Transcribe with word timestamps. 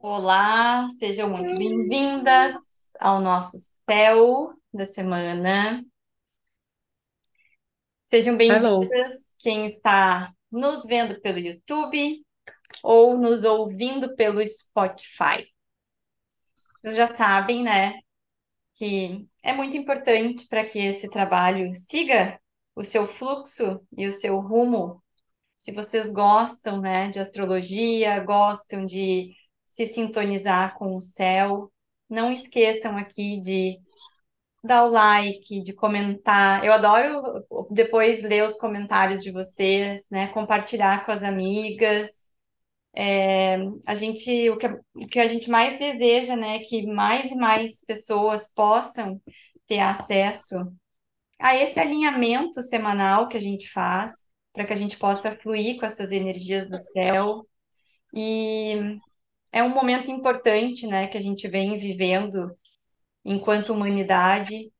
Olá, 0.00 0.88
sejam 0.90 1.28
muito 1.28 1.56
bem-vindas 1.56 2.54
ao 3.00 3.20
nosso 3.20 3.58
céu 3.84 4.52
da 4.72 4.86
semana. 4.86 5.84
Sejam 8.06 8.36
bem-vindas 8.36 9.34
quem 9.40 9.66
está 9.66 10.32
nos 10.52 10.86
vendo 10.86 11.20
pelo 11.20 11.40
YouTube 11.40 12.24
ou 12.80 13.18
nos 13.18 13.42
ouvindo 13.42 14.14
pelo 14.14 14.40
Spotify. 14.46 15.52
Vocês 16.54 16.94
já 16.94 17.12
sabem, 17.16 17.64
né, 17.64 17.98
que 18.74 19.26
é 19.42 19.52
muito 19.52 19.76
importante 19.76 20.46
para 20.46 20.64
que 20.64 20.78
esse 20.78 21.10
trabalho 21.10 21.74
siga 21.74 22.40
o 22.76 22.84
seu 22.84 23.08
fluxo 23.08 23.80
e 23.96 24.06
o 24.06 24.12
seu 24.12 24.38
rumo. 24.38 25.02
Se 25.56 25.72
vocês 25.72 26.12
gostam, 26.12 26.80
né, 26.80 27.08
de 27.08 27.18
astrologia, 27.18 28.20
gostam 28.20 28.86
de 28.86 29.34
se 29.68 29.86
sintonizar 29.86 30.76
com 30.76 30.96
o 30.96 31.00
céu, 31.00 31.70
não 32.10 32.32
esqueçam 32.32 32.96
aqui 32.96 33.38
de 33.40 33.78
dar 34.64 34.84
o 34.84 34.90
like, 34.90 35.62
de 35.62 35.72
comentar. 35.74 36.64
Eu 36.64 36.72
adoro 36.72 37.44
depois 37.70 38.22
ler 38.22 38.44
os 38.44 38.56
comentários 38.56 39.22
de 39.22 39.30
vocês, 39.30 40.08
né, 40.10 40.28
compartilhar 40.28 41.04
com 41.04 41.12
as 41.12 41.22
amigas. 41.22 42.32
É, 42.96 43.58
a 43.86 43.94
gente, 43.94 44.50
o 44.50 44.56
que, 44.56 44.66
o 44.94 45.06
que 45.06 45.20
a 45.20 45.26
gente 45.26 45.50
mais 45.50 45.78
deseja, 45.78 46.34
né, 46.34 46.56
é 46.56 46.60
que 46.60 46.86
mais 46.86 47.30
e 47.30 47.36
mais 47.36 47.84
pessoas 47.84 48.52
possam 48.52 49.20
ter 49.66 49.80
acesso 49.80 50.56
a 51.38 51.56
esse 51.56 51.78
alinhamento 51.78 52.62
semanal 52.62 53.28
que 53.28 53.36
a 53.36 53.40
gente 53.40 53.68
faz, 53.70 54.12
para 54.52 54.64
que 54.66 54.72
a 54.72 54.76
gente 54.76 54.96
possa 54.98 55.36
fluir 55.36 55.78
com 55.78 55.86
essas 55.86 56.10
energias 56.10 56.68
do 56.68 56.78
céu. 56.78 57.46
E 58.14 58.98
é 59.52 59.62
um 59.62 59.70
momento 59.70 60.10
importante, 60.10 60.86
né, 60.86 61.08
que 61.08 61.18
a 61.18 61.20
gente 61.20 61.48
vem 61.48 61.76
vivendo 61.78 62.56
enquanto 63.24 63.72
humanidade, 63.72 64.72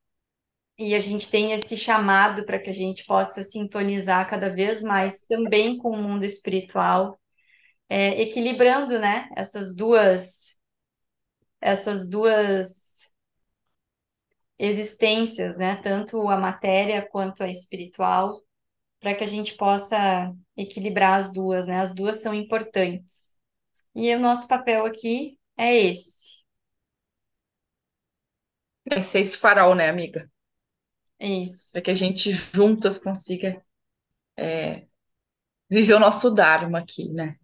e 0.79 0.95
a 0.95 1.01
gente 1.01 1.31
tem 1.31 1.53
esse 1.53 1.77
chamado 1.77 2.47
para 2.47 2.59
que 2.59 2.71
a 2.71 2.75
gente 2.75 3.05
possa 3.07 3.43
sintonizar 3.43 4.29
cada 4.31 4.49
vez 4.51 4.83
mais 4.83 5.23
também 5.25 5.79
com 5.79 5.91
o 5.91 5.97
mundo 6.03 6.25
espiritual, 6.25 7.21
é, 7.89 8.21
equilibrando, 8.23 8.99
né, 8.99 9.29
essas 9.37 9.75
duas 9.77 10.57
essas 11.61 12.09
duas 12.09 13.09
existências, 14.59 15.57
né, 15.57 15.77
tanto 15.83 16.29
a 16.29 16.37
matéria 16.37 17.07
quanto 17.11 17.43
a 17.43 17.49
espiritual, 17.49 18.43
para 19.01 19.15
que 19.15 19.25
a 19.25 19.27
gente 19.27 19.57
possa 19.57 20.33
equilibrar 20.57 21.21
as 21.21 21.33
duas, 21.33 21.67
né? 21.67 21.81
As 21.81 21.95
duas 21.95 22.19
são 22.23 22.35
importantes. 22.35 23.28
E 23.95 24.15
o 24.15 24.19
nosso 24.21 24.49
papel 24.49 24.87
aqui 24.87 25.39
é 25.57 25.77
esse. 25.77 26.39
vai 28.91 29.03
ser 29.03 29.21
esse 29.21 29.39
farol, 29.39 29.75
né, 29.75 29.89
amiga? 29.89 30.29
É 31.19 31.29
Para 31.73 31.83
isso. 31.83 31.83
que 31.83 31.91
a 31.91 31.95
gente 31.95 32.31
juntas 32.33 32.99
consiga 32.99 33.63
é, 34.37 34.87
viver 35.71 35.95
o 35.95 36.01
nosso 36.01 36.31
Dharma 36.35 36.81
aqui, 36.81 37.13
né? 37.13 37.37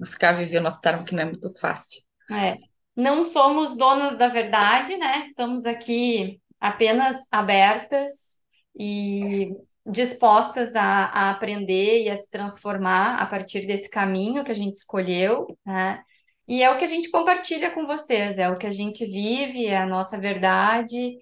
Buscar 0.00 0.36
viver 0.36 0.58
o 0.60 0.62
nosso 0.62 0.80
Dharma, 0.82 1.04
que 1.04 1.14
não 1.14 1.22
é 1.22 1.26
muito 1.26 1.50
fácil. 1.58 2.02
É. 2.30 2.56
Não 2.96 3.24
somos 3.24 3.76
donas 3.76 4.18
da 4.18 4.28
verdade, 4.28 4.96
né? 4.96 5.20
Estamos 5.22 5.64
aqui 5.64 6.40
apenas 6.60 7.26
abertas 7.30 8.40
e 8.74 9.48
dispostas 9.84 10.74
a, 10.76 11.06
a 11.06 11.30
aprender 11.30 12.04
e 12.04 12.10
a 12.10 12.16
se 12.16 12.30
transformar 12.30 13.16
a 13.16 13.26
partir 13.26 13.66
desse 13.66 13.90
caminho 13.90 14.44
que 14.44 14.52
a 14.52 14.54
gente 14.54 14.74
escolheu, 14.74 15.46
né? 15.64 16.02
E 16.46 16.62
é 16.62 16.70
o 16.70 16.78
que 16.78 16.84
a 16.84 16.88
gente 16.88 17.10
compartilha 17.10 17.70
com 17.70 17.86
vocês, 17.86 18.38
é 18.38 18.48
o 18.48 18.54
que 18.54 18.66
a 18.66 18.70
gente 18.70 19.04
vive, 19.06 19.66
é 19.66 19.78
a 19.78 19.86
nossa 19.86 20.18
verdade, 20.18 21.18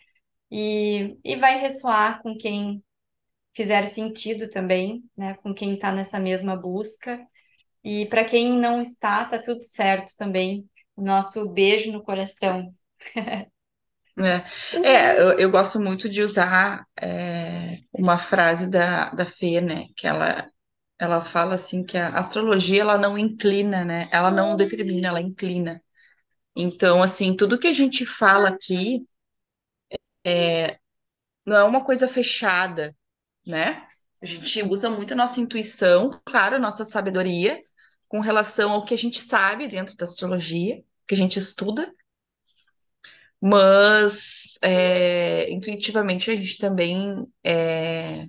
e, 0.50 1.16
e 1.24 1.36
vai 1.36 1.58
ressoar 1.60 2.22
com 2.22 2.36
quem 2.36 2.82
fizer 3.54 3.86
sentido 3.86 4.48
também, 4.50 5.02
né? 5.16 5.34
Com 5.42 5.54
quem 5.54 5.74
está 5.74 5.92
nessa 5.92 6.18
mesma 6.18 6.56
busca. 6.56 7.20
E 7.84 8.06
para 8.06 8.24
quem 8.24 8.58
não 8.58 8.80
está, 8.82 9.24
tá 9.24 9.38
tudo 9.40 9.62
certo 9.64 10.12
também. 10.16 10.68
Nosso 10.96 11.48
beijo 11.50 11.92
no 11.92 12.02
coração. 12.02 12.74
né? 14.16 14.42
É, 14.84 15.20
eu, 15.20 15.38
eu 15.38 15.50
gosto 15.50 15.80
muito 15.80 16.08
de 16.08 16.22
usar 16.22 16.86
é, 17.00 17.78
uma 17.92 18.18
frase 18.18 18.70
da, 18.70 19.10
da 19.10 19.26
Fê, 19.26 19.60
né? 19.60 19.86
Que 19.96 20.06
ela, 20.06 20.46
ela 20.98 21.22
fala 21.22 21.54
assim 21.56 21.84
que 21.84 21.98
a 21.98 22.10
astrologia 22.18 22.82
ela 22.82 22.98
não 22.98 23.18
inclina, 23.18 23.84
né? 23.84 24.08
Ela 24.12 24.30
não 24.30 24.56
determina, 24.56 25.08
ela 25.08 25.20
inclina. 25.20 25.82
Então, 26.56 27.02
assim, 27.02 27.36
tudo 27.36 27.58
que 27.58 27.68
a 27.68 27.72
gente 27.72 28.06
fala 28.06 28.50
aqui 28.50 29.04
não 31.46 31.56
é 31.56 31.64
uma 31.64 31.84
coisa 31.84 32.08
fechada, 32.08 32.94
né? 33.46 33.86
A 34.22 34.26
gente 34.26 34.62
usa 34.62 34.90
muito 34.90 35.12
a 35.14 35.16
nossa 35.16 35.40
intuição, 35.40 36.20
claro, 36.24 36.56
a 36.56 36.58
nossa 36.58 36.84
sabedoria, 36.84 37.58
com 38.08 38.20
relação 38.20 38.72
ao 38.72 38.84
que 38.84 38.94
a 38.94 38.98
gente 38.98 39.20
sabe 39.20 39.66
dentro 39.68 39.96
da 39.96 40.04
astrologia, 40.04 40.82
que 41.06 41.14
a 41.14 41.16
gente 41.16 41.38
estuda, 41.38 41.92
mas 43.40 44.58
é, 44.62 45.50
intuitivamente 45.50 46.30
a 46.30 46.36
gente 46.36 46.58
também 46.58 47.26
é, 47.44 48.26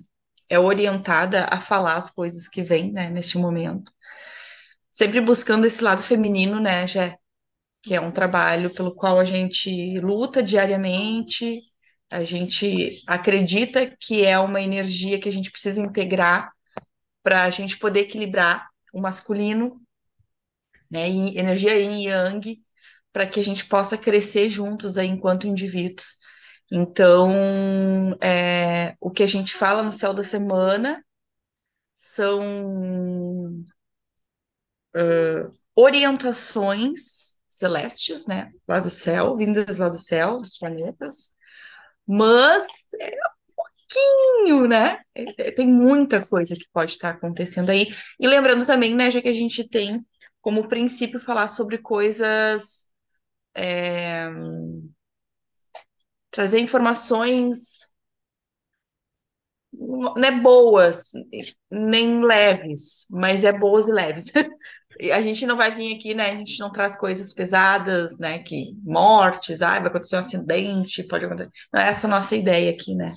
é 0.48 0.58
orientada 0.58 1.46
a 1.50 1.60
falar 1.60 1.96
as 1.96 2.10
coisas 2.10 2.48
que 2.48 2.62
vêm, 2.62 2.92
né, 2.92 3.10
neste 3.10 3.38
momento. 3.38 3.92
Sempre 4.90 5.20
buscando 5.20 5.66
esse 5.66 5.82
lado 5.82 6.02
feminino, 6.02 6.60
né, 6.60 6.86
já 6.86 7.16
que 7.82 7.94
é 7.94 8.00
um 8.00 8.12
trabalho 8.12 8.72
pelo 8.74 8.94
qual 8.94 9.18
a 9.18 9.24
gente 9.24 9.98
luta 10.00 10.42
diariamente, 10.42 11.62
a 12.12 12.22
gente 12.22 13.02
acredita 13.06 13.86
que 14.00 14.24
é 14.24 14.38
uma 14.38 14.60
energia 14.60 15.18
que 15.18 15.28
a 15.28 15.32
gente 15.32 15.50
precisa 15.50 15.80
integrar 15.80 16.52
para 17.22 17.44
a 17.44 17.50
gente 17.50 17.78
poder 17.78 18.00
equilibrar 18.00 18.68
o 18.92 19.00
masculino, 19.00 19.80
né, 20.90 21.08
e 21.08 21.38
energia 21.38 21.74
yin 21.78 22.02
e 22.02 22.06
yang, 22.08 22.56
para 23.12 23.26
que 23.26 23.40
a 23.40 23.44
gente 23.44 23.66
possa 23.66 23.96
crescer 23.98 24.48
juntos 24.48 24.96
aí 24.98 25.08
enquanto 25.08 25.46
indivíduos. 25.46 26.16
Então, 26.70 27.30
é, 28.22 28.96
o 29.00 29.10
que 29.10 29.22
a 29.22 29.26
gente 29.26 29.54
fala 29.54 29.82
no 29.82 29.92
céu 29.92 30.14
da 30.14 30.22
semana 30.24 31.04
são 31.96 32.40
uh, 34.96 35.50
orientações 35.74 37.40
celestes, 37.48 38.26
né, 38.26 38.50
lá 38.66 38.80
do 38.80 38.90
céu, 38.90 39.36
vindas 39.36 39.78
lá 39.78 39.88
do 39.88 39.98
céu, 39.98 40.38
dos 40.40 40.56
planetas, 40.58 41.32
mas 42.06 42.66
é 43.00 43.10
um 43.50 43.54
pouquinho, 43.56 44.68
né? 44.68 45.00
É, 45.14 45.52
Tem 45.52 45.66
muita 45.68 46.26
coisa 46.26 46.56
que 46.56 46.66
pode 46.72 46.92
estar 46.92 47.10
acontecendo 47.10 47.70
aí. 47.70 47.88
E 48.20 48.26
lembrando 48.28 48.66
também, 48.66 48.94
né, 48.94 49.10
já 49.10 49.22
que 49.22 49.28
a 49.28 49.32
gente 49.32 49.68
tem 49.68 50.04
como 50.42 50.68
princípio 50.68 51.20
falar 51.20 51.48
sobre 51.48 51.78
coisas, 51.78 52.88
é, 53.54 54.28
trazer 56.30 56.58
informações 56.60 57.86
não 59.72 60.24
é 60.24 60.30
boas, 60.40 61.12
nem 61.70 62.22
leves, 62.24 63.06
mas 63.10 63.44
é 63.44 63.52
boas 63.52 63.88
e 63.88 63.92
leves. 63.92 64.32
A 65.12 65.22
gente 65.22 65.46
não 65.46 65.56
vai 65.56 65.70
vir 65.72 65.96
aqui, 65.96 66.14
né? 66.14 66.30
A 66.32 66.36
gente 66.36 66.60
não 66.60 66.70
traz 66.70 66.94
coisas 66.94 67.32
pesadas, 67.32 68.18
né? 68.18 68.40
Que 68.40 68.74
mortes, 68.84 69.62
ah, 69.62 69.78
vai 69.80 69.88
acontecer 69.88 70.16
um 70.16 70.18
acidente, 70.20 71.02
pode 71.04 71.24
acontecer. 71.24 71.50
Não 71.72 71.80
é 71.80 71.88
essa 71.88 72.06
a 72.06 72.10
nossa 72.10 72.36
ideia 72.36 72.70
aqui, 72.70 72.94
né? 72.94 73.14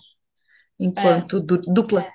É, 0.95 1.25
Enquanto 1.25 1.39
du- 1.41 1.61
dupla 1.63 2.07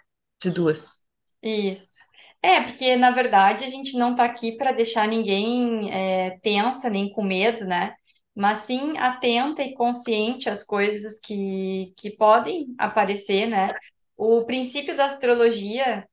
de 0.43 0.51
duas. 0.51 1.01
isso. 1.43 1.99
É, 2.43 2.61
porque 2.63 2.97
na 2.97 3.11
verdade 3.11 3.65
a 3.65 3.71
gente 3.71 3.97
não 3.99 4.13
está 4.13 4.25
aqui 4.25 4.57
para 4.57 4.73
deixar 4.73 5.07
ninguém 5.09 5.91
é, 5.93 6.39
tensa 6.43 6.89
nem 6.89 7.13
com 7.13 7.23
medo, 7.23 7.65
né? 7.67 7.95
Mas 8.35 8.59
sim 8.59 8.97
atenta 8.99 9.63
e 9.63 9.75
consciente 9.75 10.49
às 10.49 10.63
coisas 10.65 11.21
que, 11.21 11.93
que 11.97 12.11
podem 12.11 12.75
aparecer, 12.79 13.47
né? 13.49 13.75
O 14.17 14.45
princípio 14.45 14.97
da 14.97 15.07
astrologia 15.07 16.07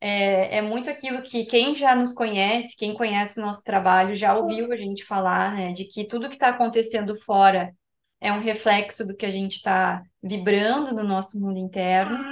É, 0.00 0.58
é 0.58 0.62
muito 0.62 0.90
aquilo 0.90 1.22
que 1.22 1.46
quem 1.46 1.74
já 1.74 1.94
nos 1.96 2.12
conhece, 2.12 2.76
quem 2.76 2.94
conhece 2.94 3.40
o 3.40 3.44
nosso 3.46 3.64
trabalho, 3.64 4.14
já 4.16 4.36
ouviu 4.36 4.70
a 4.72 4.76
gente 4.76 5.04
falar, 5.04 5.54
né? 5.54 5.72
De 5.72 5.84
que 5.86 6.04
tudo 6.06 6.28
que 6.28 6.34
está 6.36 6.48
acontecendo 6.50 7.16
fora 7.16 7.74
é 8.20 8.32
um 8.32 8.40
reflexo 8.40 9.06
do 9.06 9.16
que 9.16 9.26
a 9.26 9.30
gente 9.30 9.54
está 9.56 10.02
vibrando 10.22 10.94
no 10.94 11.02
nosso 11.04 11.40
mundo 11.40 11.58
interno. 11.58 12.26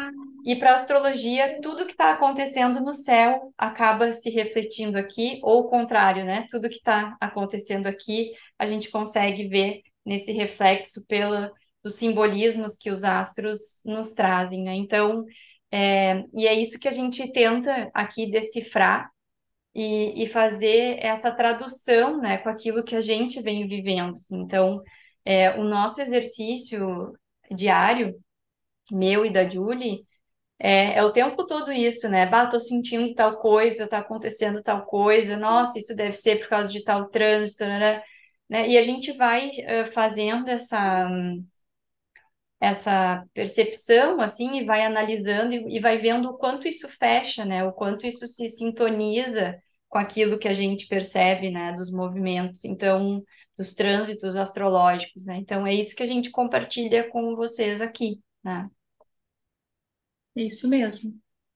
E 0.45 0.57
para 0.57 0.73
a 0.73 0.75
astrologia, 0.75 1.57
tudo 1.63 1.87
que 1.87 1.93
está 1.93 2.13
acontecendo 2.13 2.81
no 2.81 2.93
céu 2.95 3.53
acaba 3.57 4.11
se 4.13 4.29
refletindo 4.31 4.99
aqui, 4.99 5.39
ou 5.43 5.61
o 5.61 5.69
contrário, 5.69 6.25
né? 6.25 6.47
Tudo 6.51 6.69
que 6.69 6.77
está 6.77 7.17
acontecendo 7.21 7.87
aqui, 7.87 8.33
a 8.59 8.67
gente 8.67 8.91
consegue 8.91 9.47
ver 9.49 9.83
nesse 10.05 10.33
reflexo 10.33 11.07
pela, 11.07 11.51
dos 11.83 11.95
simbolismos 11.95 12.77
que 12.77 12.91
os 12.91 13.05
astros 13.05 13.81
nos 13.85 14.13
trazem, 14.13 14.63
né? 14.65 14.75
Então, 14.75 15.25
é, 15.71 16.25
e 16.35 16.47
é 16.47 16.55
isso 16.55 16.79
que 16.79 16.89
a 16.89 16.93
gente 16.93 17.31
tenta 17.33 17.91
aqui 17.95 18.31
decifrar 18.31 19.09
e, 19.75 20.23
e 20.25 20.27
fazer 20.27 20.99
essa 21.01 21.31
tradução, 21.31 22.21
né, 22.21 22.39
com 22.39 22.49
aquilo 22.49 22.85
que 22.85 22.97
a 22.97 23.01
gente 23.01 23.41
vem 23.41 23.67
vivendo. 23.67 24.13
assim. 24.13 24.41
Então, 24.41 24.83
é, 25.25 25.53
o 25.59 25.65
nosso 25.65 26.01
exercício 26.01 27.13
diário, 27.51 28.15
meu 28.91 29.25
e 29.25 29.33
da 29.33 29.49
Julie, 29.49 30.05
é, 30.63 30.97
é 30.99 31.05
o 31.05 31.13
tempo 31.13 31.45
todo 31.47 31.73
isso, 31.73 32.09
né? 32.09 32.27
Bah, 32.27 32.47
tô 32.47 32.61
sentindo 32.61 33.15
tal 33.15 33.39
coisa, 33.39 33.89
tá 33.89 33.99
acontecendo 33.99 34.63
tal 34.63 34.87
coisa, 34.87 35.37
nossa, 35.37 35.79
isso 35.79 35.95
deve 35.97 36.17
ser 36.17 36.39
por 36.41 36.49
causa 36.49 36.71
de 36.71 36.85
tal 36.85 37.09
trânsito, 37.09 37.65
né? 37.65 38.03
E 38.69 38.77
a 38.79 38.83
gente 38.83 39.13
vai 39.13 39.51
eh, 39.59 39.87
fazendo 39.87 40.49
essa 40.49 41.09
essa 42.61 43.25
percepção 43.35 44.21
assim 44.21 44.59
e 44.59 44.65
vai 44.65 44.85
analisando 44.85 45.55
e, 45.55 45.77
e 45.77 45.81
vai 45.81 45.99
vendo 45.99 46.29
o 46.31 46.37
quanto 46.39 46.69
isso 46.69 46.89
fecha, 46.89 47.45
né? 47.45 47.65
O 47.65 47.73
quanto 47.73 48.07
isso 48.07 48.27
se 48.29 48.49
sintoniza 48.49 49.59
com 49.89 49.99
aquilo 49.99 50.39
que 50.39 50.49
a 50.49 50.55
gente 50.55 50.87
percebe, 50.87 51.51
né, 51.51 51.75
dos 51.75 51.91
movimentos, 51.93 52.65
então, 52.65 53.23
dos 53.59 53.75
trânsitos 53.75 54.37
astrológicos, 54.37 55.27
né? 55.27 55.37
Então 55.37 55.67
é 55.67 55.75
isso 55.75 55.95
que 55.95 56.03
a 56.03 56.07
gente 56.07 56.31
compartilha 56.31 57.09
com 57.11 57.37
vocês 57.37 57.81
aqui, 57.81 58.21
né? 58.43 58.69
Isso 60.35 60.69
mesmo. 60.69 61.15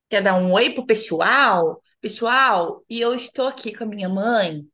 Quer 0.08 0.22
dar 0.22 0.34
um 0.36 0.52
oi 0.52 0.70
pro 0.74 0.86
pessoal? 0.86 1.82
Pessoal, 2.00 2.84
e 2.88 3.00
eu 3.00 3.14
estou 3.14 3.48
aqui 3.48 3.74
com 3.74 3.84
a 3.84 3.86
minha 3.86 4.08
mãe 4.08 4.66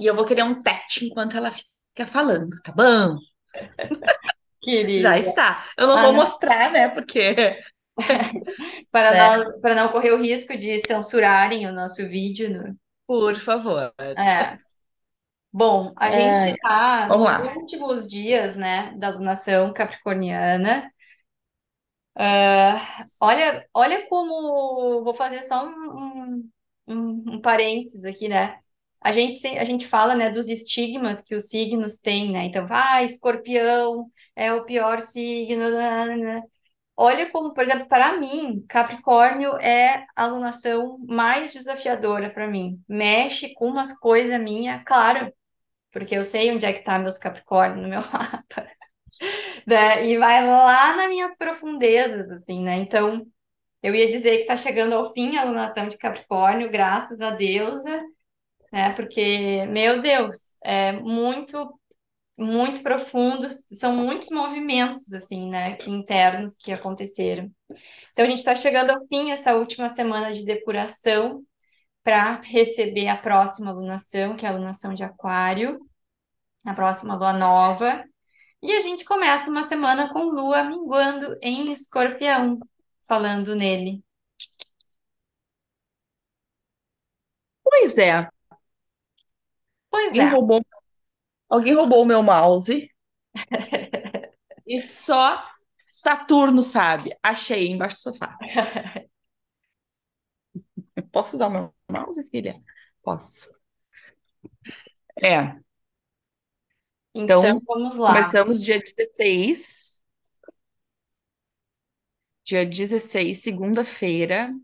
e 0.00 0.06
eu 0.06 0.14
vou 0.16 0.26
querer 0.26 0.42
um 0.44 0.62
tete 0.62 1.06
enquanto 1.06 1.36
ela 1.36 1.50
fica 1.52 2.06
falando, 2.06 2.50
tá 2.62 2.72
bom? 2.72 3.16
Já 4.96 5.18
Querida. 5.18 5.18
está. 5.18 5.64
Eu 5.78 5.86
não 5.86 5.98
Ah, 5.98 6.00
vou 6.00 6.12
não. 6.12 6.14
mostrar, 6.14 6.70
né? 6.72 6.88
Porque, 6.88 7.34
Para 8.90 9.12
né? 9.12 9.30
não, 9.38 9.60
para 9.60 9.74
não 9.74 9.88
correr 9.92 10.12
o 10.12 10.22
risco 10.22 10.56
de 10.56 10.78
censurarem 10.80 11.66
o 11.66 11.72
nosso 11.72 12.06
vídeo, 12.08 12.50
né? 12.50 12.74
Por 13.06 13.34
favor. 13.36 13.94
É. 14.16 14.58
Bom, 15.52 15.94
a 15.96 16.10
gente 16.10 16.38
Ai, 16.40 16.50
está 16.50 17.10
nos 17.10 17.20
lá. 17.20 17.54
últimos 17.56 18.08
dias, 18.08 18.56
né, 18.56 18.94
da 18.98 19.10
lunação 19.10 19.72
capricorniana. 19.72 20.92
Olha, 23.20 23.66
olha 23.74 24.06
como 24.08 25.02
vou 25.04 25.14
fazer 25.14 25.42
só 25.42 25.64
um, 25.66 26.50
um, 26.88 27.32
um, 27.34 27.40
parênteses 27.40 28.04
aqui, 28.04 28.28
né? 28.28 28.58
A 29.00 29.12
gente, 29.12 29.46
a 29.46 29.64
gente 29.64 29.86
fala, 29.86 30.14
né, 30.14 30.30
dos 30.30 30.48
estigmas 30.48 31.22
que 31.22 31.34
os 31.34 31.48
signos 31.48 31.98
têm, 32.00 32.32
né? 32.32 32.44
Então, 32.46 32.66
ah, 32.70 33.02
escorpião 33.02 34.10
é 34.34 34.52
o 34.52 34.64
pior 34.64 35.00
signo. 35.02 35.70
nananana. 35.70 36.42
Olha 36.96 37.30
como, 37.30 37.54
por 37.54 37.62
exemplo, 37.64 37.88
para 37.88 38.18
mim, 38.18 38.64
Capricórnio 38.68 39.56
é 39.58 40.06
a 40.16 40.24
alunação 40.24 40.98
mais 41.08 41.52
desafiadora 41.52 42.30
para 42.30 42.48
mim. 42.48 42.82
Mexe 42.88 43.54
com 43.54 43.68
umas 43.68 43.98
coisas 43.98 44.40
minhas, 44.40 44.82
claro, 44.84 45.32
porque 45.92 46.16
eu 46.16 46.24
sei 46.24 46.52
onde 46.52 46.66
é 46.66 46.72
que 46.74 46.84
tá 46.84 46.98
meus 46.98 47.18
Capricórnio 47.18 47.82
no 47.82 47.88
meu 47.88 48.00
mapa, 48.12 48.68
né? 49.66 50.06
E 50.06 50.18
vai 50.18 50.46
lá 50.46 50.96
nas 50.96 51.08
minhas 51.08 51.36
profundezas, 51.36 52.30
assim, 52.30 52.62
né? 52.62 52.76
Então, 52.78 53.26
eu 53.82 53.94
ia 53.94 54.08
dizer 54.08 54.38
que 54.38 54.46
tá 54.46 54.56
chegando 54.56 54.94
ao 54.94 55.12
fim 55.12 55.36
a 55.36 55.42
alunação 55.42 55.88
de 55.88 55.98
Capricórnio, 55.98 56.70
graças 56.70 57.20
a 57.20 57.30
deusa, 57.30 58.02
né? 58.72 58.92
Porque, 58.94 59.66
meu 59.66 60.02
Deus, 60.02 60.56
é 60.64 60.92
muito 60.92 61.78
muito 62.36 62.82
profundos, 62.82 63.64
são 63.78 63.94
muitos 63.96 64.28
movimentos 64.28 65.12
assim, 65.12 65.48
né, 65.48 65.76
que 65.76 65.90
internos 65.90 66.56
que 66.56 66.72
aconteceram. 66.72 67.50
Então 68.12 68.24
a 68.24 68.28
gente 68.28 68.38
está 68.38 68.56
chegando 68.56 68.90
ao 68.90 69.06
fim 69.06 69.30
essa 69.30 69.54
última 69.54 69.88
semana 69.88 70.32
de 70.32 70.44
depuração 70.44 71.44
para 72.02 72.40
receber 72.42 73.08
a 73.08 73.16
próxima 73.16 73.72
lunação, 73.72 74.36
que 74.36 74.44
é 74.46 74.48
a 74.48 74.52
lunação 74.52 74.94
de 74.94 75.04
Aquário, 75.04 75.80
a 76.66 76.74
próxima 76.74 77.14
lua 77.16 77.32
nova. 77.32 78.04
E 78.64 78.72
a 78.72 78.80
gente 78.80 79.04
começa 79.04 79.48
uma 79.50 79.62
semana 79.62 80.12
com 80.12 80.24
lua 80.24 80.64
minguando 80.64 81.38
em 81.40 81.70
Escorpião, 81.70 82.58
falando 83.06 83.54
nele. 83.54 84.02
Pois 87.62 87.98
é, 87.98 88.28
Pois 89.90 90.06
alguém 90.08 90.18
é. 90.18 90.28
roubou, 90.28 90.60
alguém 91.50 91.74
roubou 91.74 92.02
o 92.02 92.06
meu 92.06 92.22
mouse 92.22 92.90
e 94.66 94.80
só 94.82 95.42
Saturno 95.90 96.62
sabe. 96.62 97.16
Achei 97.22 97.68
embaixo 97.68 97.96
do 97.96 98.00
sofá. 98.00 98.36
Posso 101.12 101.36
usar 101.36 101.46
o 101.48 101.50
meu 101.50 101.74
mouse, 101.90 102.22
filha? 102.30 102.60
Posso. 103.02 103.50
É, 105.22 105.56
Então 107.14 107.44
então 107.44 107.60
vamos 107.66 107.96
lá. 107.96 108.12
começamos 108.12 108.62
dia 108.64 108.80
16. 108.80 110.02
Dia 112.44 112.64
16, 112.66 113.42
segunda-feira, 113.42 114.54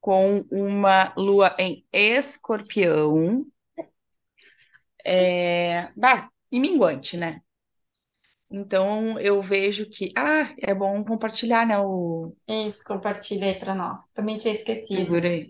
com 0.00 0.40
uma 0.50 1.14
lua 1.16 1.56
em 1.58 1.86
escorpião. 1.92 3.46
É, 5.04 5.90
bah, 5.96 6.30
e 6.50 6.60
minguante, 6.60 7.16
né? 7.16 7.42
Então 8.50 9.18
eu 9.18 9.42
vejo 9.42 9.88
que, 9.88 10.12
ah, 10.16 10.54
é 10.58 10.74
bom 10.74 11.02
compartilhar, 11.04 11.66
né? 11.66 11.78
O... 11.78 12.36
Isso, 12.48 12.84
compartilha 12.84 13.46
aí 13.48 13.58
para 13.58 13.74
nós. 13.74 14.12
Também 14.12 14.38
tinha 14.38 14.54
esquecido. 14.54 15.06
Segurei, 15.06 15.46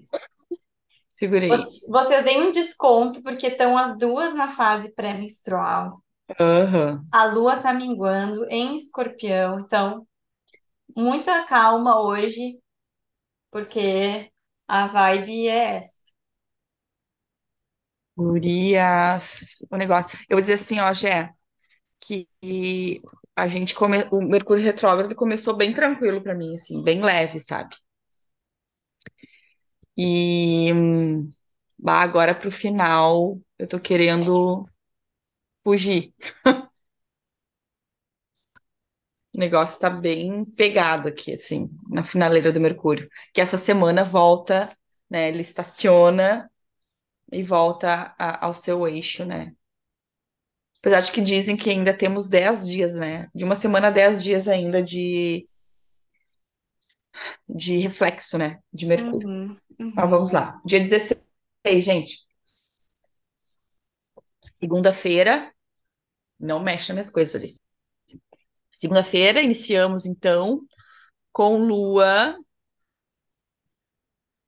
segurei. 1.12 1.50
Vo- 1.50 1.68
Vocês 1.88 2.24
deem 2.24 2.42
um 2.48 2.52
desconto 2.52 3.22
porque 3.22 3.46
estão 3.48 3.76
as 3.76 3.96
duas 3.98 4.34
na 4.34 4.50
fase 4.52 4.92
pré-menstrual. 4.94 6.01
Aham. 6.38 7.08
A 7.10 7.24
lua 7.26 7.60
tá 7.62 7.72
minguando 7.74 8.46
em 8.50 8.76
escorpião, 8.76 9.60
então 9.60 10.06
muita 10.96 11.46
calma 11.46 12.00
hoje, 12.02 12.60
porque 13.50 14.32
a 14.68 14.88
vibe 14.88 15.48
é 15.48 15.76
essa. 15.78 16.02
Gurias, 18.16 19.56
o 19.70 19.76
negócio. 19.76 20.18
Eu 20.28 20.36
vou 20.36 20.40
dizer 20.40 20.54
assim, 20.54 20.78
ó, 20.80 20.92
Gé, 20.92 21.32
que 22.00 22.28
a 23.36 23.48
gente 23.48 23.74
come... 23.74 23.98
o 24.12 24.20
Mercúrio 24.22 24.64
retrógrado 24.64 25.14
começou 25.14 25.56
bem 25.56 25.74
tranquilo 25.74 26.22
pra 26.22 26.34
mim, 26.34 26.54
assim, 26.56 26.82
bem 26.82 27.02
leve, 27.02 27.40
sabe? 27.40 27.76
E 29.96 30.72
hum, 30.72 31.24
bah, 31.78 32.00
agora 32.02 32.34
pro 32.34 32.50
final 32.50 33.40
eu 33.58 33.68
tô 33.68 33.78
querendo 33.80 34.66
fugir. 35.64 36.12
O 39.34 39.38
negócio 39.38 39.80
tá 39.80 39.88
bem 39.90 40.44
pegado 40.44 41.08
aqui, 41.08 41.32
assim, 41.34 41.68
na 41.88 42.02
finaleira 42.04 42.52
do 42.52 42.60
Mercúrio. 42.60 43.08
Que 43.32 43.40
essa 43.40 43.56
semana 43.58 44.04
volta, 44.04 44.76
né? 45.10 45.28
Ele 45.28 45.40
estaciona 45.42 46.50
e 47.32 47.42
volta 47.44 48.14
a- 48.18 48.46
ao 48.46 48.54
seu 48.54 48.86
eixo, 48.88 49.24
né? 49.26 49.54
Apesar 50.80 51.00
de 51.00 51.12
que 51.12 51.20
dizem 51.20 51.56
que 51.56 51.70
ainda 51.70 51.94
temos 51.96 52.28
10 52.28 52.66
dias, 52.68 52.94
né? 52.96 53.28
De 53.34 53.44
uma 53.44 53.54
semana 53.54 53.88
a 53.88 53.90
10 53.90 54.22
dias 54.22 54.48
ainda 54.48 54.82
de, 54.82 55.46
de 57.48 57.76
reflexo, 57.78 58.38
né? 58.38 58.60
De 58.72 58.86
Mercúrio. 58.86 59.28
Uhum, 59.28 59.58
Então 59.92 60.10
vamos 60.10 60.32
uhum. 60.32 60.32
lá. 60.32 60.60
Dia 60.64 60.80
16, 60.80 61.84
gente. 61.84 62.18
Segunda-feira. 64.62 65.52
Não 66.38 66.62
mexe 66.62 66.90
nas 66.90 66.94
minhas 66.94 67.10
coisas, 67.10 67.34
Alice. 67.34 67.60
Segunda-feira, 68.70 69.42
iniciamos 69.42 70.06
então 70.06 70.64
com 71.32 71.56
Lua 71.56 72.38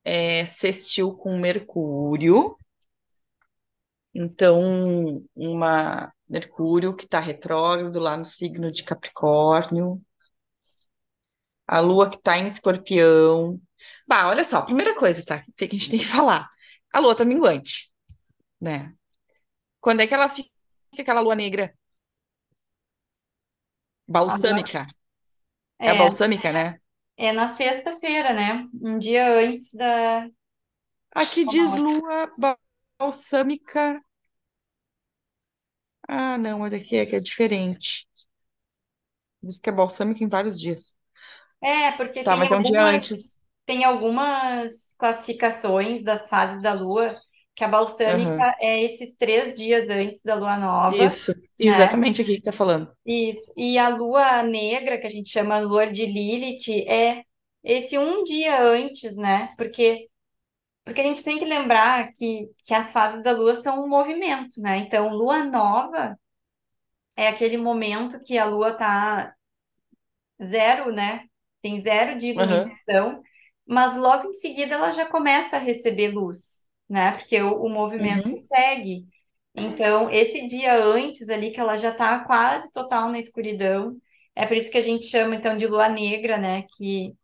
é, 0.04 0.46
sextil 0.46 1.16
com 1.16 1.36
Mercúrio. 1.36 2.56
Então, 4.14 5.26
uma 5.34 6.12
Mercúrio 6.30 6.94
que 6.94 7.04
está 7.04 7.18
retrógrado 7.18 7.98
lá 7.98 8.16
no 8.16 8.24
signo 8.24 8.70
de 8.70 8.84
Capricórnio. 8.84 10.00
A 11.66 11.80
Lua 11.80 12.08
que 12.08 12.16
está 12.18 12.38
em 12.38 12.46
Escorpião. 12.46 13.60
Bah, 14.06 14.28
olha 14.28 14.44
só, 14.44 14.62
primeira 14.62 14.94
coisa, 14.96 15.24
tá? 15.24 15.44
Que 15.56 15.64
a 15.64 15.68
gente 15.68 15.90
tem 15.90 15.98
que 15.98 16.06
falar. 16.06 16.48
A 16.92 17.00
Lua 17.00 17.16
tá 17.16 17.24
minguante, 17.24 17.92
né? 18.60 18.94
Quando 19.84 20.00
é 20.02 20.06
que 20.08 20.14
ela 20.14 20.28
fica 20.28 20.50
aquela 21.02 21.20
Lua 21.20 21.36
negra? 21.36 21.66
Balsâmica. 24.08 24.86
É 25.84 25.94
é, 25.94 25.94
balsâmica, 25.94 26.52
né? 26.52 26.80
é 27.16 27.32
na 27.32 27.48
sexta-feira, 27.48 28.32
né? 28.32 28.68
Um 28.82 28.98
dia 28.98 29.32
antes 29.38 29.72
da. 29.74 30.28
Aqui 31.12 31.44
diz 31.46 31.74
Lua 31.74 32.30
balsâmica. 33.00 34.00
Ah, 36.08 36.38
não, 36.38 36.60
mas 36.60 36.72
aqui 36.72 36.96
é 36.96 37.04
que 37.06 37.14
é 37.16 37.18
diferente. 37.18 38.06
Diz 39.42 39.58
que 39.60 39.70
é 39.70 39.72
balsâmica 39.72 40.24
em 40.24 40.28
vários 40.28 40.60
dias. 40.60 40.98
É, 41.62 41.92
porque 41.92 42.24
Tá, 42.24 42.36
tem 42.36 42.36
mas 42.36 42.50
é 42.52 42.56
um 42.56 42.62
dia 42.62 42.82
algumas, 42.82 42.84
antes. 42.84 43.40
tem 43.66 43.84
algumas 43.84 44.94
classificações 44.98 46.04
das 46.04 46.28
fases 46.28 46.62
da 46.62 46.72
lua 46.74 47.20
que 47.54 47.64
a 47.64 47.68
balsâmica 47.68 48.54
é 48.60 48.82
esses 48.82 49.16
três 49.16 49.54
dias 49.54 49.88
antes 49.88 50.22
da 50.22 50.34
lua 50.34 50.56
nova, 50.58 50.96
Isso, 50.96 51.32
né? 51.32 51.42
exatamente 51.58 52.22
aqui 52.22 52.36
que 52.36 52.42
tá 52.42 52.52
falando. 52.52 52.90
Isso. 53.06 53.52
E 53.56 53.78
a 53.78 53.88
lua 53.88 54.42
negra, 54.42 54.98
que 54.98 55.06
a 55.06 55.10
gente 55.10 55.30
chama 55.30 55.58
lua 55.60 55.86
de 55.90 56.06
Lilith, 56.06 56.70
é 56.88 57.24
esse 57.62 57.98
um 57.98 58.24
dia 58.24 58.62
antes, 58.62 59.16
né? 59.16 59.54
Porque, 59.56 60.08
porque 60.84 61.00
a 61.00 61.04
gente 61.04 61.24
tem 61.24 61.38
que 61.38 61.44
lembrar 61.44 62.12
que, 62.12 62.48
que 62.64 62.74
as 62.74 62.92
fases 62.92 63.22
da 63.22 63.32
lua 63.32 63.54
são 63.56 63.84
um 63.84 63.88
movimento, 63.88 64.60
né? 64.60 64.78
Então, 64.78 65.10
lua 65.10 65.44
nova 65.44 66.18
é 67.16 67.28
aquele 67.28 67.56
momento 67.56 68.22
que 68.22 68.38
a 68.38 68.44
lua 68.46 68.74
tá 68.74 69.34
zero, 70.42 70.92
né? 70.92 71.26
Tem 71.62 71.80
zero 71.80 72.18
de 72.18 72.28
iluminação, 72.28 73.22
mas 73.66 73.96
logo 73.96 74.28
em 74.28 74.32
seguida 74.32 74.74
ela 74.74 74.90
já 74.90 75.06
começa 75.06 75.56
a 75.56 75.60
receber 75.60 76.08
luz, 76.08 76.63
né? 76.88 77.12
Porque 77.18 77.40
o, 77.42 77.62
o 77.64 77.68
movimento 77.70 78.26
Uhum. 78.26 78.46
segue. 78.46 79.06
Então, 79.54 80.10
esse 80.10 80.46
dia 80.46 80.74
antes 80.84 81.28
ali, 81.30 81.52
que 81.52 81.60
ela 81.60 81.76
já 81.76 81.90
está 81.92 82.24
quase 82.24 82.72
total 82.72 83.08
na 83.10 83.18
escuridão, 83.18 83.96
é 84.34 84.46
por 84.46 84.56
isso 84.56 84.70
que 84.70 84.78
a 84.78 84.82
gente 84.82 85.06
chama 85.06 85.36
então 85.36 85.56
de 85.56 85.66
lua 85.66 85.88
negra, 85.88 86.38
né? 86.38 86.62
Que, 86.76 87.14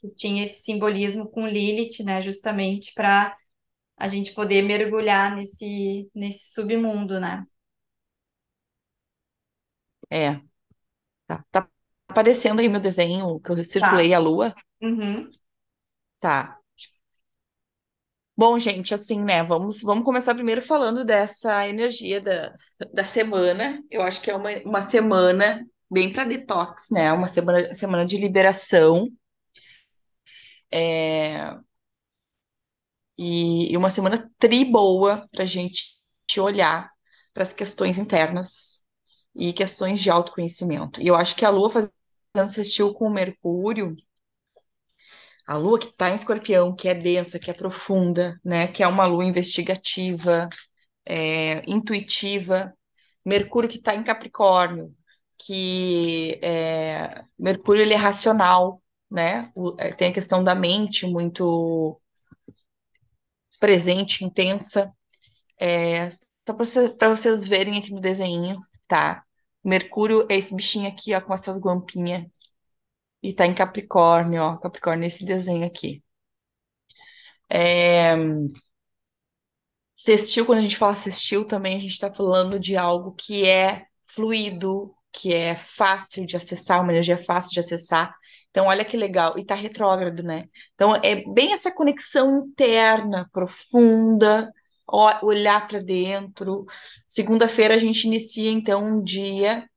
que 0.00 0.10
tinha 0.16 0.44
esse 0.44 0.62
simbolismo 0.62 1.28
com 1.30 1.46
Lilith, 1.46 2.02
né? 2.04 2.20
Justamente 2.22 2.92
para 2.94 3.36
a 3.98 4.06
gente 4.08 4.32
poder 4.34 4.62
mergulhar 4.62 5.36
nesse, 5.36 6.10
nesse 6.14 6.52
submundo, 6.54 7.20
né? 7.20 7.44
É, 10.10 10.40
tá, 11.26 11.44
tá 11.50 11.68
aparecendo 12.08 12.60
aí 12.60 12.68
meu 12.70 12.80
desenho 12.80 13.40
que 13.40 13.50
eu 13.52 13.64
Tá. 13.78 14.04
circulei 14.04 14.14
a 14.14 14.18
lua. 14.18 14.54
Uhum. 14.82 15.30
Tá. 16.18 16.59
Bom, 18.40 18.58
gente, 18.58 18.94
assim, 18.94 19.22
né? 19.22 19.42
Vamos, 19.42 19.82
vamos 19.82 20.02
começar 20.02 20.34
primeiro 20.34 20.62
falando 20.62 21.04
dessa 21.04 21.68
energia 21.68 22.22
da, 22.22 22.54
da 22.90 23.04
semana. 23.04 23.84
Eu 23.90 24.00
acho 24.00 24.22
que 24.22 24.30
é 24.30 24.34
uma, 24.34 24.48
uma 24.64 24.80
semana 24.80 25.62
bem 25.90 26.10
para 26.10 26.24
detox, 26.24 26.88
né? 26.90 27.12
Uma 27.12 27.26
semana, 27.26 27.74
semana 27.74 28.06
de 28.06 28.16
liberação. 28.16 29.08
É, 30.72 31.54
e, 33.18 33.70
e 33.70 33.76
uma 33.76 33.90
semana 33.90 34.30
tri 34.38 34.64
boa 34.64 35.28
para 35.30 35.42
a 35.42 35.46
gente 35.46 35.98
olhar 36.38 36.90
para 37.34 37.42
as 37.42 37.52
questões 37.52 37.98
internas 37.98 38.82
e 39.34 39.52
questões 39.52 40.00
de 40.00 40.08
autoconhecimento. 40.08 40.98
E 41.02 41.06
eu 41.06 41.14
acho 41.14 41.36
que 41.36 41.44
a 41.44 41.50
Lua 41.50 41.70
fazendo 41.70 42.48
sextil 42.48 42.94
com 42.94 43.06
o 43.06 43.12
Mercúrio, 43.12 43.94
a 45.50 45.56
Lua 45.56 45.78
que 45.78 45.86
está 45.88 46.10
em 46.10 46.14
Escorpião, 46.14 46.74
que 46.74 46.88
é 46.88 46.94
densa, 46.94 47.38
que 47.38 47.50
é 47.50 47.54
profunda, 47.54 48.38
né? 48.44 48.68
Que 48.68 48.82
é 48.82 48.86
uma 48.88 49.06
Lua 49.06 49.24
investigativa, 49.24 50.48
é, 51.06 51.62
intuitiva. 51.70 52.74
Mercúrio 53.26 53.68
que 53.70 53.78
está 53.78 53.94
em 53.94 54.02
Capricórnio, 54.04 54.94
que 55.38 56.38
é, 56.42 57.24
Mercúrio 57.38 57.82
ele 57.82 57.94
é 57.94 57.96
racional, 57.96 58.82
né? 59.10 59.50
O- 59.56 59.76
é, 59.78 59.92
tem 59.92 60.10
a 60.10 60.14
questão 60.14 60.44
da 60.44 60.54
mente 60.54 61.06
muito 61.06 62.00
presente, 63.58 64.24
intensa. 64.24 64.92
É, 65.60 66.10
só 66.10 66.54
para 66.98 67.10
vocês 67.16 67.46
verem 67.48 67.78
aqui 67.78 67.92
no 67.92 68.00
desenho, 68.00 68.58
tá? 68.88 69.24
Mercúrio 69.64 70.26
é 70.30 70.36
esse 70.36 70.54
bichinho 70.54 70.88
aqui, 70.88 71.14
ó, 71.14 71.20
com 71.20 71.34
essas 71.34 71.58
guampinhas. 71.58 72.24
E 73.22 73.32
tá 73.32 73.46
em 73.46 73.54
Capricórnio, 73.54 74.42
ó. 74.42 74.56
Capricórnio, 74.58 75.06
esse 75.06 75.24
desenho 75.24 75.66
aqui. 75.66 76.02
É, 77.48 78.16
Sextil, 79.94 80.46
quando 80.46 80.60
a 80.60 80.62
gente 80.62 80.78
fala 80.78 80.94
sextil, 80.94 81.44
também 81.44 81.76
a 81.76 81.78
gente 81.78 81.92
está 81.92 82.12
falando 82.12 82.58
de 82.58 82.74
algo 82.76 83.12
que 83.12 83.46
é 83.46 83.84
fluido, 84.14 84.94
que 85.12 85.34
é 85.34 85.54
fácil 85.54 86.24
de 86.24 86.36
acessar, 86.36 86.80
uma 86.82 86.90
energia 86.92 87.18
fácil 87.18 87.52
de 87.52 87.60
acessar. 87.60 88.14
Então, 88.50 88.66
olha 88.66 88.82
que 88.84 88.96
legal. 88.96 89.38
E 89.38 89.44
tá 89.44 89.54
retrógrado, 89.54 90.22
né? 90.22 90.46
Então, 90.74 90.96
é 90.96 91.16
bem 91.34 91.52
essa 91.52 91.70
conexão 91.70 92.38
interna, 92.38 93.28
profunda, 93.30 94.50
olhar 95.22 95.68
para 95.68 95.80
dentro. 95.80 96.64
Segunda-feira 97.06 97.74
a 97.74 97.78
gente 97.78 98.06
inicia, 98.06 98.50
então, 98.50 98.82
um 98.82 99.02
dia 99.02 99.68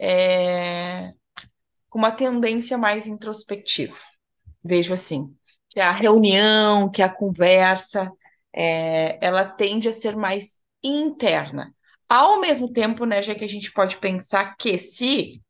é, 0.00 1.12
com 1.88 1.98
uma 1.98 2.12
tendência 2.12 2.76
mais 2.78 3.06
introspectiva. 3.06 3.96
Vejo 4.62 4.92
assim, 4.92 5.34
que 5.70 5.80
a 5.80 5.92
reunião, 5.92 6.90
que 6.90 7.02
a 7.02 7.08
conversa, 7.08 8.10
é, 8.52 9.18
ela 9.24 9.44
tende 9.44 9.88
a 9.88 9.92
ser 9.92 10.16
mais 10.16 10.58
interna. 10.82 11.74
Ao 12.08 12.40
mesmo 12.40 12.72
tempo, 12.72 13.04
né, 13.04 13.22
já 13.22 13.34
que 13.34 13.44
a 13.44 13.48
gente 13.48 13.72
pode 13.72 13.98
pensar 13.98 14.56
que 14.56 14.78
se 14.78 15.42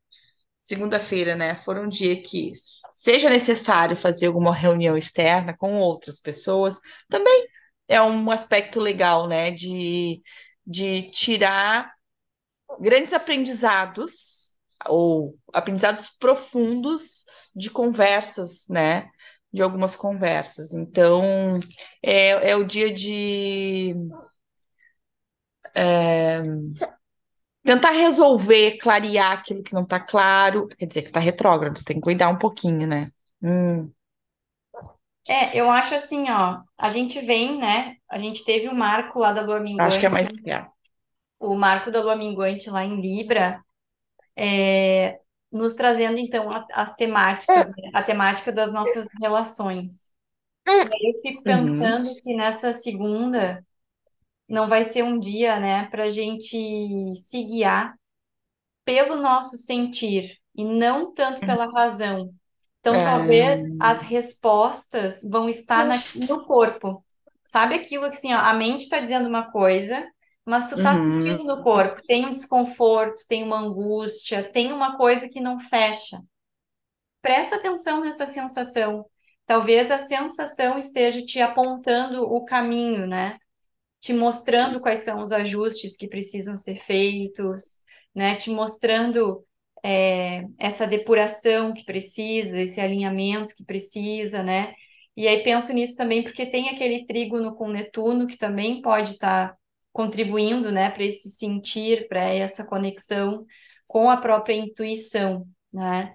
segunda-feira, 0.60 1.34
né, 1.34 1.54
for 1.54 1.78
um 1.78 1.88
dia 1.88 2.22
que 2.22 2.52
seja 2.92 3.30
necessário 3.30 3.96
fazer 3.96 4.26
alguma 4.26 4.52
reunião 4.52 4.98
externa 4.98 5.56
com 5.56 5.78
outras 5.78 6.20
pessoas, 6.20 6.78
também 7.08 7.46
é 7.88 8.02
um 8.02 8.30
aspecto 8.30 8.78
legal, 8.78 9.26
né, 9.26 9.50
de, 9.50 10.20
de 10.66 11.10
tirar 11.10 11.90
grandes 12.80 13.14
aprendizados 13.14 14.57
ou 14.86 15.36
aprendizados 15.52 16.08
profundos 16.10 17.24
de 17.54 17.70
conversas, 17.70 18.66
né? 18.68 19.08
De 19.52 19.62
algumas 19.62 19.96
conversas. 19.96 20.72
Então, 20.74 21.22
é, 22.02 22.50
é 22.50 22.56
o 22.56 22.64
dia 22.64 22.92
de 22.92 23.94
tentar 27.64 27.90
resolver, 27.92 28.78
clarear 28.78 29.32
aquilo 29.32 29.62
que 29.62 29.74
não 29.74 29.82
está 29.82 30.00
claro. 30.00 30.68
Quer 30.68 30.86
dizer, 30.86 31.02
que 31.02 31.08
está 31.08 31.20
retrógrado, 31.20 31.82
tem 31.84 31.96
que 31.96 32.02
cuidar 32.02 32.28
um 32.28 32.38
pouquinho, 32.38 32.86
né? 32.86 33.08
Hum, 33.42 33.90
É, 35.26 35.58
eu 35.58 35.70
acho 35.70 35.94
assim, 35.94 36.30
ó, 36.30 36.62
a 36.78 36.90
gente 36.90 37.20
vem, 37.20 37.58
né? 37.58 37.96
A 38.08 38.18
gente 38.18 38.44
teve 38.44 38.66
o 38.68 38.74
marco 38.74 39.18
lá 39.18 39.32
da 39.32 39.42
lua 39.42 39.60
acho 39.76 39.98
que 40.00 40.06
é 40.06 40.08
minguante, 40.08 40.08
mais 40.08 40.26
legal. 40.28 40.72
o 41.40 41.54
marco 41.56 41.90
da 41.90 42.00
lua 42.02 42.16
minguante 42.16 42.70
lá 42.70 42.84
em 42.84 43.00
Libra, 43.00 43.62
é, 44.38 45.20
nos 45.52 45.74
trazendo 45.74 46.18
então 46.18 46.50
a- 46.52 46.66
as 46.72 46.96
temáticas, 46.96 47.68
né? 47.68 47.90
A 47.94 48.02
temática 48.04 48.52
das 48.52 48.72
nossas 48.72 49.08
relações. 49.22 50.10
Eu 51.02 51.20
fico 51.22 51.44
Uhum, 51.44 51.44
pensando 51.44 52.14
se 52.14 52.34
nessa 52.34 52.72
segunda 52.72 53.64
não 54.48 54.68
vai 54.68 54.84
ser 54.84 55.02
um 55.04 55.18
dia, 55.18 55.58
né, 55.60 55.86
para 55.90 56.04
a 56.04 56.10
gente 56.10 56.56
se 57.16 57.44
guiar 57.44 57.94
pelo 58.84 59.16
nosso 59.16 59.56
sentir 59.58 60.38
e 60.54 60.64
não 60.64 61.12
tanto 61.14 61.44
pela 61.44 61.66
razão. 61.72 62.34
Então, 62.80 63.02
talvez 63.02 63.62
as 63.80 64.02
respostas 64.02 65.20
vão 65.30 65.48
estar 65.48 65.86
na- 65.86 66.04
no 66.14 66.46
corpo. 66.46 67.04
Sabe 67.44 67.74
aquilo 67.76 68.10
que 68.10 68.16
assim, 68.16 68.34
ó, 68.34 68.38
a 68.38 68.54
mente 68.54 68.82
está 68.84 69.00
dizendo 69.00 69.28
uma 69.28 69.50
coisa, 69.50 70.06
mas 70.48 70.68
tu 70.68 70.82
tá 70.82 70.94
uhum, 70.94 71.20
sentindo 71.20 71.44
no 71.44 71.62
corpo, 71.62 72.00
tem 72.06 72.26
um 72.26 72.34
desconforto, 72.34 73.26
tem 73.28 73.42
uma 73.42 73.60
angústia, 73.60 74.42
tem 74.42 74.72
uma 74.72 74.96
coisa 74.96 75.28
que 75.28 75.40
não 75.40 75.60
fecha. 75.60 76.18
Presta 77.20 77.56
atenção 77.56 78.00
nessa 78.00 78.26
sensação. 78.26 79.04
Talvez 79.46 79.90
a 79.90 79.98
sensação 79.98 80.78
esteja 80.78 81.24
te 81.24 81.40
apontando 81.40 82.22
o 82.22 82.44
caminho, 82.44 83.06
né? 83.06 83.38
te 84.00 84.12
mostrando 84.12 84.80
quais 84.80 85.00
são 85.00 85.22
os 85.22 85.32
ajustes 85.32 85.96
que 85.96 86.08
precisam 86.08 86.56
ser 86.56 86.82
feitos, 86.84 87.80
né? 88.14 88.36
Te 88.36 88.50
mostrando 88.50 89.44
é, 89.84 90.44
essa 90.58 90.86
depuração 90.86 91.72
que 91.74 91.84
precisa, 91.84 92.60
esse 92.60 92.80
alinhamento 92.80 93.54
que 93.56 93.64
precisa, 93.64 94.42
né? 94.42 94.74
E 95.16 95.26
aí 95.26 95.42
penso 95.42 95.72
nisso 95.72 95.96
também 95.96 96.22
porque 96.22 96.46
tem 96.46 96.68
aquele 96.68 97.04
trígono 97.06 97.54
com 97.56 97.68
Netuno 97.68 98.26
que 98.26 98.38
também 98.38 98.80
pode 98.80 99.12
estar 99.12 99.56
contribuindo, 99.98 100.70
né, 100.70 100.90
para 100.90 101.02
esse 101.02 101.28
sentir, 101.28 102.06
para 102.06 102.22
essa 102.22 102.64
conexão 102.64 103.44
com 103.84 104.08
a 104.08 104.16
própria 104.16 104.54
intuição, 104.54 105.44
né? 105.72 106.14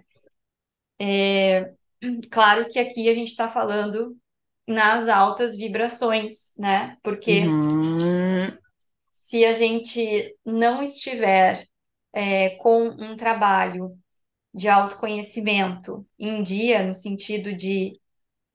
Claro 2.32 2.70
que 2.70 2.80
aqui 2.80 3.10
a 3.10 3.13
gente 3.13 3.28
está 3.28 3.50
falando 3.50 4.16
nas 4.66 5.10
altas 5.10 5.58
vibrações, 5.58 6.54
né? 6.58 6.96
Porque 7.04 7.42
uhum, 7.42 8.58
se 9.12 9.44
a 9.44 9.52
gente 9.52 10.34
não 10.46 10.82
estiver 10.82 11.66
é, 12.13 12.52
com 12.52 12.88
um 12.88 13.18
trabalho 13.18 14.00
de 14.54 14.70
autoconhecimento 14.70 16.08
em 16.18 16.42
dia, 16.42 16.84
no 16.84 16.96
sentido 16.96 17.54
de 17.54 17.92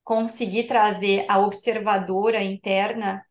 conseguir 0.02 0.64
trazer 0.64 1.26
a 1.28 1.38
observadora 1.38 2.42
interna 2.42 3.22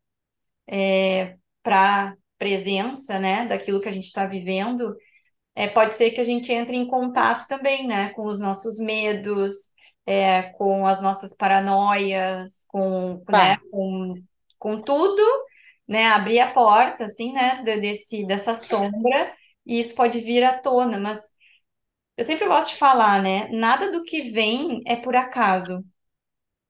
para 1.67 2.15
presença, 2.37 3.19
né, 3.19 3.45
daquilo 3.45 3.81
que 3.81 3.89
a 3.89 3.91
gente 3.91 4.05
está 4.05 4.25
vivendo, 4.25 4.95
é, 5.53 5.67
pode 5.67 5.95
ser 5.95 6.11
que 6.11 6.21
a 6.21 6.23
gente 6.23 6.51
entre 6.53 6.77
em 6.77 6.87
contato 6.87 7.45
também, 7.47 7.85
né, 7.85 8.09
com 8.13 8.25
os 8.25 8.39
nossos 8.39 8.79
medos, 8.79 9.53
é, 10.05 10.43
com 10.53 10.87
as 10.87 11.01
nossas 11.01 11.35
paranoias, 11.35 12.65
com, 12.69 13.21
né, 13.29 13.57
tá. 13.57 13.61
com, 13.71 14.15
com 14.57 14.81
tudo 14.81 15.21
né, 15.87 16.07
abrir 16.07 16.39
a 16.39 16.53
porta, 16.53 17.05
assim, 17.05 17.33
né, 17.33 17.61
de- 17.63 17.81
desse, 17.81 18.25
dessa 18.25 18.55
sombra, 18.55 19.33
e 19.65 19.79
isso 19.81 19.93
pode 19.95 20.21
vir 20.21 20.43
à 20.43 20.57
tona, 20.57 20.97
mas 20.97 21.19
eu 22.15 22.23
sempre 22.23 22.47
gosto 22.47 22.69
de 22.69 22.77
falar, 22.77 23.21
né, 23.21 23.49
nada 23.49 23.91
do 23.91 24.03
que 24.05 24.31
vem 24.31 24.81
é 24.87 24.95
por 24.95 25.15
acaso, 25.15 25.83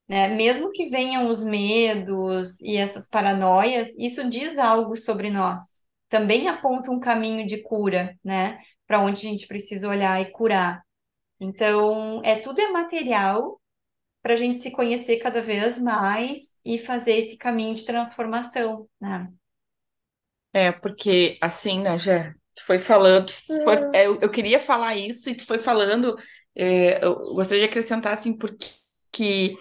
né, 0.07 0.29
mesmo 0.29 0.71
que 0.71 0.89
venham 0.89 1.29
os 1.29 1.43
medos 1.43 2.61
e 2.61 2.77
essas 2.77 3.07
paranoias, 3.09 3.89
isso 3.97 4.29
diz 4.29 4.57
algo 4.57 4.95
sobre 4.97 5.29
nós, 5.29 5.85
também 6.09 6.47
aponta 6.47 6.91
um 6.91 6.99
caminho 6.99 7.45
de 7.45 7.61
cura, 7.63 8.17
né, 8.23 8.59
para 8.87 8.99
onde 9.01 9.25
a 9.27 9.29
gente 9.29 9.47
precisa 9.47 9.89
olhar 9.89 10.21
e 10.21 10.31
curar. 10.31 10.81
Então, 11.39 12.21
é 12.25 12.39
tudo 12.39 12.61
é 12.61 12.69
material 12.71 13.61
para 14.21 14.33
a 14.33 14.37
gente 14.37 14.59
se 14.59 14.71
conhecer 14.71 15.17
cada 15.19 15.41
vez 15.41 15.81
mais 15.81 16.59
e 16.65 16.77
fazer 16.79 17.13
esse 17.13 17.37
caminho 17.37 17.75
de 17.75 17.85
transformação, 17.85 18.87
né? 19.01 19.29
É, 20.53 20.71
porque 20.71 21.37
assim, 21.41 21.81
né, 21.81 21.97
Jé, 21.97 22.33
tu 22.55 22.65
foi 22.65 22.79
falando, 22.79 23.27
tu 23.27 23.33
foi- 23.63 23.75
é, 23.93 24.07
eu, 24.07 24.19
eu 24.21 24.29
queria 24.31 24.59
falar 24.59 24.95
isso 24.95 25.29
e 25.29 25.35
tu 25.35 25.45
foi 25.45 25.59
falando, 25.59 26.15
é, 26.55 27.03
eu 27.05 27.15
gostaria 27.35 27.63
de 27.63 27.69
acrescentar 27.69 28.13
assim, 28.13 28.37
porque 28.37 28.67
que 29.11 29.55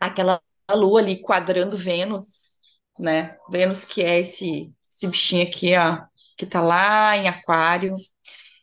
aquela 0.00 0.40
lua 0.72 1.00
ali 1.00 1.20
quadrando 1.20 1.76
Vênus, 1.76 2.58
né? 2.98 3.36
Vênus 3.50 3.84
que 3.84 4.02
é 4.02 4.20
esse, 4.20 4.72
esse 4.90 5.06
bichinho 5.08 5.46
aqui, 5.46 5.76
ó, 5.76 6.04
que 6.36 6.46
tá 6.46 6.60
lá 6.60 7.16
em 7.16 7.28
Aquário, 7.28 7.94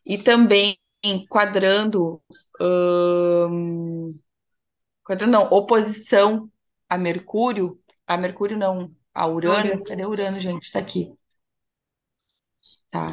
e 0.06 0.18
também 0.18 0.78
quadrando, 1.30 2.22
ahn, 2.60 4.14
quadrando 5.04 5.32
não, 5.32 5.44
oposição 5.52 6.52
a 6.90 6.98
Mercúrio, 6.98 7.80
a 8.08 8.18
Mercúrio 8.18 8.58
não, 8.58 8.94
a 9.14 9.28
Urano, 9.28 9.84
cadê 9.84 10.06
Urano, 10.06 10.40
gente? 10.40 10.72
Tá 10.72 10.80
aqui, 10.80 11.14
tá. 12.90 13.08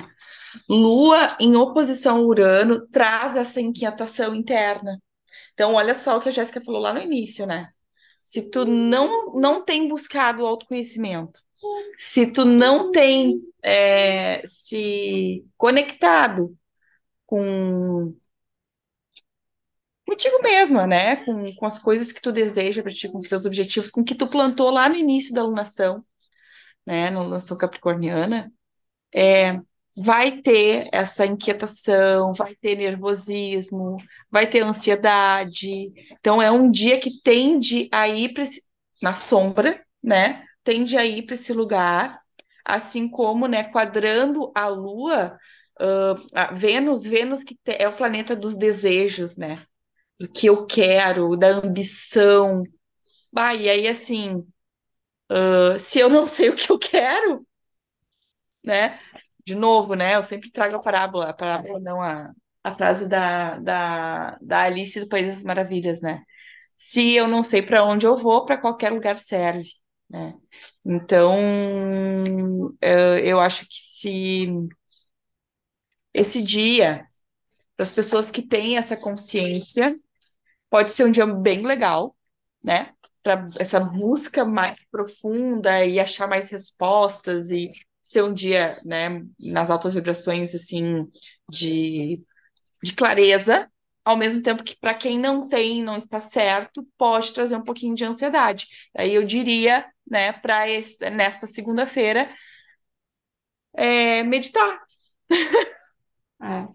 Lua 0.68 1.36
em 1.40 1.56
oposição 1.56 2.16
a 2.18 2.20
Urano 2.20 2.86
traz 2.88 3.36
essa 3.36 3.60
inquietação 3.60 4.34
interna. 4.34 5.00
Então, 5.58 5.74
olha 5.74 5.92
só 5.92 6.16
o 6.16 6.20
que 6.20 6.28
a 6.28 6.32
Jéssica 6.32 6.60
falou 6.64 6.80
lá 6.80 6.94
no 6.94 7.00
início, 7.00 7.44
né? 7.44 7.68
Se 8.22 8.48
tu 8.48 8.64
não, 8.64 9.34
não 9.34 9.64
tem 9.64 9.88
buscado 9.88 10.44
o 10.44 10.46
autoconhecimento, 10.46 11.40
se 11.98 12.32
tu 12.32 12.44
não 12.44 12.92
tem 12.92 13.42
é, 13.62 14.40
se 14.46 15.44
conectado 15.56 16.56
com 17.26 18.14
contigo 20.06 20.42
mesma, 20.42 20.86
né? 20.86 21.16
Com, 21.24 21.54
com 21.56 21.66
as 21.66 21.78
coisas 21.78 22.12
que 22.12 22.20
tu 22.22 22.32
deseja 22.32 22.82
para 22.82 22.92
ti, 22.92 23.08
com 23.08 23.18
os 23.18 23.26
teus 23.26 23.44
objetivos, 23.44 23.90
com 23.90 24.00
o 24.00 24.04
que 24.04 24.14
tu 24.14 24.28
plantou 24.28 24.70
lá 24.70 24.88
no 24.88 24.96
início 24.96 25.34
da 25.34 25.40
alunação, 25.42 26.04
né? 26.86 27.10
Na 27.10 27.20
alunação 27.20 27.56
capricorniana, 27.58 28.52
é, 29.14 29.60
vai 30.00 30.40
ter 30.42 30.88
essa 30.92 31.26
inquietação, 31.26 32.32
vai 32.34 32.54
ter 32.56 32.76
nervosismo, 32.76 33.96
vai 34.30 34.46
ter 34.48 34.62
ansiedade. 34.62 35.92
Então, 36.12 36.40
é 36.42 36.50
um 36.50 36.70
dia 36.70 37.00
que 37.00 37.20
tende 37.22 37.88
a 37.92 38.08
ir 38.08 38.32
esse- 38.38 38.62
na 39.02 39.14
sombra, 39.14 39.82
né? 40.02 40.44
Tende 40.64 40.96
a 40.96 41.04
ir 41.04 41.22
para 41.26 41.34
esse 41.34 41.52
lugar, 41.52 42.20
assim 42.64 43.08
como, 43.08 43.46
né, 43.48 43.64
quadrando 43.64 44.52
a 44.54 44.68
Lua, 44.68 45.38
ah, 45.80 46.14
a 46.34 46.52
Vênus, 46.54 47.04
Vênus 47.04 47.42
que 47.44 47.54
te- 47.56 47.76
é 47.78 47.88
o 47.88 47.96
planeta 47.96 48.36
dos 48.36 48.56
desejos, 48.56 49.36
né? 49.36 49.56
Do 50.20 50.28
que 50.28 50.46
eu 50.48 50.66
quero, 50.66 51.36
da 51.36 51.48
ambição. 51.48 52.64
Bah, 53.32 53.54
e 53.54 53.68
aí, 53.70 53.88
assim, 53.88 54.46
ah, 55.30 55.78
se 55.78 55.98
eu 56.00 56.08
não 56.10 56.26
sei 56.26 56.50
o 56.50 56.56
que 56.56 56.70
eu 56.72 56.78
quero, 56.78 57.46
né? 58.64 58.98
De 59.48 59.54
novo, 59.54 59.94
né? 59.94 60.16
Eu 60.16 60.24
sempre 60.24 60.50
trago 60.50 60.76
a 60.76 60.80
parábola, 60.80 61.30
a 61.30 61.32
parábola 61.34 61.80
não, 61.80 62.02
a, 62.02 62.30
a 62.62 62.74
frase 62.74 63.08
da, 63.08 63.58
da, 63.58 64.38
da 64.42 64.62
Alice 64.64 65.00
do 65.00 65.08
País 65.08 65.28
das 65.34 65.42
Maravilhas, 65.44 66.00
né? 66.02 66.22
Se 66.76 67.14
eu 67.16 67.28
não 67.28 67.42
sei 67.42 67.62
para 67.62 67.84
onde 67.84 68.06
eu 68.06 68.16
vou, 68.18 68.44
para 68.46 68.58
qualquer 68.60 68.92
lugar 68.92 69.18
serve, 69.18 69.68
né? 70.10 70.34
Então, 70.84 71.34
eu, 72.80 73.18
eu 73.18 73.40
acho 73.40 73.62
que 73.66 73.74
se 73.80 74.68
esse 76.12 76.42
dia, 76.42 77.06
para 77.76 77.84
as 77.84 77.92
pessoas 77.92 78.30
que 78.32 78.42
têm 78.46 78.76
essa 78.78 78.96
consciência, 78.96 79.98
pode 80.70 80.92
ser 80.92 81.04
um 81.06 81.12
dia 81.12 81.26
bem 81.26 81.62
legal, 81.66 82.16
né? 82.64 82.94
Para 83.22 83.46
essa 83.58 83.80
busca 83.80 84.44
mais 84.44 84.78
profunda 84.90 85.84
e 85.86 86.00
achar 86.00 86.28
mais 86.28 86.50
respostas 86.50 87.50
e 87.50 87.70
ser 88.10 88.22
um 88.24 88.32
dia, 88.32 88.80
né, 88.84 89.22
nas 89.38 89.70
altas 89.70 89.94
vibrações 89.94 90.54
assim 90.54 91.06
de, 91.50 92.22
de 92.82 92.94
clareza, 92.94 93.70
ao 94.04 94.16
mesmo 94.16 94.42
tempo 94.42 94.64
que 94.64 94.76
para 94.78 94.94
quem 94.94 95.18
não 95.18 95.48
tem, 95.48 95.82
não 95.82 95.96
está 95.96 96.20
certo, 96.20 96.86
pode 96.98 97.34
trazer 97.34 97.56
um 97.56 97.64
pouquinho 97.64 97.94
de 97.94 98.04
ansiedade. 98.04 98.66
Aí 98.96 99.14
eu 99.14 99.24
diria, 99.26 99.86
né, 100.10 100.32
para 100.32 100.66
nessa 101.12 101.46
segunda-feira, 101.46 102.30
é, 103.74 104.22
meditar, 104.24 104.80
É. 106.40 106.68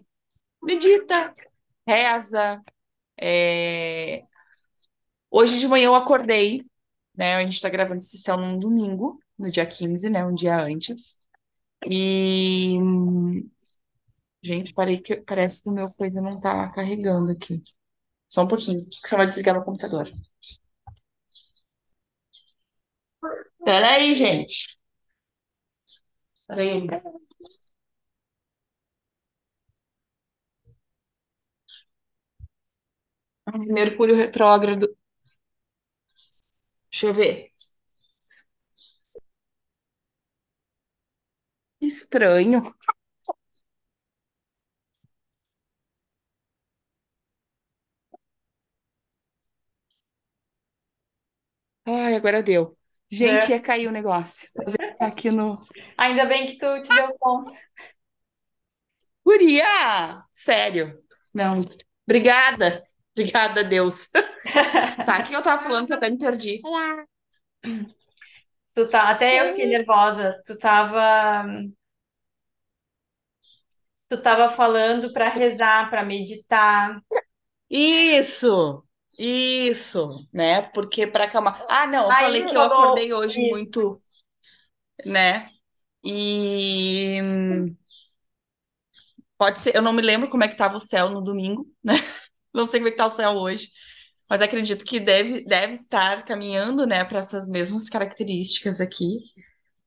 medita, 0.62 1.32
reza. 1.86 2.62
é, 3.20 4.24
Hoje 5.30 5.58
de 5.58 5.68
manhã 5.68 5.86
eu 5.86 5.94
acordei, 5.94 6.62
né? 7.16 7.34
A 7.36 7.42
gente 7.44 7.60
tá 7.60 7.68
gravando 7.68 7.98
esse 8.00 8.18
céu 8.18 8.36
num 8.36 8.58
domingo, 8.58 9.18
no 9.38 9.50
dia 9.50 9.66
15, 9.66 10.08
né? 10.10 10.24
Um 10.24 10.34
dia 10.34 10.56
antes. 10.62 11.20
E. 11.86 12.78
Gente, 14.42 14.72
parei 14.74 15.00
que 15.00 15.16
parece 15.22 15.60
que 15.62 15.68
o 15.68 15.72
meu 15.72 15.90
coisa 15.94 16.20
não 16.20 16.38
tá 16.38 16.70
carregando 16.70 17.32
aqui. 17.32 17.62
Só 18.28 18.44
um 18.44 18.48
pouquinho. 18.48 18.86
Só 19.06 19.16
vai 19.18 19.26
desligar 19.26 19.54
meu 19.56 19.64
computador. 19.64 20.10
Pera 23.64 23.88
aí, 23.96 24.14
gente. 24.14 24.76
Pera 26.46 26.62
aí. 26.62 26.86
Mercúrio 33.76 34.14
retrógrado. 34.16 34.86
Deixa 36.90 37.06
eu 37.08 37.14
ver. 37.14 37.53
Estranho. 41.86 42.74
Ai, 51.86 52.14
agora 52.14 52.42
deu. 52.42 52.76
Gente, 53.10 53.52
É. 53.52 53.56
ia 53.56 53.60
cair 53.60 53.86
o 53.88 53.92
negócio. 53.92 54.48
Mas 54.56 54.74
ele 54.80 54.94
tá 54.94 55.06
aqui 55.06 55.30
no. 55.30 55.62
Ainda 55.98 56.24
bem 56.26 56.46
que 56.46 56.56
tu 56.58 56.80
te 56.80 56.88
deu 56.88 57.14
conta. 57.18 57.54
Guria! 59.24 60.24
Sério. 60.32 60.98
Não. 61.32 61.60
Obrigada. 62.06 62.82
Obrigada, 63.16 63.64
Deus. 63.64 64.08
Tá, 65.06 65.20
o 65.20 65.24
que 65.24 65.34
eu 65.34 65.42
tava 65.42 65.62
falando 65.62 65.86
que 65.86 65.92
eu 65.92 65.96
até 65.96 66.10
me 66.10 66.18
perdi? 66.18 66.60
Tu 68.74 68.88
tá, 68.90 69.10
até 69.10 69.40
eu 69.40 69.46
fiquei 69.46 69.66
nervosa. 69.66 70.40
Tu 70.46 70.58
tava, 70.58 71.44
tu 74.08 74.22
tava 74.22 74.48
falando 74.48 75.12
para 75.12 75.28
rezar, 75.28 75.90
para 75.90 76.04
meditar. 76.04 77.00
Isso, 77.70 78.84
isso, 79.18 80.26
né? 80.32 80.62
Porque 80.72 81.06
para 81.06 81.24
acalmar. 81.24 81.64
Ah, 81.68 81.86
não, 81.86 82.06
eu 82.06 82.12
Aí 82.12 82.14
falei 82.14 82.44
que 82.46 82.56
eu 82.56 82.62
falou 82.62 82.62
acordei 82.62 83.12
hoje 83.12 83.40
isso. 83.50 83.74
muito, 83.80 84.02
né? 85.06 85.50
E 86.04 87.20
pode 89.38 89.60
ser, 89.60 89.74
eu 89.76 89.82
não 89.82 89.92
me 89.92 90.02
lembro 90.02 90.28
como 90.30 90.44
é 90.44 90.48
que 90.48 90.56
tava 90.56 90.76
o 90.76 90.80
céu 90.80 91.10
no 91.10 91.22
domingo, 91.22 91.66
né? 91.82 91.94
Não 92.54 92.66
sei 92.66 92.78
como 92.78 92.88
é 92.88 92.90
que 92.92 92.96
tá 92.96 93.06
o 93.06 93.10
céu 93.10 93.32
hoje, 93.32 93.68
mas 94.28 94.42
acredito 94.42 94.84
que 94.84 95.00
deve, 95.00 95.44
deve 95.44 95.72
estar 95.72 96.24
caminhando, 96.24 96.86
né, 96.86 97.04
para 97.04 97.18
essas 97.18 97.48
mesmas 97.48 97.88
características 97.88 98.80
aqui. 98.80 99.06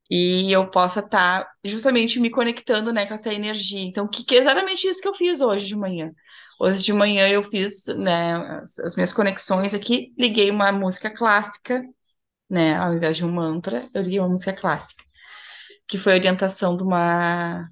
E 0.09 0.51
eu 0.51 0.69
possa 0.71 1.01
estar 1.01 1.47
justamente 1.65 2.19
me 2.19 2.29
conectando, 2.29 2.93
né, 2.93 3.05
com 3.05 3.13
essa 3.13 3.33
energia. 3.33 3.81
Então, 3.81 4.07
que, 4.07 4.23
que 4.23 4.35
é 4.35 4.39
exatamente 4.39 4.87
isso 4.87 5.01
que 5.01 5.07
eu 5.07 5.13
fiz 5.13 5.41
hoje 5.41 5.67
de 5.67 5.75
manhã. 5.75 6.13
Hoje 6.59 6.81
de 6.83 6.93
manhã 6.93 7.27
eu 7.27 7.43
fiz, 7.43 7.87
né, 7.87 8.35
as, 8.61 8.79
as 8.79 8.95
minhas 8.95 9.13
conexões 9.13 9.73
aqui, 9.73 10.13
liguei 10.17 10.49
uma 10.49 10.71
música 10.71 11.09
clássica, 11.13 11.83
né, 12.49 12.75
ao 12.77 12.93
invés 12.93 13.17
de 13.17 13.25
um 13.25 13.31
mantra, 13.31 13.89
eu 13.93 14.01
liguei 14.03 14.19
uma 14.19 14.29
música 14.29 14.53
clássica, 14.53 15.03
que 15.87 15.97
foi 15.97 16.13
orientação 16.15 16.77
de 16.77 16.83
uma, 16.83 17.69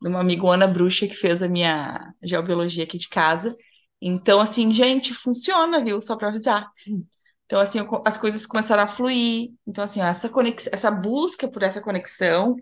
de 0.00 0.08
uma 0.08 0.20
amigona 0.20 0.66
bruxa 0.66 1.06
que 1.06 1.14
fez 1.14 1.42
a 1.42 1.48
minha 1.48 2.12
geobiologia 2.22 2.84
aqui 2.84 2.98
de 2.98 3.08
casa. 3.08 3.56
Então, 4.04 4.40
assim, 4.40 4.72
gente, 4.72 5.14
funciona, 5.14 5.82
viu? 5.82 6.00
Só 6.00 6.16
para 6.16 6.26
avisar. 6.26 6.68
Então, 7.46 7.60
assim, 7.60 7.78
as 8.04 8.16
coisas 8.16 8.44
começaram 8.44 8.82
a 8.82 8.88
fluir. 8.88 9.52
Então, 9.66 9.84
assim, 9.84 10.00
essa 10.00 10.28
conex... 10.28 10.68
essa 10.72 10.90
busca 10.90 11.46
por 11.48 11.62
essa 11.62 11.80
conexão 11.80 12.56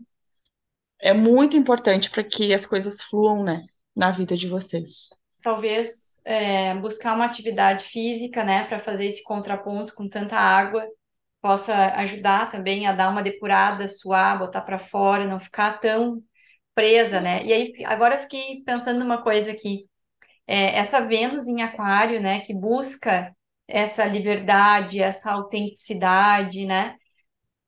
é 0.98 1.14
muito 1.14 1.56
importante 1.56 2.10
para 2.10 2.22
que 2.22 2.52
as 2.52 2.66
coisas 2.66 3.00
fluam, 3.00 3.42
né, 3.42 3.64
na 3.96 4.10
vida 4.10 4.36
de 4.36 4.48
vocês. 4.48 5.08
Talvez 5.42 6.20
é, 6.26 6.74
buscar 6.74 7.14
uma 7.14 7.24
atividade 7.24 7.84
física, 7.84 8.44
né, 8.44 8.64
para 8.64 8.78
fazer 8.78 9.06
esse 9.06 9.22
contraponto 9.22 9.94
com 9.94 10.06
tanta 10.06 10.36
água, 10.36 10.86
possa 11.40 11.74
ajudar 11.96 12.50
também 12.50 12.86
a 12.86 12.92
dar 12.92 13.08
uma 13.08 13.22
depurada, 13.22 13.88
suar, 13.88 14.38
botar 14.38 14.60
para 14.60 14.78
fora, 14.78 15.26
não 15.26 15.40
ficar 15.40 15.80
tão 15.80 16.22
presa, 16.74 17.18
né? 17.20 17.42
E 17.44 17.52
aí, 17.52 17.72
agora 17.86 18.18
fiquei 18.18 18.62
pensando 18.62 19.00
numa 19.00 19.22
coisa 19.22 19.50
aqui. 19.52 19.88
É, 20.50 20.76
essa 20.78 21.00
Vênus 21.00 21.46
em 21.46 21.62
Aquário, 21.62 22.20
né, 22.20 22.40
que 22.40 22.52
busca 22.52 23.34
essa 23.68 24.04
liberdade, 24.04 25.00
essa 25.00 25.30
autenticidade, 25.30 26.66
né? 26.66 26.96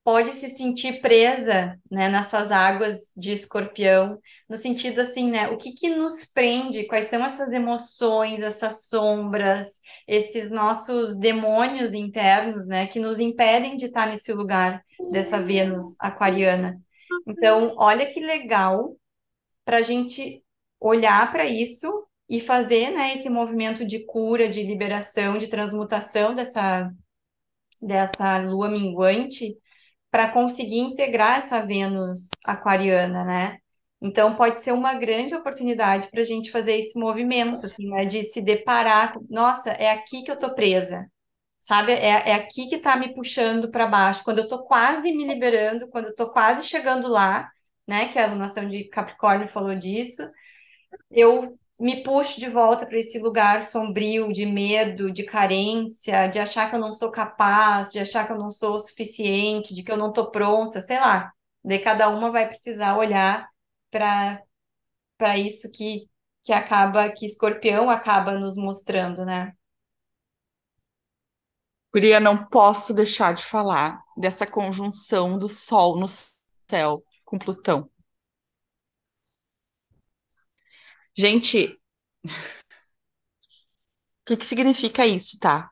pode 0.05 0.33
se 0.33 0.51
sentir 0.51 1.01
presa, 1.01 1.79
né, 1.91 2.09
nessas 2.09 2.51
águas 2.51 3.13
de 3.17 3.33
escorpião, 3.33 4.19
no 4.49 4.57
sentido 4.57 5.01
assim, 5.01 5.31
né, 5.31 5.49
o 5.49 5.57
que 5.57 5.73
que 5.73 5.91
nos 5.91 6.25
prende, 6.25 6.87
quais 6.87 7.07
são 7.07 7.25
essas 7.25 7.53
emoções, 7.53 8.43
essas 8.43 8.89
sombras, 8.89 9.81
esses 10.07 10.51
nossos 10.51 11.17
demônios 11.17 11.95
internos, 11.95 12.67
né, 12.67 12.87
que 12.89 12.99
nos 12.99 13.21
impedem 13.21 13.77
de 13.77 13.87
estar 13.87 14.09
nesse 14.09 14.33
lugar 14.33 14.85
dessa 15.11 15.41
Vênus 15.41 15.95
aquariana. 16.01 16.81
Então, 17.27 17.75
olha 17.77 18.07
que 18.07 18.19
legal 18.19 18.97
para 19.65 19.77
a 19.77 19.83
gente 19.83 20.43
olhar 20.81 21.31
para 21.31 21.45
isso 21.45 21.89
e 22.29 22.41
fazer, 22.41 22.91
né, 22.93 23.15
esse 23.15 23.29
movimento 23.29 23.87
de 23.87 24.05
cura, 24.07 24.49
de 24.49 24.63
liberação, 24.63 25.39
de 25.39 25.49
transmutação 25.49 26.35
dessa, 26.35 26.91
dessa 27.81 28.39
lua 28.39 28.69
minguante 28.71 29.57
para 30.11 30.31
conseguir 30.33 30.79
integrar 30.79 31.39
essa 31.39 31.65
Vênus 31.67 32.29
aquariana, 32.45 33.25
né? 33.25 33.59
Então 34.01 34.37
pode 34.37 34.61
ser 34.61 34.73
uma 34.73 34.95
grande 34.95 35.35
oportunidade 35.35 36.09
para 36.11 36.21
a 36.23 36.25
gente 36.25 36.51
fazer 36.51 36.79
esse 36.79 36.99
movimento, 36.99 37.65
assim, 37.67 37.89
né? 37.89 38.05
De 38.05 38.25
se 38.25 38.43
deparar 38.43 39.15
nossa, 39.31 39.71
é 39.71 39.91
aqui 39.91 40.23
que 40.25 40.31
eu 40.31 40.39
tô 40.39 40.55
presa, 40.55 41.07
sabe? 41.61 41.93
É, 41.93 42.31
é 42.31 42.35
aqui 42.35 42.69
que 42.69 42.79
tá 42.79 42.97
me 42.97 43.15
puxando 43.15 43.71
para 43.71 43.87
baixo. 43.87 44.25
Quando 44.25 44.41
eu 44.41 44.49
tô 44.49 44.65
quase 44.65 45.13
me 45.13 45.27
liberando, 45.27 45.89
quando 45.89 46.07
eu 46.09 46.15
tô 46.15 46.31
quase 46.31 46.67
chegando 46.69 47.09
lá, 47.09 47.51
né? 47.87 48.09
Que 48.09 48.19
a 48.19 48.27
alunação 48.27 48.69
de 48.69 48.85
Capricórnio 48.89 49.49
falou 49.49 49.75
disso, 49.77 50.23
eu 51.11 51.59
me 51.81 52.03
puxo 52.03 52.39
de 52.39 52.49
volta 52.49 52.87
para 52.87 52.99
esse 52.99 53.19
lugar 53.19 53.63
sombrio 53.63 54.33
de 54.33 54.47
medo, 54.47 55.13
de 55.13 55.25
carência, 55.25 56.29
de 56.29 56.39
achar 56.39 56.69
que 56.71 56.77
eu 56.77 56.81
não 56.81 56.93
sou 56.93 57.11
capaz, 57.11 57.91
de 57.91 57.99
achar 57.99 58.27
que 58.27 58.33
eu 58.33 58.39
não 58.39 58.51
sou 58.51 58.75
o 58.77 58.79
suficiente, 58.79 59.75
de 59.75 59.83
que 59.83 59.91
eu 59.91 59.97
não 59.97 60.09
estou 60.11 60.31
pronta, 60.31 60.81
sei 60.81 60.99
lá. 61.01 61.33
Daí 61.65 61.79
cada 61.79 62.09
uma 62.09 62.31
vai 62.31 62.47
precisar 62.49 62.97
olhar 62.97 63.49
para 63.91 64.43
para 65.19 65.39
isso 65.39 65.71
que 65.71 66.09
que 66.45 66.53
acaba 66.53 67.11
que 67.13 67.25
Escorpião 67.27 67.89
acaba 67.89 68.33
nos 68.39 68.57
mostrando, 68.57 69.25
né? 69.25 69.53
Guria, 71.93 72.19
não 72.19 72.47
posso 72.49 72.95
deixar 72.95 73.35
de 73.35 73.45
falar 73.45 74.03
dessa 74.17 74.47
conjunção 74.47 75.39
do 75.39 75.49
Sol 75.49 75.99
no 75.99 76.07
céu 76.69 77.05
com 77.25 77.39
Plutão. 77.39 77.92
Gente, 81.15 81.79
o 84.21 84.25
que 84.27 84.37
que 84.37 84.45
significa 84.47 85.07
isso, 85.07 85.39
tá? 85.39 85.71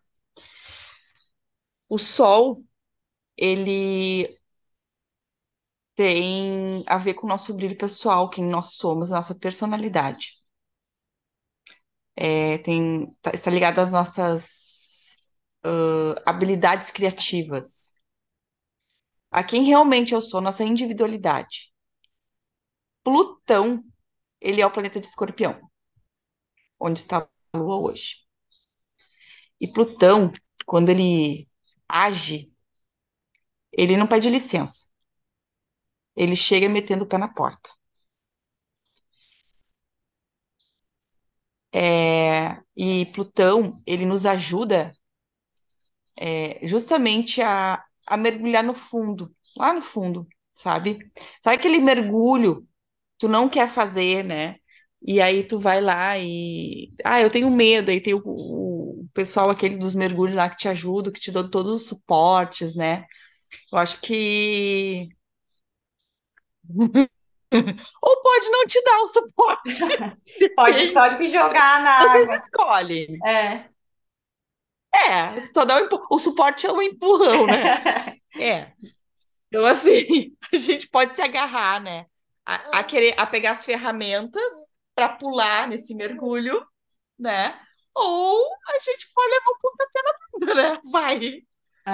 O 1.90 1.98
Sol, 1.98 2.64
ele 3.36 4.38
tem 5.94 6.82
a 6.88 6.96
ver 6.98 7.14
com 7.14 7.26
o 7.26 7.28
nosso 7.28 7.54
brilho 7.54 7.76
pessoal, 7.78 8.28
quem 8.30 8.44
nós 8.44 8.74
somos, 8.74 9.12
a 9.12 9.16
nossa 9.16 9.34
personalidade. 9.38 10.32
É, 12.16 12.58
tem, 12.58 13.06
tá- 13.22 13.30
está 13.34 13.50
ligado 13.50 13.78
às 13.80 13.92
nossas 13.92 15.26
ãh, 15.64 16.14
habilidades 16.26 16.90
criativas, 16.90 17.98
a 19.32 19.42
quem 19.42 19.64
realmente 19.64 20.14
eu 20.14 20.22
sou, 20.22 20.40
nossa 20.40 20.62
individualidade. 20.64 21.72
Plutão, 23.04 23.84
ele 24.40 24.60
é 24.60 24.66
o 24.66 24.70
planeta 24.70 25.00
de 25.00 25.06
Escorpião, 25.06 25.60
onde 26.78 26.98
está 27.00 27.18
a 27.52 27.58
Lua 27.58 27.76
hoje. 27.78 28.16
E 29.60 29.68
Plutão, 29.68 30.30
quando 30.66 30.88
ele 30.90 31.48
age, 31.88 32.50
ele 33.72 33.96
não 33.96 34.06
pede 34.06 34.30
licença. 34.30 34.90
Ele 36.14 36.36
chega 36.36 36.68
metendo 36.68 37.02
o 37.04 37.08
pé 37.08 37.18
na 37.18 37.26
porta. 37.34 37.70
É, 41.72 42.60
e 42.76 43.06
Plutão, 43.12 43.80
ele 43.86 44.04
nos 44.04 44.26
ajuda 44.26 44.92
é, 46.16 46.66
justamente 46.66 47.40
a, 47.42 47.82
a 48.06 48.16
mergulhar 48.16 48.62
no 48.64 48.74
fundo, 48.74 49.34
lá 49.56 49.72
no 49.72 49.82
fundo, 49.82 50.26
sabe? 50.52 51.10
Sabe 51.42 51.56
aquele 51.56 51.78
mergulho 51.78 52.68
tu 53.20 53.28
não 53.28 53.50
quer 53.50 53.68
fazer, 53.68 54.24
né? 54.24 54.56
E 55.02 55.22
aí 55.22 55.44
tu 55.44 55.60
vai 55.60 55.82
lá 55.82 56.18
e. 56.18 56.92
Ah, 57.04 57.22
eu 57.22 57.30
tenho 57.30 57.50
medo. 57.52 57.90
Aí 57.92 58.02
tem 58.02 58.14
o, 58.14 58.22
o 58.24 59.08
pessoal 59.14 59.50
aquele 59.50 59.78
dos 59.78 59.96
mergulhos 59.96 60.36
lá 60.36 60.50
que 60.50 60.58
te 60.58 60.68
ajuda, 60.68 61.12
que 61.12 61.20
te 61.20 61.32
dão 61.32 61.50
todos 61.50 61.74
os 61.82 61.88
suportes, 61.88 62.76
né? 62.76 63.06
Eu 63.72 63.78
acho 63.78 64.00
que. 64.02 65.08
Ou 68.02 68.22
pode 68.22 68.48
não 68.50 68.66
te 68.66 68.82
dar 68.84 68.98
o 69.02 69.06
suporte, 69.08 69.84
Pode 70.54 70.92
só 70.92 71.14
te 71.14 71.28
jogar 71.30 71.82
na 71.82 71.90
Vocês 71.96 72.30
água. 72.30 72.44
escolhem. 72.44 73.24
É. 73.24 73.70
É, 74.94 75.42
só 75.52 75.64
dá 75.64 75.76
o, 75.76 75.84
empu- 75.84 76.06
o 76.10 76.18
suporte 76.18 76.66
é 76.66 76.72
um 76.72 76.82
empurrão, 76.82 77.46
né? 77.46 77.74
É. 78.38 78.72
Então, 79.48 79.66
assim, 79.66 80.36
a 80.52 80.56
gente 80.56 80.88
pode 80.88 81.16
se 81.16 81.22
agarrar, 81.22 81.80
né? 81.82 82.06
A, 82.50 82.80
a 82.80 82.84
querer, 82.84 83.14
a 83.18 83.26
pegar 83.26 83.52
as 83.52 83.64
ferramentas 83.64 84.42
para 84.94 85.08
pular 85.10 85.68
nesse 85.68 85.94
mergulho, 85.94 86.66
né? 87.18 87.60
Ou 87.94 88.46
a 88.68 88.78
gente 88.80 89.08
pode 89.14 89.30
levar 89.30 89.50
o 89.52 89.58
pontapé 89.60 90.00
na 90.02 90.12
bunda, 90.32 90.54
né? 90.74 90.82
Vai. 90.92 91.20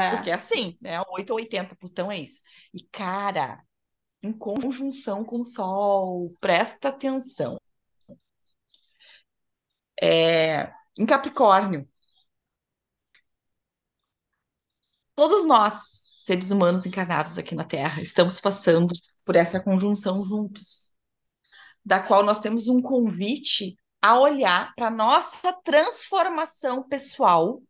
Porque 0.08 0.30
É. 0.30 0.34
é 0.34 0.34
assim, 0.34 0.78
né? 0.80 1.00
8 1.10 1.30
ou 1.30 1.36
80, 1.38 1.76
Plutão 1.76 2.12
é 2.12 2.18
isso. 2.18 2.40
E, 2.74 2.82
cara, 2.92 3.62
em 4.22 4.32
conjunção 4.32 5.24
com 5.24 5.40
o 5.40 5.44
Sol, 5.44 6.34
presta 6.40 6.88
atenção. 6.90 7.58
É, 10.00 10.72
em 10.98 11.06
Capricórnio, 11.06 11.88
todos 15.14 15.44
nós, 15.46 16.12
seres 16.16 16.50
humanos 16.50 16.86
encarnados 16.86 17.38
aqui 17.38 17.54
na 17.54 17.64
Terra, 17.64 18.02
estamos 18.02 18.40
passando 18.40 18.92
por 19.26 19.34
essa 19.36 19.60
conjunção 19.60 20.24
juntos, 20.24 20.96
da 21.84 22.00
qual 22.00 22.22
nós 22.22 22.38
temos 22.38 22.68
um 22.68 22.80
convite 22.80 23.76
a 24.00 24.18
olhar 24.18 24.72
para 24.76 24.88
nossa 24.88 25.52
transformação 25.64 26.88
pessoal 26.88 27.60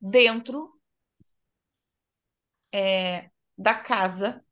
dentro 0.00 0.72
é, 2.72 3.30
da 3.56 3.74
casa 3.74 4.42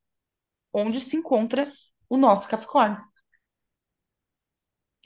onde 0.72 1.00
se 1.00 1.16
encontra 1.16 1.70
o 2.08 2.16
nosso 2.18 2.46
Capricórnio, 2.48 3.02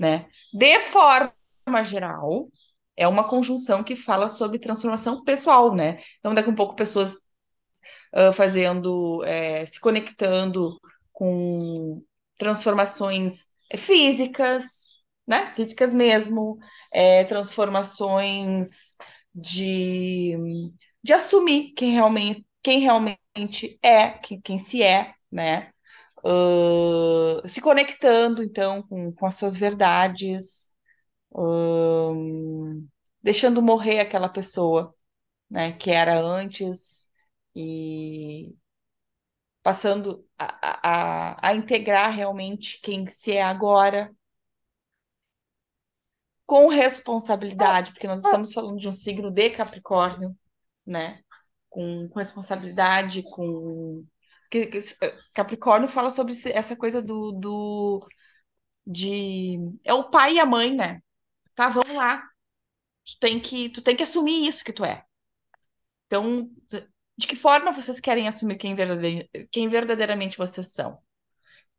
né? 0.01 0.29
De 0.53 0.81
forma 0.81 1.85
geral, 1.85 2.51
é 2.97 3.07
uma 3.07 3.29
conjunção 3.29 3.85
que 3.85 3.95
fala 3.95 4.29
sobre 4.29 4.59
transformação 4.59 5.23
pessoal, 5.23 5.75
né? 5.75 6.03
Então, 6.19 6.35
daqui 6.35 6.49
a 6.49 6.53
um 6.53 6.57
pouco, 6.57 6.75
pessoas 6.75 7.26
fazendo, 8.33 9.23
é, 9.25 9.67
se 9.67 9.81
conectando 9.81 10.79
com 11.13 12.03
transformações 12.39 13.49
físicas, 13.77 15.03
né? 15.27 15.53
Físicas 15.55 15.93
mesmo, 15.95 16.59
é, 16.93 17.25
transformações 17.25 18.97
de, 19.35 20.37
de 21.03 21.13
assumir 21.13 21.73
quem 21.75 21.93
realmente, 21.93 22.47
quem 22.63 22.81
realmente 22.81 23.79
é, 23.83 24.11
quem, 24.11 24.41
quem 24.41 24.59
se 24.59 24.83
é, 24.83 25.13
né? 25.31 25.71
Ah, 26.25 27.43
se 27.49 27.61
conectando, 27.61 28.43
então, 28.43 28.83
com, 28.83 29.13
com 29.13 29.27
as 29.27 29.35
suas 29.37 29.57
verdades, 29.57 30.71
deixando 33.23 33.63
morrer 33.63 34.01
aquela 34.01 34.29
pessoa, 34.29 34.95
né, 35.51 35.73
que 35.75 35.91
era 35.91 36.19
antes 36.21 37.06
e 37.57 38.57
passando 39.63 40.27
a, 40.39 41.33
a, 41.35 41.49
a 41.51 41.55
integrar 41.55 42.11
realmente 42.11 42.81
quem 42.83 43.07
se 43.09 43.33
é 43.33 43.43
agora. 43.43 44.15
com 46.47 46.69
responsabilidade, 46.69 47.93
porque 47.93 48.07
nós 48.07 48.23
estamos 48.23 48.53
falando 48.53 48.79
de 48.79 48.89
um 48.89 48.93
signo 48.93 49.31
de 49.31 49.51
Capricórnio, 49.51 50.37
né? 50.87 51.21
Com, 51.69 52.09
com 52.09 52.19
responsabilidade, 52.19 53.23
com. 53.23 54.05
que- 54.51 54.71
Capricórnio 55.35 55.89
fala 55.89 56.11
sobre 56.11 56.33
essa 56.53 56.77
coisa 56.77 57.03
do, 57.03 57.33
do 57.33 58.07
de 58.87 59.59
é 59.85 59.95
o 59.95 60.11
pai 60.11 60.35
e 60.37 60.41
a 60.41 60.47
mãe, 60.47 60.75
né? 60.77 61.01
Tá, 61.55 61.69
vamos 61.71 61.95
lá. 61.97 62.23
Tu 63.07 63.19
tem 63.21 63.41
que, 63.41 63.71
tu 63.71 63.83
tem 63.83 63.97
que 63.97 64.03
assumir 64.05 64.47
isso 64.49 64.65
que 64.65 64.73
tu 64.73 64.85
é. 64.85 65.05
Então, 66.07 66.51
de 67.19 67.27
que 67.27 67.37
forma 67.37 67.73
vocês 67.73 68.01
querem 68.01 68.29
assumir 68.29 68.57
quem, 68.59 68.75
verdade- 68.75 69.29
quem 69.51 69.69
verdadeiramente 69.69 70.39
vocês 70.39 70.73
são? 70.73 70.99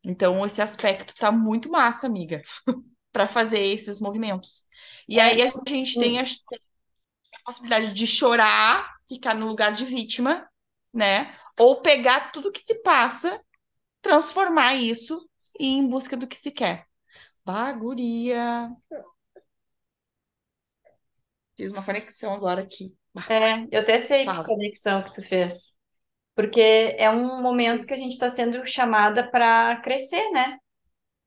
Então, 0.03 0.45
esse 0.45 0.61
aspecto 0.61 1.13
tá 1.15 1.31
muito 1.31 1.69
massa, 1.69 2.07
amiga, 2.07 2.41
para 3.11 3.27
fazer 3.27 3.59
esses 3.61 4.01
movimentos. 4.01 4.65
E 5.07 5.19
É, 5.19 5.21
aí 5.21 5.41
a 5.43 5.47
gente 5.69 5.97
tem 5.99 6.19
a, 6.19 6.23
tem 6.25 6.59
a 7.41 7.43
possibilidade 7.45 7.93
de 7.93 8.07
chorar, 8.07 8.95
ficar 9.09 9.33
no 9.35 9.47
lugar 9.47 9.73
de 9.73 9.85
vítima, 9.85 10.47
né? 10.93 11.33
Ou 11.59 11.81
pegar 11.81 12.31
tudo 12.31 12.51
que 12.51 12.59
se 12.61 12.81
passa, 12.83 13.41
transformar 14.01 14.75
isso 14.75 15.29
e 15.59 15.67
ir 15.67 15.77
em 15.79 15.87
busca 15.89 16.17
do 16.17 16.27
que 16.27 16.37
se 16.37 16.51
quer. 16.51 16.85
Baguria. 17.45 18.69
Fiz 21.57 21.71
uma 21.73 21.83
conexão 21.83 22.33
agora 22.33 22.61
aqui. 22.61 22.95
É, 23.29 23.67
eu 23.71 23.81
até 23.81 23.99
sei 23.99 24.27
que 24.27 24.31
fala. 24.31 24.43
conexão 24.43 25.03
que 25.03 25.13
tu 25.13 25.23
fez. 25.23 25.75
Porque 26.35 26.95
é 26.97 27.09
um 27.09 27.41
momento 27.41 27.85
que 27.85 27.93
a 27.93 27.97
gente 27.97 28.13
está 28.13 28.29
sendo 28.29 28.65
chamada 28.65 29.29
para 29.29 29.77
crescer, 29.81 30.29
né? 30.31 30.57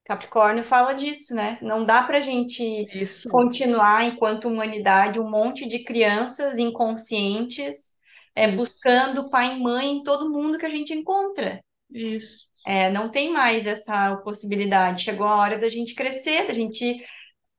Capricórnio 0.05 0.64
fala 0.64 0.94
disso, 0.94 1.35
né? 1.35 1.59
Não 1.62 1.85
dá 1.85 2.03
para 2.03 2.18
a 2.18 2.20
gente 2.20 2.87
Isso, 2.92 3.29
continuar, 3.29 4.05
enquanto 4.05 4.48
humanidade, 4.48 5.20
um 5.20 5.31
monte 5.31 5.66
de 5.68 5.85
crianças 5.85 6.59
inconscientes, 6.59 7.96
é, 8.35 8.48
isso, 8.48 8.57
buscando 8.57 9.31
pai 9.31 9.57
e 9.57 9.61
mãe 9.61 9.92
em 9.98 10.03
todo 10.03 10.31
mundo 10.31 10.59
que 10.59 10.66
a 10.66 10.70
gente 10.70 10.92
encontra. 10.94 11.61
isso. 11.90 12.48
É, 12.66 12.90
não 12.90 13.11
tem 13.11 13.33
mais 13.33 13.66
essa 13.66 14.16
possibilidade. 14.18 15.03
Chegou 15.05 15.26
a 15.26 15.37
hora 15.37 15.59
da 15.59 15.68
gente 15.68 15.94
crescer, 15.94 16.46
da 16.46 16.53
gente 16.53 17.05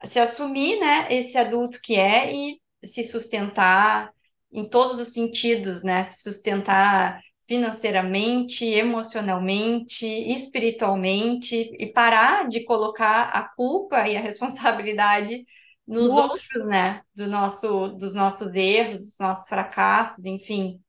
se 0.05 0.19
assumir, 0.19 0.79
né, 0.79 1.07
esse 1.11 1.37
adulto 1.37 1.79
que 1.83 1.95
é 1.95 2.33
e 2.33 2.59
se 2.83 3.03
sustentar 3.03 4.11
em 4.51 4.67
todos 4.69 4.99
os 4.99 5.13
sentidos, 5.13 5.83
né? 5.83 6.03
Se 6.03 6.21
sustentar 6.23 7.21
financeiramente, 7.47 8.65
emocionalmente, 8.65 10.05
espiritualmente 10.05 11.55
e 11.79 11.91
parar 11.91 12.47
de 12.47 12.63
colocar 12.63 13.23
a 13.29 13.43
culpa 13.55 14.07
e 14.07 14.15
a 14.15 14.21
responsabilidade 14.21 15.45
No 15.87 16.01
nos 16.01 16.15
outro. 16.15 16.41
outros, 16.49 16.65
né? 16.67 17.01
Do 17.15 17.27
nosso, 17.27 17.89
dos 17.89 18.13
nossos 18.13 18.53
erros, 18.55 19.01
dos 19.01 19.19
nossos 19.19 19.49
fracassos, 19.49 20.25
enfim, 20.25 20.81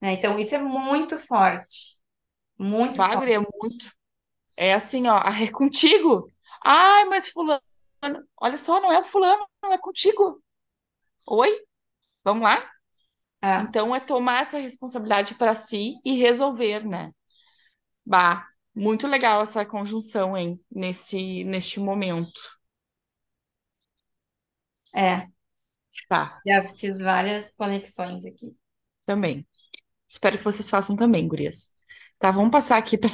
né? 0.00 0.14
Então 0.14 0.38
isso 0.38 0.54
é 0.54 0.58
muito 0.62 1.18
forte, 1.18 2.00
muito 2.58 3.02
forte. 3.04 3.26
Bagre 3.26 3.32
é 3.34 3.38
muito. 3.38 3.92
É 4.56 4.74
assim, 4.74 5.06
ó, 5.08 5.18
ah, 5.24 5.42
é 5.42 5.50
contigo. 5.50 6.30
Ai, 6.64 7.04
mas 7.06 7.28
fulano, 7.28 7.60
olha 8.40 8.58
só, 8.58 8.80
não 8.80 8.92
é 8.92 9.00
o 9.00 9.04
fulano, 9.04 9.46
não 9.62 9.72
é 9.72 9.78
contigo. 9.78 10.42
Oi? 11.26 11.50
Vamos 12.24 12.42
lá? 12.44 12.70
É, 13.42 13.66
Então 13.68 13.94
é 13.94 14.00
tomar 14.00 14.42
essa 14.42 14.58
responsabilidade 14.58 15.34
para 15.34 15.54
si 15.54 15.94
e 16.04 16.14
resolver, 16.16 16.84
né? 16.86 17.12
Bah, 18.06 18.46
muito 18.74 19.06
legal 19.08 19.42
essa 19.42 19.66
conjunção, 19.66 20.36
hein, 20.36 20.60
nesse 20.70 21.44
neste 21.44 21.80
momento. 21.80 22.40
é, 24.94 25.28
Tá, 26.08 26.44
já 26.46 26.72
fiz 26.76 26.98
várias 27.00 27.52
conexões 27.54 28.24
aqui. 28.24 28.56
também. 29.06 29.46
Espero 30.08 30.38
que 30.38 30.44
vocês 30.44 30.70
façam 30.70 30.96
também, 30.96 31.28
gurias. 31.28 31.72
Tá, 32.18 32.30
vamos 32.30 32.50
passar 32.50 32.78
aqui 32.78 32.98
para 32.98 33.10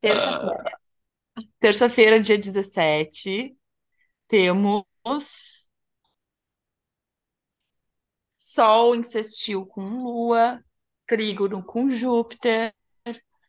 Terça-feira. 0.00 0.70
terça-feira, 1.60 2.20
dia 2.20 2.38
17. 2.38 3.56
Temos 4.28 4.84
Sol 8.46 8.94
em 8.94 9.02
sextil 9.02 9.64
com 9.64 9.80
Lua, 10.02 10.62
trígono 11.06 11.64
com 11.64 11.88
Júpiter, 11.88 12.74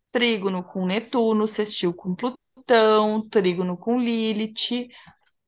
trígono 0.10 0.64
com 0.64 0.86
Netuno, 0.86 1.50
sextil 1.50 1.94
com 1.94 2.16
Plutão, 2.16 3.28
trígono 3.28 3.78
com 3.78 4.00
Lilith. 4.00 4.88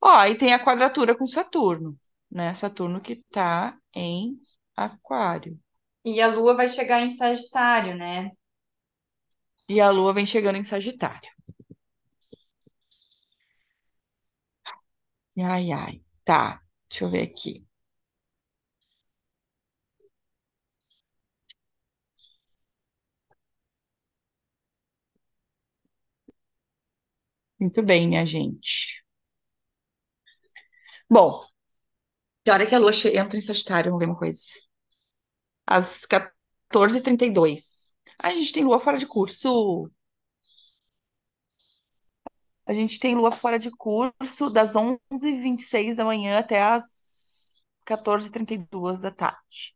Ó, 0.02 0.22
e 0.26 0.36
tem 0.36 0.52
a 0.52 0.62
quadratura 0.62 1.16
com 1.16 1.26
Saturno, 1.26 1.98
né? 2.30 2.54
Saturno 2.54 3.00
que 3.00 3.24
tá 3.30 3.74
em 3.94 4.38
Aquário. 4.76 5.58
E 6.04 6.20
a 6.20 6.26
Lua 6.26 6.54
vai 6.54 6.68
chegar 6.68 7.00
em 7.00 7.10
Sagitário, 7.10 7.96
né? 7.96 8.30
E 9.66 9.80
a 9.80 9.88
Lua 9.88 10.12
vem 10.12 10.26
chegando 10.26 10.56
em 10.56 10.62
Sagitário. 10.62 11.30
Ai, 15.38 15.72
ai. 15.72 16.02
Tá, 16.22 16.60
deixa 16.88 17.04
eu 17.06 17.10
ver 17.10 17.22
aqui. 17.22 17.67
Muito 27.60 27.82
bem, 27.84 28.08
minha 28.08 28.24
gente. 28.26 29.02
Bom, 31.08 31.42
que 32.44 32.50
hora 32.50 32.66
que 32.66 32.74
a 32.74 32.78
Lua 32.80 32.90
entra 33.14 33.38
em 33.38 33.40
Sagitário? 33.40 33.90
Vamos 33.92 34.00
ver 34.04 34.10
uma 34.10 34.18
coisa. 34.18 34.40
Às 35.66 36.04
14h32. 36.06 37.92
A 38.18 38.32
gente 38.34 38.52
tem 38.52 38.64
Lua 38.64 38.80
fora 38.80 38.98
de 38.98 39.06
curso. 39.06 39.90
A 42.66 42.74
gente 42.74 42.98
tem 43.00 43.14
Lua 43.14 43.32
fora 43.32 43.58
de 43.58 43.70
curso 43.70 44.50
das 44.50 44.76
11h26 44.76 45.96
da 45.96 46.04
manhã 46.04 46.38
até 46.38 46.62
as 46.62 47.60
14h32 47.84 49.00
da 49.00 49.10
tarde. 49.10 49.74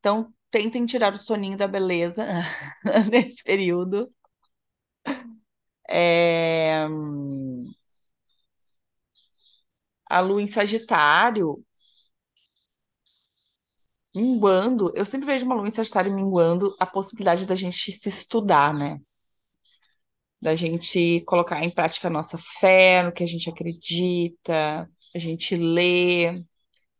Então, 0.00 0.32
tentem 0.50 0.86
tirar 0.86 1.14
o 1.14 1.18
soninho 1.18 1.56
da 1.58 1.68
beleza 1.68 2.26
nesse 3.10 3.42
período. 3.44 4.08
É, 5.88 6.86
A 10.08 10.18
Lua 10.20 10.40
em 10.40 10.46
Sagitário, 10.46 11.62
minguando. 14.14 14.92
Eu 14.96 15.04
sempre 15.04 15.26
vejo 15.26 15.44
uma 15.46 15.54
Lua 15.54 15.66
em 15.68 15.70
Sagitário 15.70 16.12
minguando 16.14 16.74
a 16.80 16.86
possibilidade 16.86 17.46
da 17.46 17.54
gente 17.54 17.92
se 17.92 18.08
estudar, 18.08 18.72
né? 18.74 18.98
Da 20.40 20.54
gente 20.54 21.22
colocar 21.22 21.64
em 21.64 21.70
prática 21.74 22.08
a 22.08 22.10
nossa 22.10 22.36
fé, 22.60 23.02
no 23.02 23.12
que 23.12 23.24
a 23.24 23.26
gente 23.26 23.48
acredita, 23.48 24.88
a 25.14 25.18
gente 25.18 25.56
lê, 25.56 26.44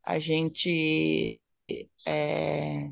a 0.05 0.19
gente 0.19 1.41
é, 2.07 2.91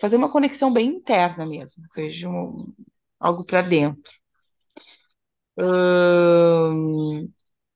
fazer 0.00 0.16
uma 0.16 0.30
conexão 0.32 0.72
bem 0.72 0.88
interna 0.88 1.46
mesmo, 1.46 1.84
vejo 1.96 2.28
algo 3.20 3.44
para 3.44 3.62
dentro. 3.62 4.12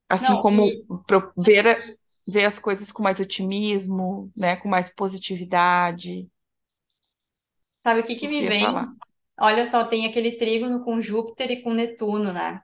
Assim 0.07 0.35
Não, 0.35 0.37
como 0.37 0.71
e 0.71 0.85
pro- 1.07 1.31
ver, 1.37 1.67
a- 1.67 1.95
ver 2.27 2.45
as 2.45 2.59
coisas 2.59 2.91
com 2.91 3.01
mais 3.03 3.19
otimismo, 3.19 4.31
né, 4.37 4.55
com 4.57 4.67
mais 4.69 4.89
positividade. 4.89 6.29
sabe 7.83 7.99
o 8.01 8.03
que 8.05 8.15
que 8.15 8.27
O 8.27 8.29
me 8.29 8.41
ia 8.43 8.53
falar? 8.57 8.87
vem? 8.87 8.95
Olha 9.39 9.65
só, 9.65 9.83
tem 9.85 10.05
aquele 10.05 10.37
trígono 10.37 10.83
com 10.83 11.01
Júpiter 11.01 11.51
e 11.51 11.61
com 11.63 11.73
Netuno, 11.73 12.31
né? 12.33 12.61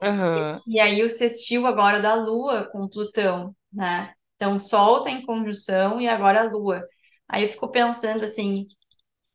Aham, 0.00 0.60
E 0.66 0.78
aí 0.80 1.02
o 1.02 1.08
sextil 1.10 1.66
agora 1.66 2.00
da 2.00 2.14
Lua 2.14 2.68
com 2.70 2.88
Plutão, 2.88 3.54
né? 3.72 4.12
Então, 4.36 4.58
Sol 4.58 5.02
tá 5.02 5.10
em 5.10 5.24
conjunção 5.24 6.00
e 6.00 6.08
agora 6.08 6.40
a 6.42 6.44
Lua. 6.50 6.82
Aí 7.28 7.42
eu 7.44 7.48
fico 7.48 7.70
pensando 7.70 8.24
assim, 8.24 8.66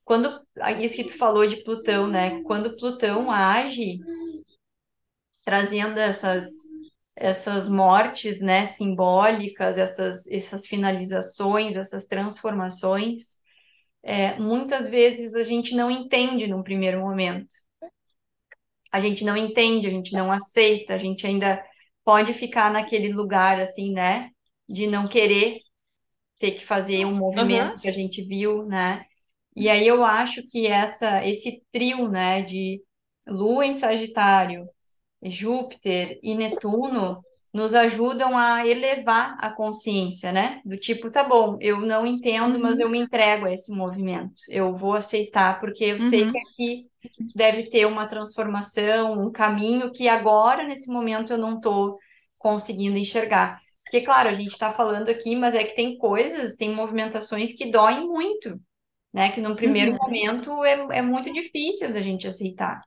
quando 0.05 0.29
isso 0.81 0.95
que 0.97 1.05
tu 1.05 1.17
falou 1.17 1.47
de 1.47 1.63
Plutão, 1.63 2.07
né? 2.07 2.41
Quando 2.43 2.75
Plutão 2.77 3.31
age, 3.31 3.99
trazendo 5.43 5.99
essas 5.99 6.47
essas 7.15 7.69
mortes, 7.69 8.41
né, 8.41 8.65
simbólicas, 8.65 9.77
essas 9.77 10.27
essas 10.31 10.65
finalizações, 10.67 11.75
essas 11.75 12.05
transformações, 12.07 13.37
é, 14.03 14.37
muitas 14.39 14.89
vezes 14.89 15.35
a 15.35 15.43
gente 15.43 15.75
não 15.75 15.89
entende 15.91 16.47
num 16.47 16.63
primeiro 16.63 16.99
momento. 16.99 17.55
A 18.91 18.99
gente 18.99 19.23
não 19.23 19.35
entende, 19.35 19.87
a 19.87 19.89
gente 19.89 20.13
não 20.13 20.31
aceita, 20.31 20.93
a 20.93 20.97
gente 20.97 21.25
ainda 21.25 21.63
pode 22.03 22.33
ficar 22.33 22.71
naquele 22.71 23.11
lugar 23.11 23.59
assim, 23.59 23.91
né, 23.91 24.29
de 24.67 24.87
não 24.87 25.07
querer 25.07 25.59
ter 26.39 26.51
que 26.51 26.65
fazer 26.65 27.05
um 27.05 27.15
movimento 27.15 27.79
que 27.81 27.87
a 27.87 27.91
gente 27.91 28.21
viu, 28.23 28.65
né? 28.65 29.05
E 29.55 29.69
aí 29.69 29.87
eu 29.87 30.03
acho 30.03 30.43
que 30.49 30.67
essa 30.67 31.25
esse 31.25 31.63
trio, 31.71 32.09
né, 32.09 32.41
de 32.41 32.83
Lua 33.27 33.65
em 33.65 33.73
Sagitário, 33.73 34.67
Júpiter 35.25 36.19
e 36.23 36.35
Netuno 36.35 37.23
nos 37.53 37.75
ajudam 37.75 38.37
a 38.37 38.65
elevar 38.67 39.37
a 39.39 39.51
consciência, 39.51 40.31
né? 40.31 40.61
Do 40.65 40.77
tipo, 40.77 41.11
tá 41.11 41.23
bom, 41.23 41.57
eu 41.61 41.79
não 41.81 42.05
entendo, 42.05 42.59
mas 42.59 42.79
eu 42.79 42.89
Uhum, 42.89 42.89
me 42.89 42.99
entrego 42.99 43.45
a 43.45 43.53
esse 43.53 43.71
movimento. 43.71 44.33
Eu 44.49 44.75
vou 44.75 44.93
aceitar, 44.95 45.59
porque 45.59 45.83
eu 45.85 45.99
sei 45.99 46.25
que 46.31 46.37
uhum. 46.37 46.43
aqui 46.51 46.89
deve 47.33 47.69
ter 47.69 47.85
uma 47.85 48.07
transformação, 48.07 49.13
um 49.27 49.31
caminho 49.31 49.91
que 49.91 50.07
agora, 50.07 50.63
nesse 50.63 50.91
momento, 50.91 51.33
eu 51.33 51.37
não 51.37 51.55
estou 51.55 51.97
conseguindo 52.37 52.97
enxergar. 52.97 53.59
Porque, 53.83 54.01
claro, 54.01 54.29
a 54.29 54.33
gente 54.33 54.51
está 54.51 54.73
falando 54.73 55.09
aqui, 55.09 55.35
mas 55.35 55.55
é 55.55 55.63
que 55.63 55.75
tem 55.75 55.97
coisas, 55.97 56.55
tem 56.55 56.73
movimentações 56.73 57.55
que 57.55 57.71
doem 57.71 58.07
muito, 58.07 58.59
né? 59.13 59.31
Que 59.31 59.41
num 59.41 59.55
primeiro 59.55 59.91
Uhum. 59.91 59.99
momento 59.99 60.63
é, 60.65 60.99
é 60.99 61.01
muito 61.01 61.31
difícil 61.33 61.93
da 61.93 62.01
gente 62.01 62.27
aceitar, 62.27 62.81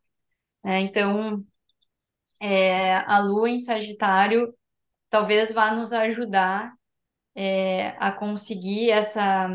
né? 0.65 0.81
Então, 0.81 1.45
é, 2.41 2.97
a 2.97 3.19
Lua 3.21 3.51
em 3.51 3.59
Sagitário 3.59 4.55
talvez 5.11 5.53
vá 5.53 5.75
nos 5.75 5.93
ajudar 5.93 6.73
é, 7.35 7.91
a 7.99 8.13
conseguir 8.13 8.91
essa, 8.91 9.49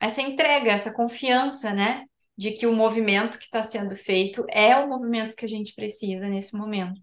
essa 0.00 0.22
entrega, 0.22 0.72
essa 0.72 0.94
confiança, 0.94 1.72
né? 1.72 2.04
De 2.36 2.52
que 2.52 2.66
o 2.66 2.74
movimento 2.74 3.38
que 3.38 3.44
está 3.44 3.62
sendo 3.62 3.96
feito 3.96 4.44
é 4.50 4.76
o 4.76 4.88
movimento 4.88 5.36
que 5.36 5.44
a 5.44 5.48
gente 5.48 5.74
precisa 5.74 6.28
nesse 6.28 6.56
momento. 6.56 7.00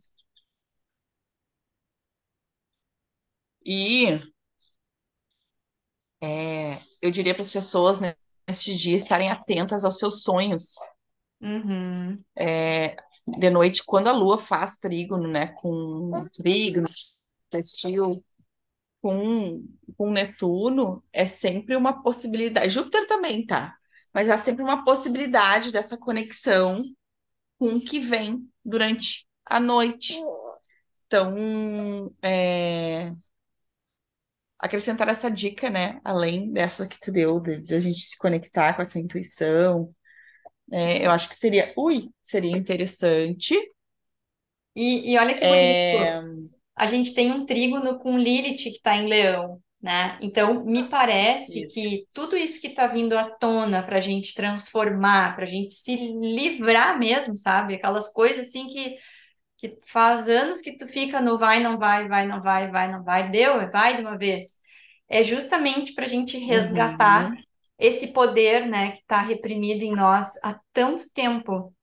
E 3.65 4.19
é, 6.21 6.79
eu 7.01 7.11
diria 7.11 7.33
para 7.33 7.41
as 7.41 7.51
pessoas, 7.51 8.01
né, 8.01 8.15
nesses 8.47 8.79
dias 8.79 9.03
estarem 9.03 9.29
atentas 9.29 9.85
aos 9.85 9.97
seus 9.99 10.23
sonhos. 10.23 10.75
Uhum. 11.41 12.23
É, 12.35 12.95
de 13.27 13.49
noite, 13.49 13.83
quando 13.85 14.07
a 14.07 14.13
Lua 14.13 14.37
faz 14.37 14.77
trígono, 14.77 15.27
né, 15.27 15.47
com 15.47 16.11
trígono, 16.31 16.87
sextil, 17.51 18.23
com, 19.01 19.65
com 19.97 20.11
Netuno, 20.11 21.03
é 21.11 21.25
sempre 21.25 21.75
uma 21.75 22.01
possibilidade. 22.01 22.69
Júpiter 22.69 23.05
também 23.07 23.45
tá, 23.45 23.75
mas 24.13 24.29
há 24.29 24.37
sempre 24.37 24.63
uma 24.63 24.83
possibilidade 24.83 25.71
dessa 25.71 25.97
conexão 25.97 26.83
com 27.59 27.69
o 27.69 27.81
que 27.81 27.99
vem 27.99 28.47
durante 28.63 29.27
a 29.45 29.59
noite. 29.59 30.17
Então, 31.05 32.13
é, 32.21 33.11
acrescentar 34.59 35.07
essa 35.09 35.29
dica, 35.29 35.69
né? 35.69 35.99
Além 36.03 36.51
dessa 36.51 36.87
que 36.87 36.99
tu 36.99 37.11
deu, 37.11 37.39
de, 37.39 37.61
de 37.61 37.75
a 37.75 37.79
gente 37.79 37.99
se 37.99 38.17
conectar 38.17 38.73
com 38.73 38.81
essa 38.81 38.99
intuição, 38.99 39.93
é, 40.71 41.05
eu 41.05 41.11
acho 41.11 41.29
que 41.29 41.35
seria, 41.35 41.73
ui, 41.77 42.09
seria 42.21 42.51
interessante. 42.51 43.55
E, 44.75 45.11
e 45.13 45.17
olha 45.17 45.33
que 45.37 45.43
É, 45.43 45.47
bonito. 45.47 45.97
A 46.75 46.87
gente 46.87 47.13
tem 47.13 47.31
um 47.31 47.45
trígono 47.45 47.99
com 47.99 48.17
Lilith 48.17 48.57
que 48.63 48.69
está 48.69 48.95
em 48.95 49.07
Leão, 49.07 49.61
né? 49.81 50.19
Então, 50.21 50.63
me 50.65 50.89
parece 50.89 51.63
isso. 51.63 51.73
que 51.73 52.07
tudo 52.13 52.37
isso 52.37 52.61
que 52.61 52.67
está 52.67 52.87
vindo 52.87 53.17
à 53.17 53.29
tona 53.29 53.83
para 53.83 53.97
a 53.97 54.01
gente 54.01 54.33
transformar, 54.35 55.35
para 55.35 55.45
a 55.45 55.47
gente 55.47 55.73
se 55.73 55.95
livrar 55.95 56.99
mesmo, 56.99 57.35
sabe? 57.37 57.75
Aquelas 57.75 58.11
coisas 58.13 58.47
assim 58.47 58.67
que 58.69 58.97
que 59.57 59.77
faz 59.87 60.29
anos 60.29 60.61
que 60.61 60.77
tu 60.77 60.87
fica 60.87 61.21
no 61.21 61.37
vai, 61.39 61.61
não 61.61 61.79
vai, 61.79 62.07
vai, 62.07 62.27
não 62.27 62.41
vai, 62.41 62.69
vai, 62.71 62.91
não 62.91 63.03
vai, 63.03 63.31
deu, 63.31 63.71
vai 63.71 63.95
de 63.95 64.01
uma 64.01 64.17
vez. 64.17 64.59
É 65.09 65.23
justamente 65.23 65.93
para 65.93 66.05
a 66.05 66.07
gente 66.07 66.37
resgatar 66.37 67.31
Uhum. 67.31 67.43
Esse 67.77 68.07
poder, 68.13 68.65
né, 68.67 68.91
que 68.91 68.99
está 68.99 69.21
reprimido 69.21 69.83
em 69.83 69.95
nós 69.95 70.33
há 70.43 70.59
tanto 70.73 71.11
tempo. 71.13 71.73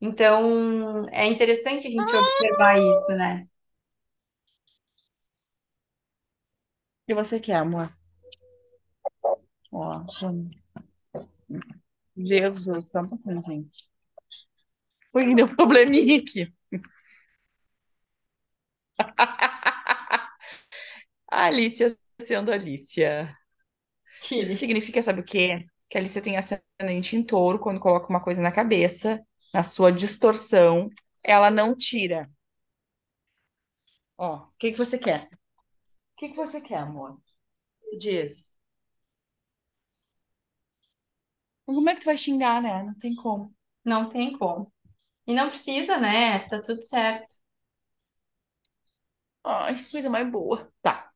Então, 0.00 1.06
é 1.10 1.26
interessante 1.26 1.86
a 1.86 1.90
gente 1.90 2.02
observar 2.02 2.78
isso, 2.78 3.12
né? 3.12 3.46
O 7.02 7.06
que 7.06 7.14
você 7.14 7.40
quer, 7.40 7.56
amor? 7.56 7.86
Ó, 9.72 10.04
Jesus, 12.16 12.88
só 12.90 13.00
um 13.00 13.08
pouquinho, 13.08 13.42
gente. 13.46 13.90
Ui, 15.12 15.34
deu 15.34 15.46
um 15.46 15.56
probleminha 15.56 16.20
aqui. 16.20 16.52
A 21.30 21.46
Alicia 21.46 21.96
sendo 22.20 22.52
Alicia. 24.20 24.40
Isso 24.40 24.52
Que 24.52 24.58
significa, 24.58 25.02
sabe 25.02 25.20
o 25.20 25.24
quê? 25.24 25.64
Que 25.88 25.98
a 25.98 26.00
Alicia 26.00 26.22
tem 26.22 26.36
ascendente 26.36 27.16
em 27.16 27.22
touro, 27.22 27.58
quando 27.58 27.80
coloca 27.80 28.08
uma 28.08 28.22
coisa 28.22 28.40
na 28.42 28.52
cabeça, 28.52 29.20
na 29.52 29.62
sua 29.62 29.92
distorção, 29.92 30.88
ela 31.22 31.50
não 31.50 31.76
tira. 31.76 32.28
Ó, 34.16 34.36
o 34.36 34.52
que 34.58 34.70
que 34.72 34.78
você 34.78 34.96
quer? 34.98 35.24
O 35.32 36.16
que 36.18 36.30
que 36.30 36.36
você 36.36 36.60
quer, 36.60 36.78
amor? 36.78 37.20
Diz. 38.00 38.58
Como 41.64 41.88
é 41.90 41.94
que 41.94 42.00
tu 42.02 42.04
vai 42.06 42.18
xingar, 42.18 42.60
né? 42.62 42.82
Não 42.82 42.94
tem 42.98 43.14
como. 43.14 43.54
não 43.84 44.08
tem 44.08 44.36
como. 44.38 44.72
E 45.26 45.34
não 45.34 45.48
precisa, 45.50 45.98
né? 45.98 46.40
Tá 46.48 46.60
tudo 46.62 46.82
certo. 46.82 47.34
Ai, 49.44 49.74
que 49.76 49.90
coisa 49.90 50.10
mais 50.10 50.30
boa. 50.30 50.70
Tá. 50.82 51.10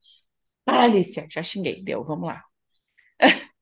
Alicia, 0.67 1.27
já 1.31 1.43
xinguei. 1.43 1.83
Deu, 1.85 2.05
vamos 2.05 2.29
lá. 2.29 2.45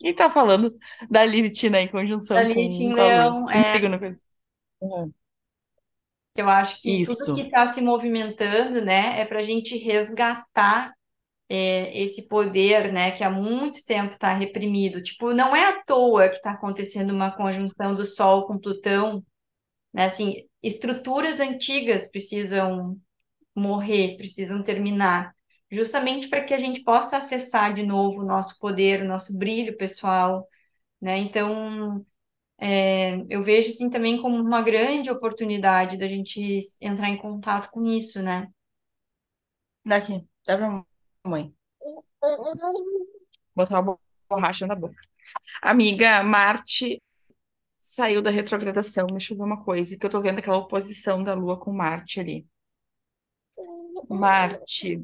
E 0.00 0.12
tá 0.12 0.28
falando 0.28 0.76
da 1.08 1.24
Lilith, 1.24 1.70
né, 1.70 1.82
em 1.82 1.88
conjunção 1.88 2.36
Lilith 2.42 2.78
com. 2.88 2.94
Leão, 2.94 3.50
é 3.50 3.78
Uhum. 4.80 5.12
eu 6.36 6.48
acho 6.48 6.80
que 6.80 7.04
tudo 7.04 7.34
que 7.34 7.40
Isso. 7.40 7.40
está 7.42 7.66
se 7.66 7.80
movimentando, 7.80 8.84
né, 8.84 9.20
é 9.20 9.24
para 9.24 9.38
a 9.38 9.42
gente 9.42 9.76
resgatar 9.76 10.92
é, 11.48 12.02
esse 12.02 12.28
poder, 12.28 12.92
né, 12.92 13.12
que 13.12 13.22
há 13.24 13.30
muito 13.30 13.84
tempo 13.86 14.14
está 14.14 14.32
reprimido. 14.34 15.02
Tipo, 15.02 15.32
não 15.34 15.54
é 15.54 15.68
à 15.68 15.82
toa 15.84 16.28
que 16.28 16.36
está 16.36 16.52
acontecendo 16.52 17.12
uma 17.12 17.30
conjunção 17.30 17.94
do 17.94 18.06
Sol 18.06 18.46
com 18.46 18.58
Plutão, 18.58 19.24
né? 19.92 20.06
Assim, 20.06 20.44
estruturas 20.62 21.40
antigas 21.40 22.10
precisam 22.10 22.98
morrer, 23.54 24.16
precisam 24.16 24.62
terminar, 24.62 25.34
justamente 25.72 26.28
para 26.28 26.44
que 26.44 26.54
a 26.54 26.58
gente 26.58 26.82
possa 26.84 27.16
acessar 27.16 27.74
de 27.74 27.82
novo 27.82 28.20
o 28.20 28.26
nosso 28.26 28.58
poder, 28.60 29.02
o 29.02 29.08
nosso 29.08 29.36
brilho 29.38 29.76
pessoal, 29.76 30.46
né? 31.00 31.18
Então, 31.18 32.04
é, 32.58 33.16
eu 33.30 33.42
vejo 33.42 33.70
assim 33.70 33.90
também 33.90 34.20
como 34.22 34.36
uma 34.36 34.62
grande 34.62 35.10
oportunidade 35.10 35.96
da 35.98 36.06
gente 36.06 36.60
entrar 36.80 37.08
em 37.08 37.16
contato 37.18 37.70
com 37.70 37.84
isso, 37.86 38.22
né? 38.22 38.48
Daqui. 39.84 40.24
Dá 40.46 40.56
pra 40.56 40.84
mãe. 41.24 41.54
Botar 43.54 43.80
uma 43.80 43.98
borracha 44.28 44.66
na 44.66 44.74
boca. 44.74 44.96
Amiga, 45.62 46.22
Marte 46.22 47.02
saiu 47.78 48.22
da 48.22 48.30
retrogradação. 48.30 49.06
Deixa 49.08 49.32
eu 49.32 49.38
ver 49.38 49.44
uma 49.44 49.64
coisa, 49.64 49.96
que 49.98 50.06
eu 50.06 50.10
tô 50.10 50.20
vendo 50.20 50.38
aquela 50.38 50.58
oposição 50.58 51.22
da 51.22 51.34
Lua 51.34 51.58
com 51.58 51.72
Marte 51.72 52.20
ali. 52.20 52.46
Marte. 54.08 55.02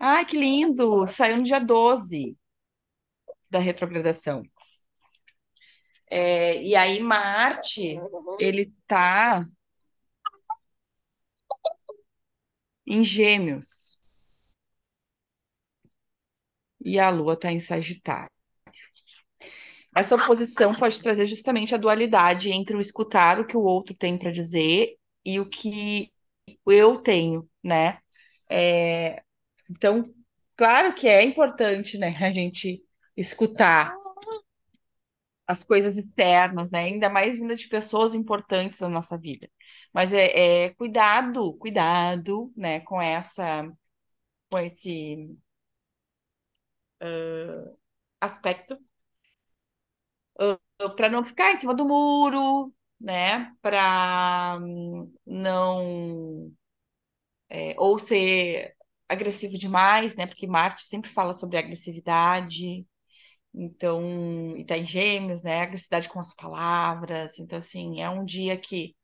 Ai, 0.00 0.24
que 0.26 0.36
lindo! 0.36 1.06
Saiu 1.06 1.36
no 1.36 1.42
dia 1.44 1.60
12 1.60 2.36
da 3.50 3.58
retrogradação. 3.60 4.42
É, 6.10 6.62
e 6.62 6.74
aí, 6.76 7.00
Marte, 7.00 8.00
ele 8.38 8.72
tá 8.86 9.46
em 12.86 13.02
Gêmeos. 13.02 14.04
E 16.84 16.98
a 16.98 17.08
Lua 17.10 17.36
tá 17.38 17.50
em 17.50 17.58
Sagitário. 17.58 18.30
Essa 19.94 20.14
oposição 20.14 20.72
pode 20.72 21.00
trazer 21.02 21.26
justamente 21.26 21.74
a 21.74 21.78
dualidade 21.78 22.50
entre 22.50 22.76
o 22.76 22.80
escutar 22.80 23.40
o 23.40 23.46
que 23.46 23.56
o 23.56 23.62
outro 23.62 23.94
tem 23.96 24.16
para 24.16 24.30
dizer 24.30 24.96
e 25.24 25.40
o 25.40 25.46
que 25.48 26.10
eu 26.66 26.98
tenho, 26.98 27.48
né? 27.62 27.98
É, 28.50 29.22
então, 29.70 30.02
claro 30.56 30.94
que 30.94 31.08
é 31.08 31.22
importante, 31.24 31.98
né, 31.98 32.16
a 32.20 32.32
gente 32.32 32.82
escutar 33.16 33.94
as 35.46 35.64
coisas 35.64 35.96
externas, 35.98 36.70
né? 36.70 36.80
Ainda 36.84 37.10
mais 37.10 37.36
vinda 37.36 37.54
de 37.56 37.68
pessoas 37.68 38.14
importantes 38.14 38.80
na 38.80 38.88
nossa 38.88 39.18
vida. 39.18 39.50
Mas 39.92 40.12
é, 40.12 40.66
é 40.66 40.74
cuidado, 40.74 41.54
cuidado, 41.58 42.52
né, 42.56 42.80
com 42.80 43.00
essa, 43.02 43.68
com 44.50 44.58
esse 44.58 45.36
aspecto 48.20 48.78
para 50.96 51.08
não 51.08 51.24
ficar 51.24 51.52
em 51.52 51.56
cima 51.56 51.74
do 51.74 51.86
muro, 51.86 52.72
né? 53.00 53.54
Para 53.62 54.58
não 55.26 56.52
é, 57.48 57.74
ou 57.78 57.98
ser 57.98 58.76
agressivo 59.10 59.58
demais, 59.58 60.16
né? 60.16 60.26
Porque 60.26 60.46
Marte 60.46 60.82
sempre 60.84 61.10
fala 61.10 61.32
sobre 61.32 61.58
agressividade. 61.58 62.86
Então, 63.54 64.02
e 64.56 64.64
tá 64.66 64.78
em 64.78 64.84
Gêmeos, 64.86 65.42
né? 65.44 65.62
Agressividade 65.62 66.08
com 66.10 66.20
as 66.20 66.34
palavras. 66.34 67.38
Então, 67.38 67.58
assim, 67.58 68.00
é 68.02 68.10
um 68.10 68.24
dia 68.24 68.56
que 68.58 68.94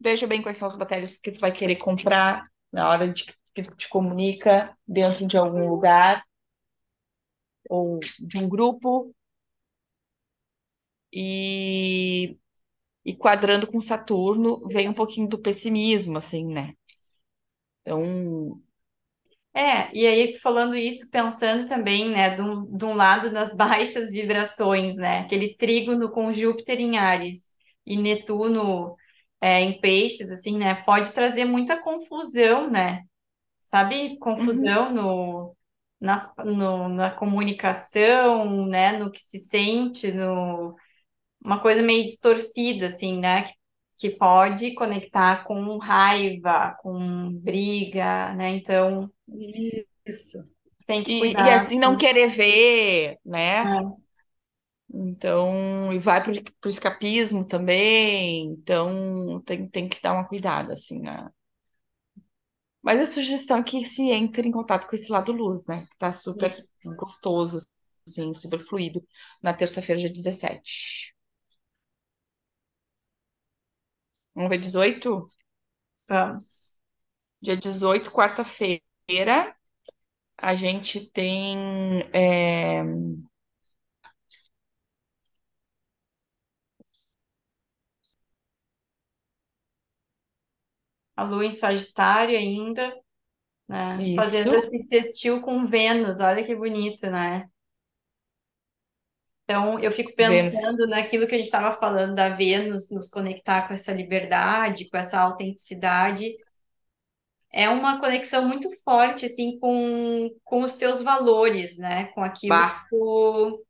veja 0.00 0.26
bem 0.26 0.42
quais 0.42 0.56
são 0.56 0.68
as 0.68 0.76
matérias 0.76 1.16
que 1.16 1.30
tu 1.32 1.40
vai 1.40 1.52
querer 1.52 1.76
comprar 1.76 2.46
na 2.72 2.88
hora 2.88 3.12
de 3.12 3.24
que 3.54 3.62
tu 3.62 3.76
te 3.76 3.88
comunica 3.88 4.76
dentro 4.86 5.26
de 5.26 5.36
algum 5.36 5.68
lugar 5.68 6.22
ou 7.70 7.98
de 8.18 8.36
um 8.38 8.48
grupo 8.48 9.14
e, 11.12 12.38
e 13.04 13.14
quadrando 13.16 13.66
com 13.66 13.80
Saturno 13.80 14.66
vem 14.68 14.88
um 14.88 14.94
pouquinho 14.94 15.28
do 15.28 15.40
pessimismo, 15.40 16.18
assim, 16.18 16.46
né? 16.52 16.74
Então, 17.84 18.60
É, 19.54 19.90
e 19.96 20.06
aí 20.06 20.34
falando 20.36 20.76
isso, 20.76 21.10
pensando 21.10 21.68
também, 21.68 22.08
né, 22.10 22.36
de 22.36 22.42
um, 22.42 22.64
de 22.76 22.84
um 22.84 22.94
lado 22.94 23.30
nas 23.32 23.52
baixas 23.56 24.10
vibrações, 24.12 24.96
né, 24.96 25.20
aquele 25.20 25.56
trígono 25.56 26.10
com 26.10 26.32
Júpiter 26.32 26.80
em 26.80 26.96
Áries 26.98 27.54
e 27.84 27.96
Netuno 27.96 28.94
é, 29.40 29.60
em 29.60 29.80
Peixes, 29.80 30.30
assim, 30.30 30.56
né, 30.58 30.76
pode 30.84 31.12
trazer 31.12 31.44
muita 31.46 31.80
confusão, 31.82 32.70
né, 32.70 33.02
sabe, 33.60 34.18
uhum, 34.18 34.18
confusão 34.20 34.92
no, 34.94 35.56
nas, 36.00 36.28
no, 36.44 36.88
na 36.90 37.10
comunicação, 37.10 38.66
né, 38.66 38.98
no 38.98 39.10
que 39.12 39.20
se 39.20 39.38
sente, 39.40 40.12
no, 40.12 40.76
uma 41.44 41.60
coisa 41.60 41.82
meio 41.82 42.04
distorcida, 42.06 42.86
assim, 42.86 43.18
né, 43.20 43.44
que, 43.44 43.54
que 44.00 44.10
pode 44.10 44.74
conectar 44.74 45.44
com 45.44 45.78
raiva, 45.78 46.76
com 46.82 47.32
briga, 47.40 48.34
né, 48.34 48.50
então 48.50 49.10
isso. 50.06 50.48
tem 50.86 51.02
que 51.04 51.14
E, 51.14 51.44
e 51.44 51.50
cuidar. 51.50 51.50
assim 51.50 51.78
não 51.78 51.96
querer 51.96 52.28
ver, 52.28 53.18
né? 53.24 53.64
É, 53.64 54.00
Então, 54.92 55.92
e 55.92 55.98
vai 56.00 56.22
pro, 56.22 56.32
pro 56.60 56.70
escapismo 56.70 57.44
também. 57.46 58.46
Então, 58.52 59.40
tem, 59.46 59.68
tem 59.68 59.88
que 59.88 60.00
dar 60.02 60.12
uma 60.14 60.26
cuidada, 60.28 60.72
assim, 60.74 61.00
né? 61.00 61.28
Mas 62.82 63.00
a 63.00 63.06
sugestão 63.06 63.58
é 63.58 63.62
que 63.62 63.84
se 63.84 64.02
entre 64.10 64.48
em 64.48 64.52
contato 64.52 64.86
com 64.88 64.94
esse 64.96 65.10
lado 65.12 65.32
luz, 65.32 65.66
né? 65.66 65.86
Que 65.86 65.96
tá 65.98 66.12
super 66.12 66.66
gostoso, 66.96 67.58
assim, 68.06 68.32
super 68.34 68.58
fluido, 68.60 69.06
na 69.42 69.52
terça-feira, 69.54 70.00
dia 70.00 70.10
17. 70.12 71.14
Vamos 74.34 74.50
ver 74.50 74.58
18? 74.58 75.28
vamos. 76.08 76.78
Dia 77.42 77.56
18, 77.56 78.10
quarta-feira, 78.12 79.54
a 80.38 80.54
gente 80.54 81.00
tem. 81.10 81.58
é, 82.12 82.82
A 91.16 91.22
Lua 91.24 91.44
em 91.46 91.52
Sagitário 91.52 92.36
ainda, 92.38 92.94
né? 93.68 94.08
Fazendo 94.14 94.54
esse 94.56 94.86
sextil 94.88 95.42
com 95.42 95.66
Vênus, 95.66 96.20
olha 96.20 96.44
que 96.44 96.54
bonito, 96.56 97.10
né? 97.10 97.48
Então, 99.50 99.80
eu 99.80 99.90
fico 99.90 100.12
Vênus. 100.16 100.52
pensando 100.52 100.86
naquilo 100.86 101.26
que 101.26 101.34
a 101.34 101.38
gente 101.38 101.46
estava 101.46 101.76
falando 101.76 102.14
da 102.14 102.28
Vênus 102.36 102.88
nos 102.92 103.08
conectar 103.10 103.66
com 103.66 103.74
essa 103.74 103.92
liberdade, 103.92 104.88
com 104.88 104.96
essa 104.96 105.20
autenticidade. 105.20 106.36
É 107.52 107.68
uma 107.68 107.98
conexão 108.00 108.46
muito 108.46 108.70
forte, 108.84 109.26
assim, 109.26 109.58
com, 109.58 110.30
com 110.44 110.62
os 110.62 110.74
teus 110.76 111.02
valores, 111.02 111.76
né? 111.78 112.06
Com 112.14 112.22
aquilo 112.22 112.64
que 112.68 112.70
Bah, 112.70 112.86
tu... 112.88 113.64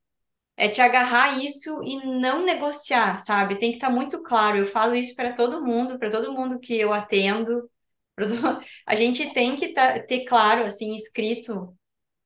É 0.57 0.69
te 0.69 0.81
agarrar 0.83 1.35
a 1.37 1.39
isso 1.39 1.83
e 1.85 1.97
não 2.21 2.45
negociar, 2.45 3.19
sabe? 3.21 3.59
Tem 3.59 3.71
que 3.71 3.77
estar 3.79 3.91
muito 3.91 4.23
claro. 4.23 4.59
Eu 4.59 4.67
falo 4.67 4.95
isso 4.95 5.17
para 5.17 5.33
todo 5.35 5.65
mundo, 5.65 5.99
para 5.99 6.11
todo 6.11 6.33
mundo 6.35 6.61
que 6.61 6.75
eu 6.79 6.93
atendo. 6.93 7.71
todo- 8.17 8.61
A 8.87 8.97
gente 8.97 9.33
tem 9.35 9.57
que 9.57 9.69
tá- 9.73 10.01
ter 10.01 10.25
claro, 10.27 10.65
assim, 10.65 10.95
escrito 10.95 11.75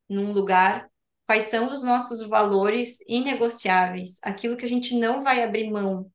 num 0.09 0.33
lugar 0.33 0.89
quais 1.27 1.45
são 1.45 1.72
os 1.72 1.83
nossos 1.85 2.27
valores 2.29 3.01
inegociáveis, 3.09 4.20
aquilo 4.22 4.57
que 4.57 4.64
a 4.64 4.68
gente 4.68 4.99
não 4.99 5.22
vai 5.22 5.43
abrir 5.43 5.70
mão. 5.70 6.11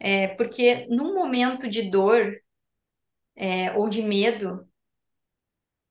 É 0.00 0.28
porque 0.28 0.86
num 0.88 1.14
momento 1.14 1.68
de 1.68 1.90
dor, 1.90 2.40
é, 3.36 3.72
ou 3.76 3.88
de 3.88 4.02
medo, 4.02 4.68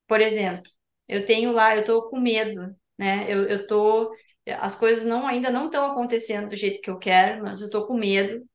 por 0.08 0.22
exemplo, 0.22 0.70
eu 1.08 1.26
tenho 1.26 1.52
lá, 1.52 1.76
eu 1.76 1.84
tô 1.86 2.10
com 2.10 2.20
medo, 2.20 2.76
né? 2.98 3.32
Eu, 3.32 3.44
eu 3.48 3.68
tô, 3.68 4.14
as 4.60 4.76
coisas 4.76 5.06
não 5.06 5.28
ainda 5.28 5.50
não 5.52 5.66
estão 5.68 5.86
acontecendo 5.86 6.50
do 6.50 6.56
jeito 6.56 6.82
que 6.82 6.90
eu 6.90 6.98
quero, 7.00 7.44
mas 7.44 7.62
eu 7.62 7.70
tô 7.70 7.86
com 7.88 7.96
medo. 7.98 8.46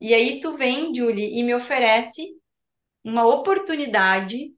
E 0.00 0.14
aí 0.14 0.40
tu 0.40 0.56
vem, 0.56 0.94
Julie, 0.94 1.38
e 1.38 1.42
me 1.44 1.54
oferece 1.54 2.22
uma 3.04 3.26
oportunidade 3.26 4.52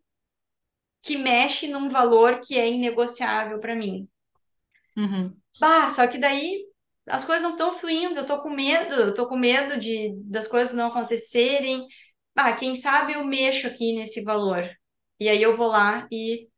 que 1.02 1.16
mexe 1.16 1.68
num 1.68 1.88
valor 1.88 2.40
que 2.40 2.58
é 2.58 2.68
inegociável 2.68 3.60
para 3.60 3.76
mim. 3.76 4.08
Uhum. 4.96 5.36
Bah, 5.60 5.88
só 5.90 6.06
que 6.06 6.18
daí 6.18 6.64
as 7.06 7.24
coisas 7.24 7.42
não 7.42 7.52
estão 7.52 7.78
fluindo, 7.78 8.18
eu 8.18 8.26
tô 8.26 8.42
com 8.42 8.50
medo, 8.50 8.94
eu 8.94 9.14
tô 9.14 9.28
com 9.28 9.36
medo 9.36 9.78
de 9.78 10.12
das 10.24 10.48
coisas 10.48 10.74
não 10.74 10.88
acontecerem. 10.88 11.86
Ah, 12.34 12.52
quem 12.56 12.74
sabe 12.76 13.14
eu 13.14 13.24
mexo 13.24 13.66
aqui 13.66 13.94
nesse 13.94 14.22
valor. 14.22 14.68
E 15.20 15.28
aí 15.28 15.42
eu 15.42 15.56
vou 15.56 15.68
lá 15.68 16.06
e 16.10 16.48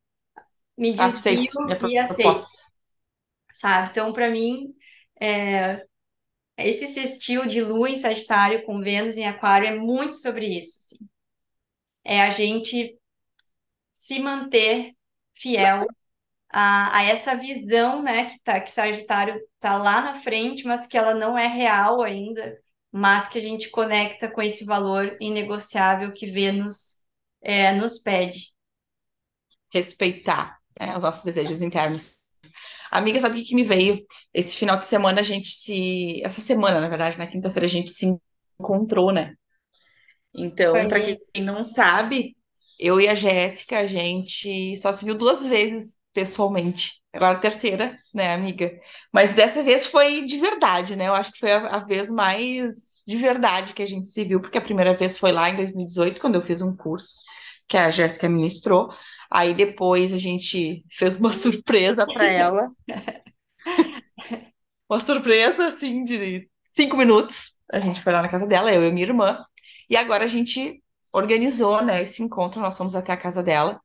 me 0.77 0.93
desvio 0.93 1.07
Aceito 1.07 1.89
e 1.89 1.99
aceito, 1.99 2.23
proposta. 2.23 2.59
sabe? 3.53 3.91
Então, 3.91 4.13
para 4.13 4.31
mim, 4.31 4.75
é, 5.21 5.85
esse 6.59 6.87
sextil 6.89 7.47
de 7.47 7.63
Lua 7.63 7.91
em 7.91 7.97
Sagitário 7.97 8.65
com 8.65 8.81
Vênus 8.81 9.17
em 9.17 9.27
Aquário 9.27 9.69
é 9.69 9.77
muito 9.77 10.17
sobre 10.17 10.47
isso, 10.59 10.79
assim. 10.79 11.09
É 12.05 12.23
a 12.23 12.31
gente 12.31 12.99
se 13.93 14.19
manter 14.21 14.95
fiel 15.35 15.81
a, 16.59 17.01
a 17.01 17.03
essa 17.03 17.35
visão, 17.35 18.03
né, 18.03 18.31
que 18.31 18.41
tá, 18.41 18.59
que 18.59 18.73
Sagitário 18.73 19.39
tá 19.61 19.77
lá 19.77 20.01
na 20.01 20.15
frente, 20.15 20.67
mas 20.67 20.87
que 20.87 20.97
ela 20.97 21.15
não 21.15 21.37
é 21.37 21.47
real 21.47 22.01
ainda, 22.01 22.59
mas 22.91 23.29
que 23.29 23.37
a 23.37 23.43
gente 23.43 23.69
conecta 23.69 24.27
com 24.27 24.41
esse 24.41 24.65
valor 24.65 25.19
inegociável 25.21 26.15
que 26.15 26.25
Vênus 26.25 27.05
é, 27.43 27.73
nos 27.73 27.99
pede. 27.99 28.55
Respeitar, 29.71 30.59
né, 30.81 30.97
os 30.97 31.03
nossos 31.03 31.25
desejos 31.25 31.61
internos. 31.61 32.23
Amiga, 32.91 33.21
sabe 33.21 33.35
o 33.35 33.39
que 33.39 33.49
que 33.51 33.55
me 33.55 33.65
veio? 33.65 34.03
Esse 34.33 34.57
final 34.57 34.79
de 34.79 34.87
semana 34.87 35.21
a 35.21 35.25
gente 35.25 35.49
se. 35.49 36.23
Essa 36.25 36.41
semana, 36.41 36.81
na 36.81 36.89
verdade, 36.89 37.19
na 37.19 37.27
quinta-feira 37.27 37.67
a 37.67 37.69
gente 37.69 37.91
se 37.91 38.17
encontrou, 38.59 39.13
né? 39.13 39.35
Então, 40.33 40.89
para 40.89 41.01
quem 41.03 41.19
não 41.43 41.63
sabe, 41.63 42.35
eu 42.79 42.99
e 42.99 43.09
a 43.09 43.15
Jéssica, 43.15 43.81
a 43.81 43.85
gente 43.85 44.75
só 44.79 44.91
se 44.91 45.05
viu 45.05 45.15
duas 45.15 45.45
vezes 45.45 45.99
pessoalmente. 46.17 46.95
Agora 47.13 47.37
a 47.37 47.41
terceira, 47.41 47.99
né, 48.15 48.33
amiga? 48.33 48.81
Mas 49.13 49.35
dessa 49.35 49.63
vez 49.63 49.87
foi 49.87 50.25
de 50.25 50.39
verdade, 50.39 50.97
né? 50.97 51.09
Eu 51.09 51.15
acho 51.15 51.31
que 51.31 51.39
foi 51.39 51.53
a, 51.53 51.77
a 51.77 51.79
vez 51.81 52.11
mais 52.11 52.95
de 53.07 53.19
verdade 53.19 53.75
que 53.75 53.83
a 53.83 53.87
gente 53.87 54.09
se 54.09 54.25
viu, 54.25 54.41
porque 54.41 54.57
a 54.57 54.63
primeira 54.63 54.95
vez 54.95 55.19
foi 55.19 55.31
lá 55.31 55.51
em 55.51 55.57
2018, 55.57 56.19
quando 56.19 56.37
eu 56.37 56.43
fiz 56.43 56.63
um 56.63 56.75
curso 56.75 57.17
que 57.69 57.77
a 57.77 57.91
Jéssica 57.91 58.31
ministrou. 58.31 58.89
Aí 59.31 59.55
depois 59.55 60.11
a 60.11 60.17
gente 60.17 60.83
fez 60.91 61.19
uma 61.19 61.33
surpresa 61.35 62.07
para 62.07 62.25
ela, 62.25 62.71
uma 64.89 65.01
surpresa 65.01 65.69
assim 65.69 66.03
de 66.03 66.49
cinco 66.73 66.97
minutos. 66.97 67.53
A 67.71 67.79
gente 67.79 68.01
foi 68.01 68.13
lá 68.13 68.23
na 68.23 68.29
casa 68.31 68.47
dela, 68.47 68.73
eu 68.73 68.89
e 68.89 68.91
minha 68.91 69.07
irmã. 69.07 69.45
E 69.91 69.97
agora 69.97 70.25
a 70.25 70.29
gente 70.29 70.83
organizou, 71.13 71.85
né, 71.85 72.03
esse 72.03 72.23
encontro. 72.23 72.61
Nós 72.61 72.77
fomos 72.77 72.95
até 72.95 73.13
a 73.13 73.17
casa 73.19 73.43
dela. 73.43 73.79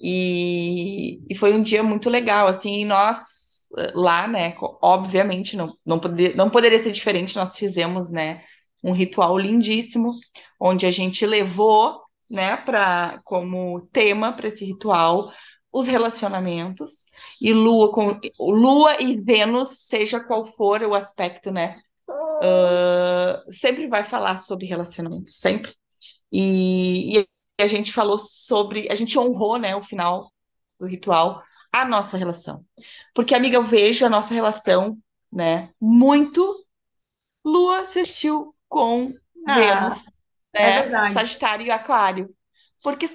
E, 0.00 1.20
e 1.28 1.34
foi 1.34 1.54
um 1.54 1.62
dia 1.62 1.82
muito 1.82 2.08
legal, 2.10 2.46
assim, 2.46 2.80
e 2.80 2.84
nós 2.84 3.68
eh, 3.78 3.92
lá, 3.94 4.28
né, 4.28 4.54
obviamente 4.82 5.56
não, 5.56 5.76
não, 5.84 5.98
poder, 5.98 6.36
não 6.36 6.50
poderia 6.50 6.78
ser 6.82 6.92
diferente, 6.92 7.36
nós 7.36 7.56
fizemos, 7.56 8.10
né, 8.10 8.44
um 8.82 8.92
ritual 8.92 9.36
lindíssimo, 9.38 10.12
onde 10.60 10.86
a 10.86 10.90
gente 10.90 11.26
levou, 11.26 12.00
né, 12.30 12.56
para 12.56 13.20
como 13.24 13.80
tema 13.92 14.32
para 14.32 14.48
esse 14.48 14.64
ritual 14.64 15.32
os 15.72 15.86
relacionamentos 15.86 17.06
e 17.40 17.52
Lua 17.52 17.92
com 17.92 18.18
Lua 18.38 19.02
e 19.02 19.16
Vênus, 19.16 19.86
seja 19.86 20.18
qual 20.20 20.44
for 20.44 20.82
o 20.82 20.94
aspecto, 20.94 21.50
né, 21.50 21.76
ah, 22.42 23.42
sempre 23.48 23.88
vai 23.88 24.02
falar 24.04 24.36
sobre 24.36 24.66
relacionamentos, 24.66 25.36
sempre. 25.36 25.72
E, 26.32 27.18
e 27.20 27.28
a 27.58 27.66
gente 27.66 27.92
falou 27.92 28.18
sobre, 28.18 28.88
a 28.90 28.94
gente 28.94 29.18
honrou, 29.18 29.58
né, 29.58 29.74
o 29.76 29.82
final 29.82 30.32
do 30.78 30.86
ritual, 30.86 31.42
a 31.72 31.84
nossa 31.84 32.16
relação. 32.16 32.64
Porque, 33.14 33.34
amiga, 33.34 33.56
eu 33.56 33.62
vejo 33.62 34.06
a 34.06 34.10
nossa 34.10 34.34
relação, 34.34 34.98
né, 35.32 35.70
muito 35.80 36.64
Lua 37.44 37.80
assistiu 37.80 38.54
com 38.68 39.14
ah, 39.46 39.54
Vênus, 39.54 40.04
é 40.54 40.60
né, 40.60 40.82
verdade. 40.82 41.14
Sagitário 41.14 41.66
e 41.66 41.70
Aquário. 41.70 42.34
Porque 42.82 43.06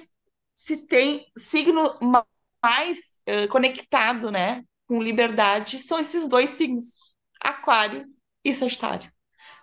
se 0.54 0.76
tem 0.86 1.26
signo 1.36 1.98
ma- 2.02 2.26
mais 2.62 3.20
eh, 3.26 3.46
conectado, 3.48 4.30
né, 4.30 4.64
com 4.86 5.02
liberdade, 5.02 5.78
são 5.78 5.98
esses 5.98 6.28
dois 6.28 6.50
signos, 6.50 6.96
Aquário 7.40 8.06
e 8.44 8.54
Sagitário. 8.54 9.10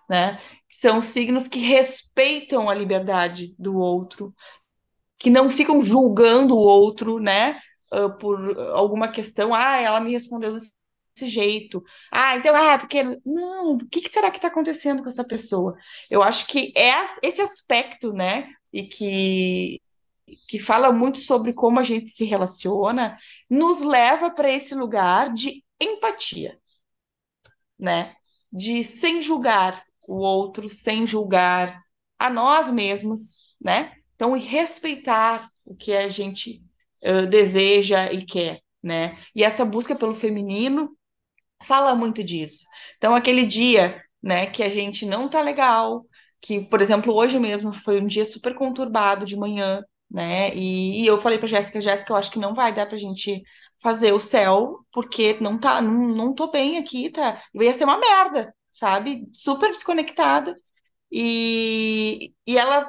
né? 0.09 0.39
São 0.67 1.01
signos 1.01 1.47
que 1.47 1.59
respeitam 1.59 2.69
a 2.69 2.73
liberdade 2.73 3.55
do 3.57 3.77
outro, 3.77 4.34
que 5.22 5.30
não 5.30 5.49
ficam 5.51 5.82
julgando 5.84 6.55
o 6.55 6.59
outro, 6.59 7.19
né? 7.19 7.61
Uh, 7.93 8.17
por 8.17 8.57
alguma 8.72 9.07
questão, 9.07 9.53
ah, 9.53 9.78
ela 9.80 9.99
me 9.99 10.11
respondeu 10.11 10.51
desse 10.51 10.74
jeito. 11.28 11.84
Ah, 12.11 12.36
então, 12.36 12.55
ah, 12.55 12.80
porque. 12.80 13.03
Não, 13.24 13.74
o 13.74 13.78
que, 13.88 14.01
que 14.01 14.09
será 14.09 14.32
que 14.32 14.38
está 14.39 14.47
acontecendo 14.47 15.03
com 15.03 15.09
essa 15.09 15.24
pessoa? 15.24 15.78
Eu 16.09 16.24
acho 16.24 16.47
que 16.47 16.74
é 16.76 16.91
esse 17.22 17.39
aspecto, 17.39 18.11
né? 18.13 18.49
E 18.74 18.84
que, 18.88 19.80
que 20.47 20.57
fala 20.59 20.91
muito 20.91 21.19
sobre 21.19 21.53
como 21.53 21.80
a 21.80 21.84
gente 21.84 22.09
se 22.09 22.26
relaciona, 22.26 23.15
nos 23.49 23.82
leva 23.82 24.32
para 24.32 24.49
esse 24.51 24.74
lugar 24.74 25.32
de 25.32 25.63
empatia, 25.80 26.57
né? 27.78 28.15
De 28.51 28.84
sem 28.84 29.22
julgar 29.22 29.84
o 30.01 30.15
outro, 30.15 30.67
sem 30.67 31.05
julgar 31.05 31.80
a 32.17 32.30
nós 32.30 32.72
mesmos, 32.72 33.55
né? 33.61 34.01
Então, 34.22 34.38
e 34.38 34.39
respeitar 34.39 35.49
o 35.65 35.76
que 35.76 35.95
a 35.95 36.07
gente 36.07 36.61
uh, 37.03 37.26
deseja 37.26 38.13
e 38.13 38.24
quer, 38.24 38.61
né? 38.84 39.17
E 39.36 39.43
essa 39.43 39.65
busca 39.65 39.95
pelo 39.95 40.13
feminino 40.13 40.95
fala 41.63 41.95
muito 41.95 42.24
disso. 42.24 42.65
Então, 42.97 43.15
aquele 43.15 43.45
dia, 43.45 43.99
né, 44.22 44.45
que 44.47 44.63
a 44.63 44.69
gente 44.69 45.05
não 45.07 45.28
tá 45.28 45.41
legal, 45.41 46.05
que, 46.41 46.61
por 46.61 46.82
exemplo, 46.82 47.15
hoje 47.15 47.39
mesmo 47.39 47.74
foi 47.74 48.01
um 48.01 48.07
dia 48.07 48.26
super 48.26 48.55
conturbado 48.55 49.26
de 49.26 49.36
manhã, 49.36 49.84
né? 50.09 50.53
E, 50.55 51.03
e 51.03 51.07
eu 51.07 51.19
falei 51.19 51.39
pra 51.39 51.47
Jéssica, 51.47 51.82
Jéssica, 51.82 52.13
eu 52.13 52.17
acho 52.17 52.32
que 52.32 52.39
não 52.39 52.53
vai 52.55 52.74
dar 52.74 52.88
pra 52.88 52.97
gente 52.97 53.41
fazer 53.82 54.13
o 54.13 54.22
céu, 54.22 54.86
porque 54.91 55.38
não 55.41 55.59
tá, 55.59 55.82
não, 55.82 56.15
não 56.15 56.36
tô 56.36 56.51
bem 56.51 56.78
aqui, 56.78 57.09
tá? 57.09 57.41
Ia 57.55 57.74
ser 57.74 57.86
uma 57.86 57.97
merda, 57.97 58.53
sabe? 58.72 59.28
Super 59.34 59.72
desconectada. 59.72 60.55
E, 61.11 62.34
e 62.47 62.57
ela 62.57 62.88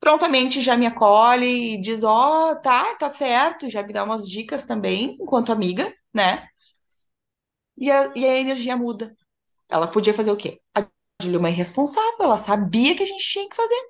prontamente 0.00 0.60
já 0.62 0.76
me 0.76 0.86
acolhe 0.86 1.74
e 1.74 1.80
diz: 1.80 2.02
Ó, 2.04 2.52
oh, 2.52 2.56
tá, 2.56 2.94
tá 2.96 3.10
certo, 3.12 3.68
já 3.70 3.82
me 3.82 3.92
dá 3.92 4.04
umas 4.04 4.28
dicas 4.28 4.64
também, 4.64 5.16
enquanto 5.20 5.52
amiga, 5.52 5.94
né? 6.14 6.48
E 7.76 7.90
a, 7.90 8.12
e 8.14 8.24
a 8.26 8.38
energia 8.38 8.76
muda. 8.76 9.16
Ela 9.68 9.88
podia 9.88 10.14
fazer 10.14 10.32
o 10.32 10.36
quê? 10.36 10.60
A 10.76 10.86
Júlia 11.22 11.38
é 11.38 11.40
uma 11.40 11.50
irresponsável, 11.50 12.16
ela 12.20 12.38
sabia 12.38 12.96
que 12.96 13.02
a 13.02 13.06
gente 13.06 13.24
tinha 13.24 13.48
que 13.48 13.56
fazer. 13.56 13.82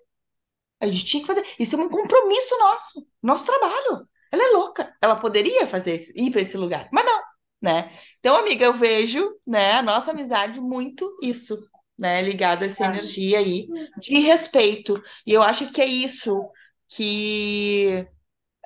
A 0.81 0.87
gente 0.87 1.05
tinha 1.05 1.23
que 1.23 1.27
fazer. 1.27 1.45
Isso 1.59 1.77
é 1.77 1.79
um 1.79 1.89
compromisso 1.89 2.59
nosso, 2.59 3.09
nosso 3.23 3.47
trabalho. 3.47 4.09
Ela 4.33 4.45
é 4.45 4.51
louca. 4.53 4.97
Ela 5.03 5.17
poderia 5.17 5.67
fazer 5.67 5.99
ir 6.17 6.31
para 6.31 6.41
esse 6.41 6.57
lugar, 6.57 6.89
mas 6.93 7.05
não, 7.05 7.23
né? 7.63 7.93
Então, 8.19 8.37
amiga, 8.37 8.65
eu 8.65 8.73
vejo, 8.75 9.31
né, 9.47 9.73
a 9.75 9.83
nossa 9.83 10.13
amizade 10.13 10.61
muito 10.61 11.17
isso, 11.23 11.57
né, 12.01 12.23
ligada 12.23 12.65
a 12.65 12.67
essa 12.67 12.87
energia 12.87 13.39
aí 13.39 13.69
de 14.01 14.19
respeito. 14.21 15.01
E 15.27 15.33
eu 15.35 15.43
acho 15.43 15.71
que 15.71 15.83
é 15.83 15.87
isso 15.87 16.51
que 16.89 18.09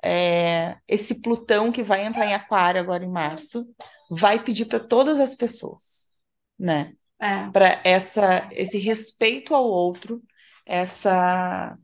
é, 0.03 0.77
esse 0.87 1.21
Plutão 1.21 1.71
que 1.71 1.83
vai 1.83 2.05
entrar 2.05 2.25
em 2.25 2.33
Aquário 2.33 2.79
agora 2.79 3.03
em 3.03 3.11
março 3.11 3.65
vai 4.09 4.41
pedir 4.41 4.65
para 4.67 4.79
todas 4.79 5.19
as 5.19 5.35
pessoas, 5.35 6.17
né? 6.57 6.93
É. 7.21 7.49
Para 7.51 7.81
essa 7.83 8.47
esse 8.51 8.77
respeito 8.77 9.53
ao 9.53 9.65
outro, 9.65 10.23
essa 10.65 11.77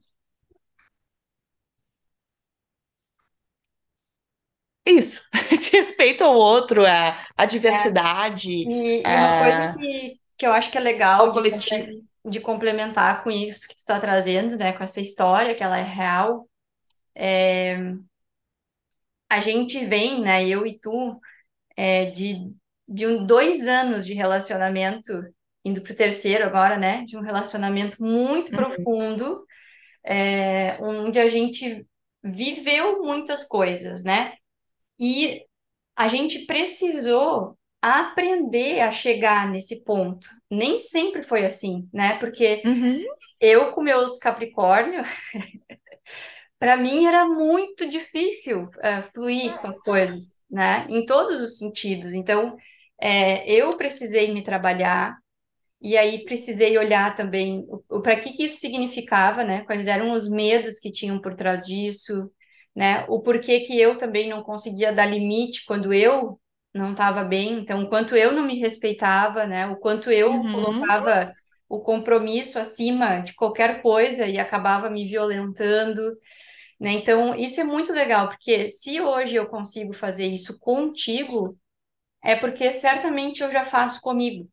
Isso, 4.86 5.22
esse 5.52 5.78
respeito 5.78 6.24
ao 6.24 6.36
outro, 6.36 6.86
a, 6.86 7.18
a 7.38 7.46
diversidade, 7.46 8.52
E, 8.52 9.02
e 9.02 9.04
uma 9.04 9.38
coisa 9.44 9.78
que, 9.78 10.21
que 10.42 10.48
eu 10.48 10.54
acho 10.54 10.72
que 10.72 10.78
é 10.80 10.82
legal 10.82 11.22
ao 11.22 11.32
de, 11.32 11.42
coletivo. 11.42 11.48
comple- 11.50 12.04
de 12.26 12.42
complementar 12.42 13.24
com 13.24 13.32
isso 13.32 13.68
que 13.70 13.76
tu 13.76 13.80
está 13.80 14.00
trazendo, 14.02 14.58
né, 14.58 14.74
com 14.74 14.84
essa 14.84 15.02
história, 15.02 15.56
que 15.56 15.64
ela 15.64 15.80
é 15.80 15.84
real, 15.84 16.48
a 19.30 19.40
gente 19.42 19.86
vem, 19.86 20.22
né, 20.22 20.48
eu 20.48 20.66
e 20.66 20.78
tu, 20.80 21.20
é, 21.78 22.06
de, 22.12 22.54
de 22.88 23.08
um, 23.08 23.26
dois 23.26 23.68
anos 23.68 24.06
de 24.06 24.14
relacionamento, 24.14 25.12
indo 25.66 25.82
pro 25.84 25.96
terceiro 25.96 26.46
agora, 26.46 26.78
né, 26.78 27.06
de 27.06 27.18
um 27.18 27.22
relacionamento 27.22 28.04
muito 28.04 28.52
Uhum, 28.52 28.54
profundo, 28.54 29.46
é, 30.06 30.78
onde 30.82 31.20
a 31.20 31.30
gente 31.30 31.86
viveu 32.24 33.04
muitas 33.04 33.46
coisas, 33.48 34.04
né? 34.04 34.34
E 35.00 35.44
a 35.96 36.08
gente 36.10 36.46
precisou 36.48 37.58
aprender 37.82 38.82
a 38.82 38.92
chegar 38.92 39.50
nesse 39.50 39.84
ponto. 39.84 40.28
Nem 40.50 40.80
sempre 40.80 41.24
foi 41.24 41.46
assim, 41.46 41.90
né? 41.94 42.18
Porque 42.20 42.62
uhum, 42.66 43.04
eu 43.40 43.72
com 43.72 43.82
meus 43.82 44.20
Capricórnio, 44.20 45.02
para 46.60 46.78
mim 46.78 47.06
era 47.06 47.26
muito 47.26 47.90
difícil 47.90 48.70
eh, 48.82 49.02
fluir 49.14 49.58
com 49.60 49.68
as 49.70 49.80
coisas, 49.80 50.42
né? 50.50 50.86
Em 50.90 51.06
todos 51.06 51.40
os 51.42 51.58
sentidos. 51.58 52.14
Então, 52.14 52.56
eh, 53.02 53.44
eu 53.52 53.78
precisei 53.78 54.34
me 54.34 54.44
trabalhar 54.44 55.18
e 55.82 55.98
aí 55.98 56.26
precisei 56.26 56.78
olhar 56.78 57.16
também 57.16 57.66
o, 57.90 58.02
para 58.02 58.20
que 58.20 58.34
que 58.34 58.46
isso 58.46 58.60
significava, 58.60 59.44
né? 59.44 59.64
Quais 59.66 59.88
eram 59.88 60.14
os 60.14 60.30
medos 60.30 60.80
que 60.80 60.92
tinham 60.92 61.22
por 61.22 61.36
trás 61.36 61.66
disso, 61.66 62.32
né? 62.76 63.06
O 63.10 63.22
porquê 63.22 63.62
que 63.62 63.80
eu 63.80 63.98
também 63.98 64.30
não 64.30 64.44
conseguia 64.44 64.94
dar 64.94 65.08
limite 65.08 65.66
quando 65.66 65.94
eu 65.94 66.41
não 66.74 66.92
estava 66.92 67.24
bem, 67.24 67.60
então 67.60 67.82
o 67.84 67.90
quanto 67.90 68.16
eu 68.16 68.32
não 68.32 68.46
me 68.46 68.60
respeitava, 68.60 69.46
né? 69.46 69.68
O 69.68 69.76
quanto 69.76 70.10
eu 70.10 70.32
uhum, 70.32 70.52
colocava 70.52 71.34
o 71.68 71.80
compromisso 71.80 72.60
acima 72.60 73.20
de 73.20 73.34
qualquer 73.34 73.82
coisa 73.82 74.28
e 74.28 74.40
acabava 74.40 74.90
me 74.90 75.06
violentando, 75.06 76.18
né? 76.80 76.92
Então 76.92 77.36
isso 77.36 77.60
é 77.60 77.64
muito 77.64 77.92
legal, 77.92 78.30
porque 78.30 78.70
se 78.70 79.02
hoje 79.02 79.36
eu 79.36 79.48
consigo 79.48 79.94
fazer 79.94 80.28
isso 80.28 80.60
contigo, 80.60 81.58
é 82.24 82.36
porque 82.36 82.72
certamente 82.72 83.42
eu 83.42 83.52
já 83.52 83.66
faço 83.66 84.00
comigo. 84.02 84.48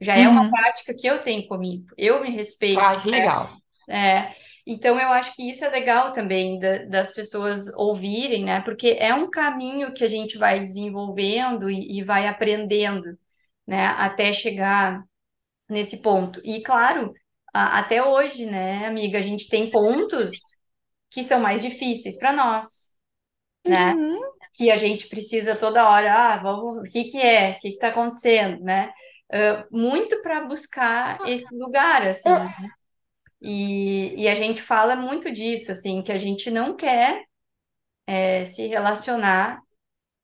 Já 0.00 0.16
é 0.16 0.28
uma 0.28 0.42
uhum. 0.42 0.50
prática 0.50 0.92
que 0.94 1.06
eu 1.06 1.22
tenho 1.22 1.46
comigo. 1.46 1.86
Eu 1.96 2.20
me 2.22 2.30
respeito. 2.30 2.80
Ai, 2.80 3.00
que 3.00 3.08
legal. 3.08 3.50
É, 3.88 4.34
então 4.66 4.98
eu 5.00 5.08
acho 5.12 5.34
que 5.34 5.48
isso 5.50 5.64
é 5.64 5.68
legal 5.70 6.12
também 6.12 6.58
da- 6.58 6.84
das 6.84 7.12
pessoas 7.14 7.68
ouvirem, 7.76 8.44
né? 8.44 8.60
Porque 8.62 8.96
é 9.00 9.14
um 9.14 9.30
caminho 9.30 9.92
que 9.94 10.04
a 10.04 10.08
gente 10.08 10.38
vai 10.38 10.60
desenvolvendo 10.60 11.70
e, 11.70 11.98
e 11.98 12.04
vai 12.04 12.26
aprendendo, 12.28 13.18
né? 13.66 13.86
Até 13.88 14.32
chegar 14.32 15.02
nesse 15.68 16.02
ponto. 16.02 16.40
E 16.44 16.62
claro, 16.62 17.12
a- 17.54 17.78
até 17.80 18.02
hoje, 18.04 18.46
né, 18.46 18.86
amiga, 18.86 19.18
a 19.18 19.22
gente 19.22 19.48
tem 19.48 19.70
pontos 19.70 20.30
que 21.10 21.22
são 21.24 21.40
mais 21.40 21.62
difíceis 21.62 22.18
para 22.18 22.32
nós, 22.32 22.66
né? 23.66 23.94
Uhum, 23.94 24.20
Que 24.54 24.70
a 24.70 24.76
gente 24.76 25.08
precisa 25.08 25.56
toda 25.56 25.88
hora, 25.88 26.14
ah, 26.34 26.38
vamos, 26.42 26.88
o 26.88 26.92
que 26.92 27.04
que 27.04 27.18
é? 27.20 27.52
O 27.52 27.54
que 27.60 27.70
que 27.70 27.74
está 27.76 27.88
acontecendo, 27.88 28.62
né? 28.64 28.92
Ah, 29.32 29.66
muito 29.72 30.22
para 30.22 30.42
buscar 30.46 31.20
esse 31.24 31.54
lugar, 31.56 32.06
assim. 32.08 32.36
E, 33.42 34.14
e 34.22 34.28
a 34.28 34.34
gente 34.34 34.62
fala 34.62 34.94
muito 34.96 35.30
disso, 35.32 35.72
assim, 35.72 36.02
que 36.02 36.12
a 36.12 36.18
gente 36.18 36.50
não 36.50 36.76
quer 36.76 37.24
é, 38.06 38.44
se 38.44 38.66
relacionar 38.68 39.60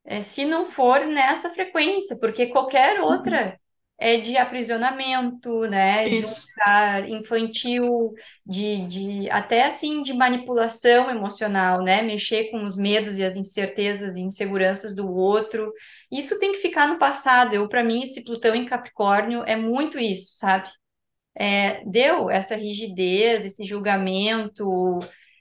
é, 0.09 0.23
se 0.23 0.45
não 0.47 0.65
for 0.67 1.07
nessa 1.07 1.51
frequência, 1.51 2.19
porque 2.19 2.47
qualquer 2.47 2.99
uhum. 2.99 3.07
outra 3.07 3.59
é 3.99 4.17
de 4.17 4.37
aprisionamento, 4.37 5.63
né, 5.63 6.09
de 6.09 6.17
um 6.17 6.21
Isso. 6.21 6.47
lugar 6.49 7.11
infantil, 7.11 8.15
de, 8.47 8.87
de 8.87 9.31
até 9.31 9.65
assim 9.65 10.03
de 10.03 10.15
manipulação 10.15 11.11
emocional, 11.11 11.83
né, 11.83 12.01
mexer 12.01 12.51
com 12.51 12.65
os 12.65 12.77
medos 12.77 13.19
e 13.19 13.25
as 13.25 13.37
incertezas 13.37 14.17
e 14.17 14.23
inseguranças 14.23 14.95
do 14.95 15.13
outro. 15.13 15.73
Isso 16.11 16.39
tem 16.39 16.53
que 16.53 16.59
ficar 16.59 16.87
no 16.89 16.99
passado. 16.99 17.55
Eu, 17.55 17.69
para 17.69 17.85
mim, 17.85 18.05
esse 18.05 18.25
Plutão 18.25 18.55
em 18.55 18.65
Capricórnio 18.65 19.43
é 19.45 19.57
muito 19.57 19.99
isso, 19.99 20.39
sabe? 20.39 20.69
Deu 21.87 22.31
essa 22.31 22.57
rigidez, 22.57 23.45
esse 23.45 23.65
julgamento, 23.65 24.99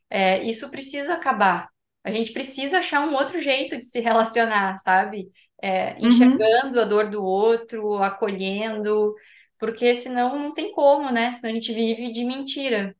é, 0.10 0.44
isso 0.44 0.70
precisa 0.72 1.14
acabar. 1.14 1.70
A 2.04 2.12
gente 2.12 2.32
precisa 2.32 2.80
achar 2.80 3.02
um 3.08 3.16
outro 3.16 3.42
jeito 3.42 3.78
de 3.78 3.86
se 3.86 4.00
relacionar, 4.00 4.78
sabe? 4.80 5.30
É, 5.62 6.00
Uhum. 6.02 6.48
enxergando 6.48 6.80
a 6.82 6.86
dor 6.86 7.10
do 7.10 7.24
outro, 7.24 8.02
acolhendo, 8.04 9.14
porque 9.60 9.96
senão 9.96 10.38
não 10.38 10.54
tem 10.54 10.72
como, 10.72 11.12
né? 11.12 11.32
Senão 11.34 11.52
a 11.52 11.56
gente 11.56 11.74
vive 11.74 12.12
de 12.12 12.24
mentira. 12.26 12.96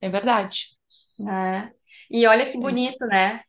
É 0.00 0.08
verdade. 0.08 0.58
né? 1.18 1.72
E 2.10 2.26
olha 2.26 2.46
que 2.50 2.58
É 2.58 2.62
isso. 2.68 2.96
bonito, 2.96 3.04
né? 3.06 3.42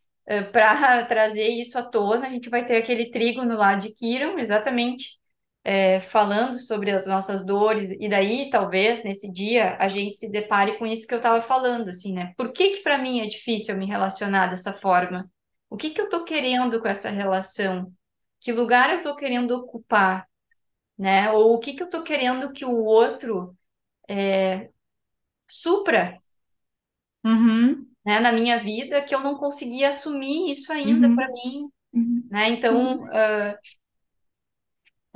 Para 0.51 1.05
trazer 1.07 1.47
isso 1.49 1.77
à 1.77 1.83
tona, 1.83 2.27
a 2.27 2.29
gente 2.29 2.49
vai 2.49 2.65
ter 2.65 2.77
aquele 2.77 3.09
trígono 3.11 3.55
lá 3.57 3.75
de 3.75 3.93
Quirón, 3.93 4.37
exatamente, 4.39 5.19
é, 5.67 5.99
falando 5.99 6.59
sobre 6.59 6.91
as 6.91 7.05
nossas 7.05 7.45
dores, 7.45 7.91
e 7.91 8.07
daí, 8.07 8.49
talvez, 8.49 9.03
nesse 9.03 9.29
dia, 9.31 9.75
a 9.79 9.87
gente 9.89 10.15
se 10.15 10.31
depare 10.31 10.77
com 10.77 10.85
isso 10.87 11.05
que 11.05 11.13
eu 11.13 11.17
estava 11.17 11.41
falando, 11.41 11.89
assim, 11.89 12.13
né? 12.13 12.33
Por 12.37 12.53
que 12.53 12.69
que 12.69 12.83
para 12.83 12.97
mim 12.97 13.19
é 13.19 13.27
difícil 13.27 13.75
me 13.77 13.85
relacionar 13.85 14.47
dessa 14.47 14.73
forma? 14.73 15.29
O 15.69 15.75
que 15.75 15.89
que 15.89 15.99
eu 15.99 16.05
estou 16.05 16.23
querendo 16.23 16.79
com 16.81 16.87
essa 16.87 17.09
relação? 17.09 17.91
Que 18.39 18.53
lugar 18.53 18.91
eu 18.91 18.97
estou 18.97 19.15
querendo 19.15 19.51
ocupar? 19.51 20.25
né? 20.97 21.31
Ou 21.31 21.55
o 21.55 21.59
que 21.59 21.73
que 21.73 21.83
eu 21.83 21.89
tô 21.89 22.01
querendo 22.01 22.51
que 22.51 22.65
o 22.65 22.83
outro 22.83 23.55
é, 24.09 24.69
supra, 25.47 26.15
Uhum, 27.25 27.85
né, 28.05 28.19
na 28.21 28.31
minha 28.31 28.57
vida 28.57 29.01
que 29.01 29.13
eu 29.13 29.19
não 29.19 29.35
consegui 29.35 29.83
assumir 29.83 30.49
isso 30.49 30.71
ainda 30.71 31.13
para 31.13 31.27
uhum, 31.27 31.33
mim, 31.33 31.69
uhum, 31.93 32.27
né? 32.29 32.49
Então, 32.49 33.03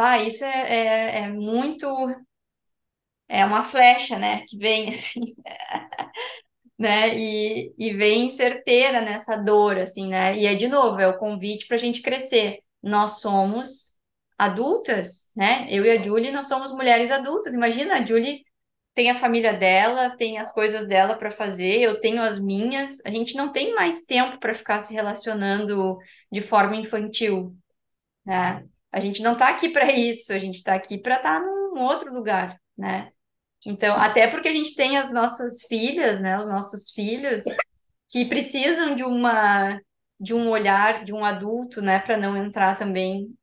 ah, 0.01 0.21
isso 0.23 0.43
é, 0.43 1.19
é, 1.19 1.19
é 1.23 1.29
muito, 1.29 1.85
é 3.27 3.45
uma 3.45 3.63
flecha, 3.63 4.17
né, 4.19 4.43
que 4.47 4.57
vem 4.57 4.89
assim, 4.93 5.21
né? 6.77 7.15
E, 7.17 7.73
e 7.77 7.93
vem 7.93 8.29
certeira 8.29 9.01
nessa 9.01 9.35
dor, 9.37 9.77
assim, 9.77 10.07
né? 10.09 10.35
E 10.37 10.45
é 10.47 10.55
de 10.55 10.67
novo, 10.67 10.99
é 10.99 11.07
o 11.07 11.17
convite 11.17 11.67
para 11.67 11.75
a 11.77 11.79
gente 11.79 12.01
crescer. 12.01 12.59
Nós 12.81 13.19
somos 13.21 13.91
adultas, 14.37 15.31
né? 15.35 15.67
Eu 15.69 15.85
e 15.85 15.91
a 15.91 16.01
Julie, 16.01 16.31
nós 16.31 16.47
somos 16.47 16.71
mulheres 16.73 17.11
adultas. 17.11 17.53
Imagina, 17.53 17.95
a 17.99 18.05
Julie 18.05 18.43
tem 18.95 19.09
a 19.11 19.15
família 19.15 19.53
dela, 19.53 20.15
tem 20.17 20.37
as 20.39 20.51
coisas 20.53 20.87
dela 20.87 21.15
para 21.15 21.31
fazer, 21.31 21.79
eu 21.81 21.99
tenho 21.99 22.21
as 22.23 22.39
minhas. 22.39 23.05
A 23.05 23.09
gente 23.11 23.35
não 23.35 23.51
tem 23.51 23.75
mais 23.75 24.05
tempo 24.05 24.39
para 24.39 24.55
ficar 24.55 24.79
se 24.79 24.93
relacionando 24.93 25.97
de 26.31 26.41
forma 26.41 26.75
infantil, 26.75 27.55
né? 28.25 28.65
A 28.91 28.99
gente 28.99 29.21
não 29.23 29.33
está 29.33 29.49
aqui 29.49 29.69
para 29.69 29.91
isso, 29.91 30.33
a 30.33 30.39
gente 30.39 30.57
está 30.57 30.75
aqui 30.75 30.97
para 30.97 31.17
estar 31.17 31.39
num 31.41 31.79
outro 31.81 32.13
lugar, 32.13 32.59
né? 32.77 33.11
Então, 33.65 33.95
até 33.95 34.27
porque 34.27 34.49
a 34.49 34.53
gente 34.53 34.75
tem 34.75 34.97
as 34.97 35.11
nossas 35.13 35.63
filhas, 35.63 36.21
né, 36.21 36.39
os 36.39 36.47
nossos 36.49 36.91
filhos, 36.91 37.43
que 38.09 38.25
precisam 38.25 38.95
de 38.95 39.03
uma 39.03 39.81
de 40.19 40.33
um 40.35 40.49
olhar 40.49 41.03
de 41.03 41.13
um 41.13 41.25
adulto, 41.25 41.81
né, 41.81 41.99
para 41.99 42.15
não 42.17 42.37
entrar 42.37 42.77
também 42.77 43.35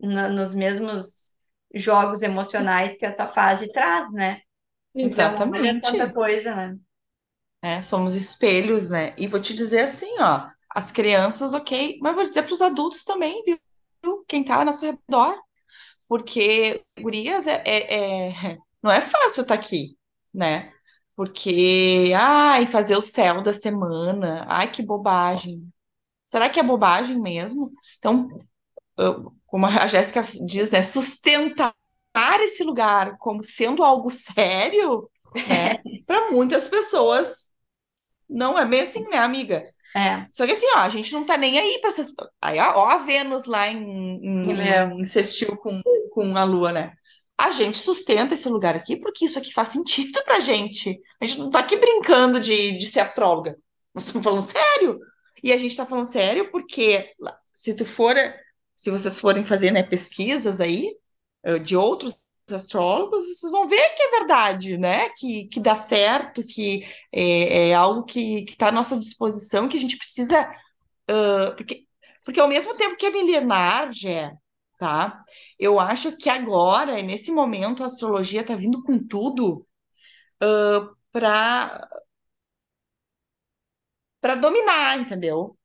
na- 0.00 0.28
nos 0.28 0.54
mesmos 0.54 1.34
jogos 1.74 2.22
emocionais 2.22 2.96
que 2.98 3.06
essa 3.06 3.28
fase 3.32 3.72
traz, 3.72 4.12
né? 4.12 4.40
Então, 5.02 5.50
olha 5.52 5.76
tanta 5.80 6.08
Exatamente. 6.08 6.14
coisa, 6.14 6.54
né? 6.56 6.78
É, 7.62 7.80
somos 7.82 8.14
espelhos, 8.14 8.90
né? 8.90 9.14
E 9.18 9.26
vou 9.26 9.40
te 9.40 9.54
dizer 9.54 9.80
assim, 9.84 10.18
ó, 10.20 10.48
as 10.70 10.90
crianças, 10.92 11.54
ok, 11.54 11.98
mas 12.02 12.14
vou 12.14 12.24
dizer 12.24 12.42
para 12.42 12.52
os 12.54 12.60
adultos 12.62 13.04
também, 13.04 13.42
viu? 13.44 13.58
Quem 14.28 14.44
tá 14.44 14.56
ao 14.56 14.64
nosso 14.64 14.84
redor, 14.86 15.38
porque 16.08 16.82
gurias 17.00 17.46
é, 17.46 17.62
é, 17.66 18.30
é- 18.30 18.58
não 18.82 18.90
é 18.92 19.00
fácil 19.00 19.42
estar 19.42 19.54
aqui, 19.54 19.96
né? 20.34 20.72
Porque, 21.16 22.12
ai, 22.16 22.66
fazer 22.66 22.96
o 22.96 23.02
céu 23.02 23.42
da 23.42 23.52
semana, 23.52 24.46
ai, 24.48 24.70
que 24.72 24.82
bobagem. 24.82 25.68
Será 26.26 26.50
que 26.50 26.60
é 26.60 26.64
bobagem 26.64 27.20
mesmo? 27.20 27.72
Então, 27.98 28.28
como 29.46 29.66
a 29.66 29.86
Jéssica 29.86 30.22
diz, 30.46 30.70
né, 30.70 30.82
sustentar 30.82 31.74
esse 32.40 32.62
lugar 32.64 33.16
como 33.18 33.42
sendo 33.44 33.82
algo 33.82 34.10
sério, 34.10 35.10
né? 35.46 35.82
Para 36.06 36.30
muitas 36.30 36.68
pessoas 36.68 37.50
não 38.30 38.58
é 38.58 38.66
bem 38.66 38.82
assim, 38.82 39.08
né, 39.10 39.18
amiga? 39.18 39.73
É, 39.96 40.26
Só 40.30 40.44
que 40.44 40.52
assim, 40.52 40.66
ó, 40.74 40.78
a 40.80 40.88
gente 40.88 41.12
não 41.12 41.24
tá 41.24 41.36
nem 41.36 41.58
aí 41.58 41.78
pra 41.80 41.88
essas. 41.88 42.12
Aí, 42.42 42.58
ó, 42.58 42.72
ó 42.78 42.88
a 42.90 42.98
Vênus 42.98 43.46
lá 43.46 43.68
em, 43.68 44.16
em 44.24 44.52
Leão. 44.52 44.98
em 44.98 45.04
sextil 45.04 45.56
com, 45.56 45.80
com 46.10 46.36
a 46.36 46.44
Lua, 46.44 46.72
né? 46.72 46.92
A 47.38 47.50
gente 47.50 47.78
sustenta 47.78 48.34
esse 48.34 48.48
lugar 48.48 48.74
aqui 48.76 48.96
porque 48.96 49.24
isso 49.24 49.38
aqui 49.38 49.52
faz 49.52 49.68
sentido 49.68 50.22
pra 50.24 50.40
gente. 50.40 51.00
A 51.20 51.26
gente 51.26 51.38
não 51.38 51.50
tá 51.50 51.60
aqui 51.60 51.76
brincando 51.76 52.40
de, 52.40 52.72
de 52.72 52.86
ser 52.86 53.00
astróloga. 53.00 53.56
Nós 53.94 54.06
estamos 54.06 54.24
falando 54.24 54.42
sério. 54.42 54.98
E 55.42 55.52
a 55.52 55.58
gente 55.58 55.76
tá 55.76 55.86
falando 55.86 56.06
sério 56.06 56.50
porque 56.50 57.12
se 57.52 57.74
tu 57.74 57.84
for, 57.84 58.14
se 58.74 58.90
vocês 58.90 59.20
forem 59.20 59.44
fazer, 59.44 59.70
né, 59.70 59.82
pesquisas 59.82 60.60
aí 60.60 60.88
eh, 61.44 61.58
de 61.58 61.76
outros 61.76 62.23
astrólogos, 62.52 63.24
vocês 63.24 63.50
vão 63.52 63.66
ver 63.66 63.94
que 63.94 64.02
é 64.02 64.10
verdade, 64.10 64.76
né? 64.78 65.08
Que, 65.16 65.46
que 65.48 65.60
dá 65.60 65.76
certo, 65.76 66.42
que 66.42 66.84
é, 67.12 67.70
é 67.70 67.74
algo 67.74 68.04
que 68.04 68.44
está 68.48 68.68
à 68.68 68.72
nossa 68.72 68.98
disposição, 68.98 69.68
que 69.68 69.76
a 69.76 69.80
gente 69.80 69.96
precisa 69.96 70.48
porque, 71.56 71.86
porque 72.24 72.40
ao 72.40 72.48
mesmo 72.48 72.74
tempo 72.76 72.96
que 72.96 73.06
é 73.06 73.10
milenar, 73.10 73.92
Gé, 73.92 74.32
tá? 74.78 75.22
Eu 75.58 75.78
acho 75.80 76.16
que 76.16 76.28
agora, 76.30 77.00
nesse 77.02 77.30
momento, 77.32 77.82
a 77.82 77.86
astrologia 77.86 78.40
está 78.42 78.54
vindo 78.56 78.82
com 78.82 78.98
tudo 79.06 79.66
para 81.12 81.88
para 84.20 84.34
dominar, 84.36 84.98
entendeu? 84.98 85.56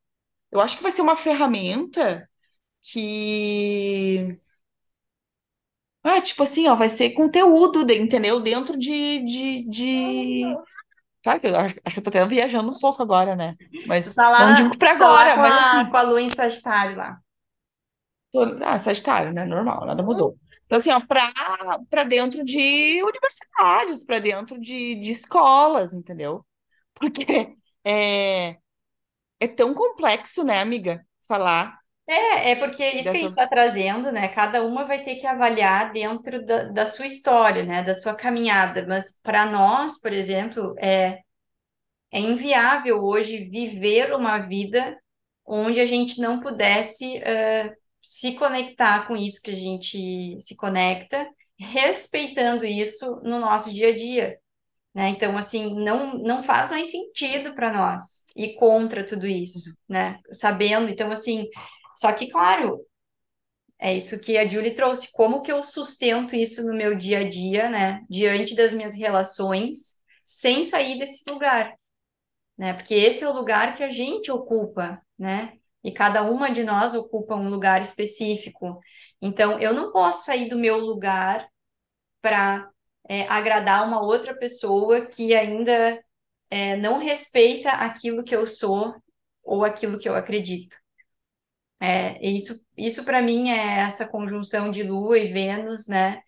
Eu 0.52 0.62
acho 0.62 0.78
que 0.78 0.84
vai 0.84 0.92
ser 0.92 1.02
uma 1.02 1.16
ferramenta 1.16 2.30
que. 2.84 4.40
Ah, 6.12 6.22
tipo 6.22 6.44
assim, 6.44 6.68
ó, 6.68 6.76
vai 6.76 6.90
ser 6.90 7.12
conteúdo, 7.12 7.86
de- 7.86 7.96
entendeu? 8.00 8.40
Dentro 8.40 8.78
de, 8.78 9.20
de, 9.24 9.70
de... 9.70 10.60
Claro 11.24 11.42
que 11.42 11.48
eu 11.48 11.58
acho, 11.60 11.76
acho 11.86 11.96
que 11.96 12.00
eu 12.00 12.04
tô 12.04 12.10
até 12.10 12.26
viajando 12.28 12.72
um 12.72 12.80
pouco 12.80 13.02
agora, 13.04 13.36
né? 13.36 13.58
Mas 13.86 14.16
tá 14.16 14.30
lá, 14.30 14.40
não 14.40 14.54
digo 14.54 14.78
pra 14.78 14.92
tá 14.98 15.32
agora, 15.32 15.36
com 15.36 15.42
mas 15.42 15.56
a, 15.56 15.58
assim, 15.58 15.88
com 15.90 15.98
a 15.98 16.02
lua 16.04 16.22
em 16.22 16.30
Sagitário 16.30 16.96
lá. 16.98 17.20
Ah, 18.64 18.78
Sagitário, 18.80 19.34
né? 19.34 19.46
Normal, 19.46 19.86
nada 19.86 20.04
mudou. 20.04 20.38
Então, 20.66 20.78
assim, 20.78 20.92
ó, 20.92 21.00
para 21.90 22.04
dentro 22.04 22.44
de 22.46 23.02
universidades, 23.04 24.06
para 24.06 24.20
dentro 24.20 24.60
de, 24.60 24.96
de 25.00 25.10
escolas, 25.10 25.94
entendeu? 25.94 26.46
Porque 26.94 27.56
é, 27.86 28.58
é 29.40 29.48
tão 29.48 29.74
complexo, 29.76 30.44
né, 30.44 30.62
amiga? 30.62 31.06
Falar 31.28 31.79
É, 32.10 32.52
é 32.52 32.56
porque 32.56 32.84
isso 32.90 33.12
que 33.12 33.18
a 33.18 33.22
gente 33.22 33.30
está 33.30 33.48
trazendo, 33.48 34.12
né? 34.12 34.30
Cada 34.30 34.64
uma 34.64 34.84
vai 34.84 35.04
ter 35.04 35.18
que 35.18 35.28
avaliar 35.28 35.92
dentro 35.92 36.44
da, 36.44 36.64
da 36.64 36.86
sua 36.88 37.06
história, 37.06 37.64
né? 37.64 37.84
Da 37.84 37.94
sua 37.94 38.16
caminhada. 38.16 38.84
Mas 38.88 39.20
para 39.22 39.46
nós, 39.46 40.00
por 40.02 40.12
exemplo, 40.12 40.74
é, 40.80 41.20
é 42.12 42.20
inviável 42.20 43.04
hoje 43.04 43.46
viver 43.46 44.14
uma 44.14 44.40
vida 44.40 44.98
onde 45.46 45.80
a 45.80 45.86
gente 45.86 46.20
não 46.20 46.40
pudesse 46.40 47.18
eh, 47.18 47.76
se 48.02 48.34
conectar 48.36 49.08
com 49.08 49.16
isso 49.18 49.42
que 49.42 49.52
a 49.52 49.56
gente 49.56 50.40
se 50.40 50.56
conecta, 50.56 51.28
respeitando 51.60 52.66
isso 52.66 53.20
no 53.24 53.40
nosso 53.40 53.74
dia 53.74 53.90
a 53.90 53.96
dia, 53.96 54.38
né? 54.94 55.10
Então, 55.10 55.38
assim, 55.38 55.74
não, 55.84 56.18
não 56.20 56.44
faz 56.44 56.70
mais 56.70 56.92
sentido 56.92 57.56
para 57.56 57.72
nós 57.74 58.28
ir 58.36 58.56
contra 58.56 59.06
tudo 59.06 59.28
isso, 59.28 59.60
né? 59.88 60.20
Sabendo, 60.32 60.90
então, 60.90 61.12
assim, 61.12 61.48
só 62.00 62.12
que, 62.14 62.28
claro, 62.30 62.86
é 63.80 63.96
isso 63.96 64.20
que 64.20 64.38
a 64.38 64.48
Julie 64.48 64.74
trouxe, 64.74 65.12
como 65.12 65.42
que 65.42 65.52
eu 65.52 65.64
sustento 65.64 66.36
isso 66.36 66.64
no 66.66 66.74
meu 66.74 66.96
dia 66.98 67.20
a 67.20 67.30
dia, 67.30 67.70
né? 67.70 68.02
Diante 68.10 68.56
das 68.56 68.74
minhas 68.74 68.96
relações, 68.96 70.02
sem 70.26 70.64
sair 70.64 71.00
desse 71.00 71.30
lugar 71.30 71.74
né? 72.60 72.74
Porque 72.74 72.94
esse 72.94 73.24
é 73.24 73.30
o 73.30 73.34
lugar 73.34 73.74
que 73.76 73.84
a 73.84 73.90
gente 73.90 74.30
ocupa, 74.30 75.02
né? 75.18 75.54
E 75.82 75.94
cada 75.94 76.24
uma 76.24 76.52
de 76.52 76.62
nós 76.64 76.94
ocupa 76.94 77.36
um 77.36 77.50
lugar 77.50 77.82
específico. 77.82 78.82
Então, 79.22 79.58
eu 79.60 79.74
não 79.74 79.94
posso 79.94 80.26
sair 80.26 80.50
do 80.50 80.58
meu 80.58 80.78
lugar 80.78 81.48
para 82.22 82.70
agradar 83.30 83.88
uma 83.88 84.02
outra 84.02 84.36
pessoa 84.36 85.06
que 85.06 85.34
ainda 85.34 86.04
é, 86.50 86.76
não 86.78 87.00
respeita 87.00 87.72
aquilo 87.72 88.24
que 88.24 88.36
eu 88.36 88.46
sou 88.46 88.94
ou 89.44 89.64
aquilo 89.64 89.98
que 89.98 90.10
eu 90.10 90.16
acredito. 90.16 90.76
É, 91.82 92.20
isso, 92.28 92.60
isso 92.78 93.04
para 93.06 93.22
mim 93.22 93.50
é 93.52 93.80
essa 93.82 94.08
conjunção 94.08 94.70
de 94.72 94.84
Lua 94.84 95.18
e 95.20 95.32
Vênus, 95.32 95.88
né? 95.88 96.22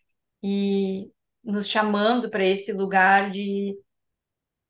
E 0.43 1.11
nos 1.43 1.67
chamando 1.67 2.29
para 2.29 2.45
esse 2.45 2.71
lugar 2.73 3.31
de 3.31 3.77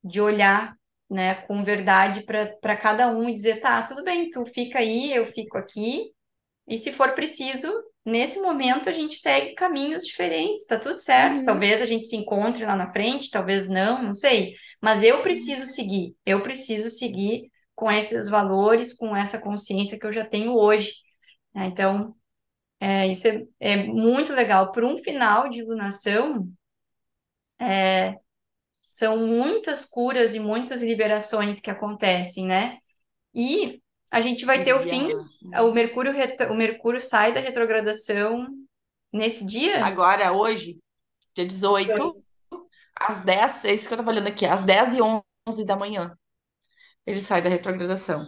de 0.02 0.20
olhar, 0.20 0.74
né, 1.10 1.34
com 1.46 1.62
verdade 1.64 2.22
para 2.24 2.46
para 2.60 2.76
cada 2.76 3.08
um 3.08 3.28
e 3.28 3.34
dizer, 3.34 3.60
tá, 3.60 3.82
tudo 3.82 4.02
bem, 4.04 4.30
tu 4.30 4.44
fica 4.46 4.78
aí, 4.78 5.12
eu 5.12 5.26
fico 5.26 5.58
aqui, 5.58 6.10
e 6.68 6.78
se 6.78 6.92
for 6.92 7.14
preciso, 7.14 7.68
nesse 8.06 8.40
momento 8.40 8.90
a 8.90 8.92
gente 8.92 9.16
segue 9.16 9.54
caminhos 9.54 10.04
diferentes, 10.06 10.66
tá 10.66 10.78
tudo 10.80 10.98
certo. 10.98 11.38
Uhum, 11.40 11.46
Talvez 11.46 11.82
a 11.82 11.86
gente 11.86 12.08
se 12.08 12.16
encontre 12.16 12.66
lá 12.66 12.76
na 12.76 12.92
frente, 12.92 13.30
talvez 13.30 13.68
não, 13.70 14.02
não 14.02 14.14
sei, 14.14 14.54
mas 14.82 15.04
eu 15.04 15.22
preciso 15.22 15.66
seguir, 15.66 16.16
eu 16.26 16.42
preciso 16.42 16.90
seguir 16.90 17.51
com 17.82 17.90
esses 17.90 18.28
valores, 18.28 18.94
com 18.94 19.16
essa 19.16 19.40
consciência 19.40 19.98
que 19.98 20.06
eu 20.06 20.12
já 20.12 20.24
tenho 20.24 20.54
hoje. 20.54 20.92
né? 21.52 21.66
Então, 21.66 22.14
é, 22.78 23.08
isso 23.08 23.26
é, 23.26 23.42
é 23.58 23.76
muito 23.76 24.32
legal. 24.32 24.70
Para 24.70 24.86
um 24.86 24.96
final 24.96 25.48
de 25.48 25.64
lunação, 25.64 26.48
São 28.86 29.16
muitas 29.26 29.84
curas 29.84 30.32
e 30.32 30.38
muitas 30.38 30.80
liberações 30.80 31.58
que 31.58 31.72
acontecem, 31.72 32.46
né? 32.46 32.78
E 33.34 33.82
a 34.12 34.20
gente 34.20 34.44
vai 34.44 34.62
ter 34.62 34.74
o 34.74 34.82
fim, 34.82 35.08
o 35.60 35.72
Mercúrio, 35.72 36.12
o 36.48 36.54
Mercúrio 36.54 37.00
sai 37.00 37.34
da 37.34 37.40
retrogradação 37.40 38.46
nesse 39.12 39.44
dia? 39.44 39.84
Agora, 39.84 40.32
hoje, 40.32 40.78
dia 41.34 41.44
18, 41.44 42.22
às 42.94 43.24
10, 43.24 43.64
é 43.64 43.74
isso 43.74 43.88
que 43.88 43.94
eu 43.94 43.98
tava 43.98 44.10
olhando 44.10 44.28
aqui, 44.28 44.46
às 44.46 44.64
10 44.64 44.94
e 44.94 45.00
11 45.48 45.64
da 45.66 45.74
manhã, 45.74 46.16
ele 47.06 47.20
sai 47.22 47.42
da 47.42 47.48
retrogradação. 47.50 48.26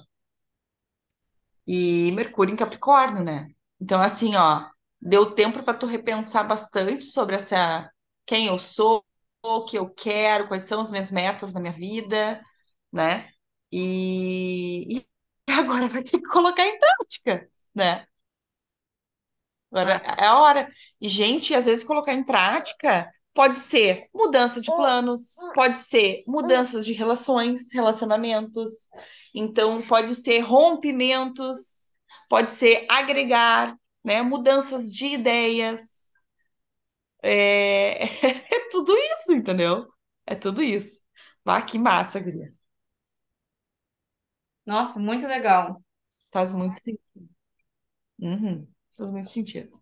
E 1.66 2.12
Mercúrio 2.12 2.52
em 2.52 2.56
Capricórnio, 2.56 3.22
né? 3.24 3.48
Então, 3.80 4.00
assim, 4.00 4.36
ó. 4.36 4.68
Deu 5.00 5.32
tempo 5.34 5.62
para 5.62 5.74
tu 5.78 5.86
repensar 5.86 6.44
bastante 6.44 7.04
sobre 7.04 7.36
essa 7.36 7.90
quem 8.26 8.46
eu 8.46 8.58
sou, 8.58 9.04
o 9.44 9.64
que 9.66 9.76
eu 9.78 9.90
quero, 9.90 10.48
quais 10.48 10.62
são 10.64 10.80
as 10.80 10.90
minhas 10.90 11.10
metas 11.10 11.52
na 11.54 11.60
minha 11.60 11.72
vida, 11.74 12.42
né? 12.92 13.28
E, 13.72 14.98
e 14.98 15.06
agora 15.52 15.88
vai 15.88 16.02
ter 16.02 16.18
que 16.20 16.28
colocar 16.28 16.64
em 16.66 16.78
prática, 16.78 17.46
né? 17.74 18.06
Agora 19.70 20.00
Ah, 20.04 20.16
é 20.24 20.26
a 20.26 20.40
hora. 20.40 20.68
E, 21.00 21.08
gente, 21.08 21.54
às 21.54 21.66
vezes 21.66 21.84
colocar 21.84 22.12
em 22.12 22.24
prática 22.24 23.10
pode 23.34 23.58
ser 23.58 24.08
mudança 24.14 24.60
de 24.60 24.70
planos, 24.70 25.36
pode 25.54 25.78
ser 25.78 26.24
mudanças 26.26 26.86
de 26.86 26.92
relações, 26.92 27.72
relacionamentos. 27.72 28.86
Então, 29.34 29.82
pode 29.82 30.14
ser 30.14 30.40
rompimentos, 30.40 31.92
pode 32.28 32.52
ser 32.52 32.86
agregar, 32.88 33.76
né? 34.04 34.22
Mudanças 34.22 34.92
de 34.92 35.06
ideias. 35.06 36.12
É, 37.22 38.04
é 38.56 38.68
tudo 38.70 38.94
isso, 38.96 39.32
entendeu? 39.32 39.86
É 40.26 40.34
tudo 40.34 40.62
isso. 40.62 41.00
Ah, 41.44 41.62
que 41.62 41.78
massa, 41.78 42.20
guria. 42.20 42.54
nossa, 44.66 44.98
muito 45.00 45.26
legal. 45.26 45.82
Faz 46.32 46.52
muito 46.52 46.80
sentido. 46.80 47.00
Uhum, 48.18 48.66
faz 48.96 49.10
muito 49.10 49.28
sentido. 49.30 49.78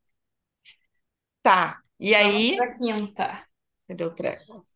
Tá. 1.43 1.82
E 2.07 2.15
Vamos 2.19 2.23
aí, 2.23 2.57
para 2.57 2.75
quinta. 2.79 3.47
cadê 3.87 4.05
o 4.05 4.15
treco? 4.15 4.67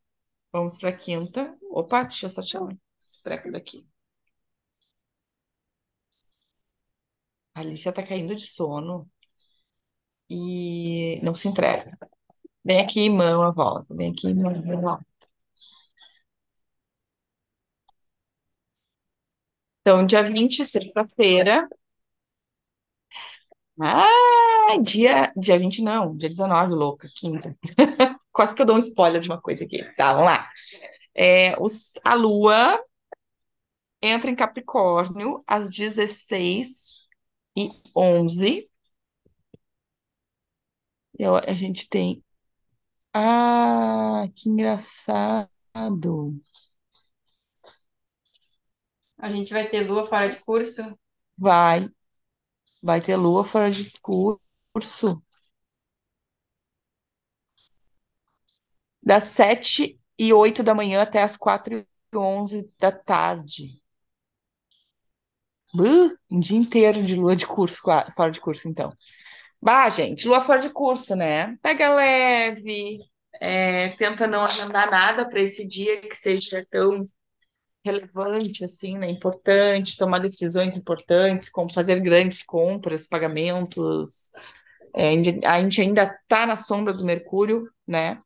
Vamos 0.53 0.77
para 0.79 0.91
a 0.91 0.97
quinta. 0.97 1.57
Opa, 1.71 2.03
deixa 2.05 2.27
eu 2.27 2.31
só 2.31 2.43
tirar 2.43 2.69
esse 3.01 3.23
treco 3.23 3.51
daqui. 3.53 3.87
A 7.57 7.61
Alicia 7.61 7.93
tá 7.93 8.05
caindo 8.05 8.37
de 8.37 8.47
sono 8.47 9.11
e 10.31 11.21
não 11.23 11.35
se 11.35 11.49
entrega. 11.49 11.97
Vem 12.65 12.81
aqui, 12.81 13.09
mama, 13.11 13.53
volta. 13.53 13.95
Vem 13.95 14.13
aqui, 14.13 14.35
mama, 14.35 14.81
volta. 14.81 15.07
Então, 19.81 20.05
dia 20.05 20.23
20, 20.23 20.65
sexta-feira. 20.65 21.67
Ah, 23.81 24.77
dia, 24.83 25.33
dia 25.37 25.59
20 25.59 25.83
não, 25.83 26.17
dia 26.17 26.29
19, 26.29 26.75
louca, 26.75 27.09
quinta. 27.15 27.57
Quase 28.33 28.55
que 28.55 28.63
eu 28.63 28.67
dou 28.67 28.77
um 28.77 28.79
spoiler 28.79 29.21
de 29.21 29.29
uma 29.29 29.41
coisa 29.41 29.65
aqui. 29.65 29.83
Tá, 29.97 30.13
vamos 30.13 30.27
lá. 30.27 30.49
É, 31.15 31.55
os, 31.61 31.95
a 32.05 32.15
Lua 32.15 32.79
entra 34.03 34.31
em 34.31 34.35
Capricórnio 34.37 35.43
às 35.47 35.71
16 35.71 37.07
e 37.57 37.69
11. 37.97 38.69
Eu, 41.19 41.37
a 41.37 41.55
gente 41.55 41.89
tem. 41.89 42.23
Ah, 43.15 44.25
que 44.37 44.49
engraçado. 44.49 45.51
A 49.19 49.31
gente 49.31 49.53
vai 49.53 49.69
ter 49.69 49.87
lua 49.87 50.07
fora 50.07 50.29
de 50.29 50.39
curso. 50.41 50.83
Vai, 51.37 51.91
vai 52.83 53.01
ter 53.01 53.17
Lua 53.17 53.45
fora 53.45 53.71
de 53.71 53.93
curso. 54.01 55.23
Das 59.03 59.25
7 59.25 59.99
e 60.19 60.33
8 60.33 60.63
da 60.63 60.75
manhã 60.75 61.03
até 61.03 61.23
as 61.23 61.37
4 61.37 61.77
e 61.79 61.87
11 62.17 62.71
da 62.79 62.91
tarde. 62.93 63.81
Uh, 65.75 66.17
um 66.31 66.41
dia 66.41 66.57
inteiro 66.57 67.03
de 67.05 67.15
lua 67.15 67.37
de 67.37 67.47
curso, 67.47 67.83
fora 68.15 68.31
de 68.31 68.41
curso, 68.41 68.69
então. 68.69 68.93
Bah, 69.61 69.89
gente, 69.91 70.27
lua 70.29 70.41
fora 70.41 70.61
de 70.61 70.71
curso, 70.71 71.15
né? 71.17 71.57
Pega 71.63 71.95
leve, 71.95 73.01
é, 73.41 73.91
tenta 73.91 74.27
não 74.27 74.45
agendar 74.45 74.91
nada 74.91 75.29
para 75.29 75.41
esse 75.41 75.67
dia 75.67 76.01
que 76.01 76.15
seja 76.15 76.67
tão 76.71 77.09
relevante, 77.87 78.65
assim, 78.65 78.99
né? 78.99 79.09
Importante, 79.09 79.97
tomar 79.97 80.19
decisões 80.19 80.77
importantes, 80.77 81.49
como 81.49 81.73
fazer 81.73 82.01
grandes 82.01 82.43
compras, 82.43 83.07
pagamentos. 83.07 84.31
É, 84.95 85.11
a 85.47 85.63
gente 85.63 85.81
ainda 85.81 86.05
está 86.05 86.47
na 86.47 86.57
sombra 86.57 86.93
do 86.93 87.05
Mercúrio, 87.05 87.71
né? 87.87 88.21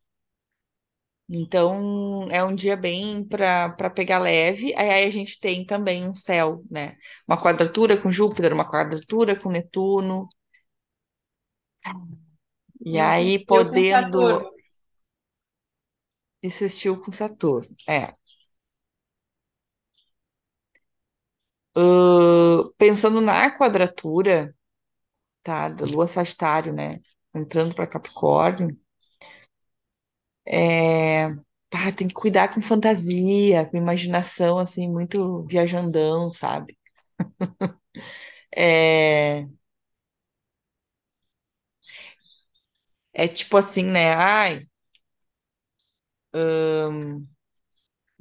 Então, 1.33 2.29
é 2.31 2.43
um 2.43 2.55
dia 2.55 2.77
bem 2.77 3.23
para 3.25 3.91
pegar 3.91 4.19
leve. 4.19 4.75
Aí, 4.77 4.91
aí 4.91 5.05
a 5.05 5.11
gente 5.11 5.39
tem 5.39 5.65
também 5.65 6.09
um 6.09 6.13
céu, 6.13 6.65
né? 6.69 6.97
Uma 7.27 7.41
quadratura 7.41 7.97
com 7.97 8.11
Júpiter, 8.11 8.53
uma 8.53 8.69
quadratura 8.69 9.39
com 9.39 9.49
Netuno. 9.49 10.29
E 12.85 12.99
aí, 12.99 13.45
podendo 13.45 14.51
insistir 16.43 16.99
com 17.01 17.13
Saturno. 17.13 17.69
É. 17.89 18.15
Pensando 22.79 23.21
na 23.21 23.51
quadratura, 23.57 24.55
tá? 25.45 25.69
Da 25.71 25.87
Lua 25.87 26.07
Sagitário, 26.09 26.73
né? 26.75 27.01
Entrando 27.35 27.75
para 27.75 27.87
Capricórnio. 27.89 28.79
É... 30.47 31.29
pá, 31.71 31.93
tem 31.97 32.09
que 32.09 32.15
cuidar 32.15 32.53
com 32.53 32.61
fantasia, 32.61 33.67
com 33.67 33.77
imaginação, 33.77 34.59
assim, 34.59 34.89
muito 34.91 35.45
viajandão, 35.47 36.33
sabe? 36.33 36.77
É, 38.57 39.47
é 43.13 43.29
tipo 43.29 43.57
assim, 43.57 43.85
né? 43.85 44.15
Ai, 44.15 44.67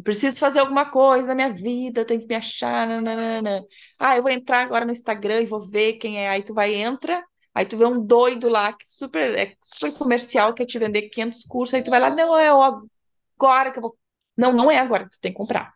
preciso 0.04 0.40
fazer 0.40 0.60
alguma 0.60 0.90
coisa 0.90 1.28
na 1.28 1.36
minha 1.36 1.54
vida, 1.54 2.06
tenho 2.06 2.22
que 2.22 2.28
me 2.28 2.36
achar. 2.36 2.88
Nananana. 2.88 3.66
Ah, 4.00 4.18
eu 4.18 4.24
vou 4.24 4.32
entrar 4.32 4.62
agora 4.62 4.86
no 4.86 4.92
Instagram 4.92 5.42
e 5.42 5.46
vou 5.46 5.60
ver 5.62 5.94
quem 5.94 6.20
é. 6.20 6.30
Aí 6.30 6.44
tu 6.44 6.54
vai, 6.54 6.74
entra, 6.76 7.24
aí 7.54 7.66
tu 7.66 7.78
vê 7.78 7.86
um 7.86 8.04
doido 8.06 8.50
lá, 8.50 8.74
que 8.74 8.86
super, 8.88 9.38
é 9.38 9.56
super 9.62 9.94
comercial, 9.94 10.54
quer 10.54 10.66
te 10.66 10.80
vender 10.80 11.10
500 11.10 11.44
cursos, 11.44 11.74
aí 11.76 11.84
tu 11.84 11.92
vai 11.92 12.00
lá, 12.00 12.10
não, 12.10 12.38
é 12.38 12.48
agora 12.48 13.72
que 13.72 13.80
eu 13.80 13.82
vou. 13.84 13.98
Não, 14.38 14.54
não 14.54 14.72
é 14.72 14.78
agora 14.78 15.04
que 15.04 15.12
tu 15.12 15.20
tem 15.22 15.32
que 15.32 15.38
comprar 15.38 15.74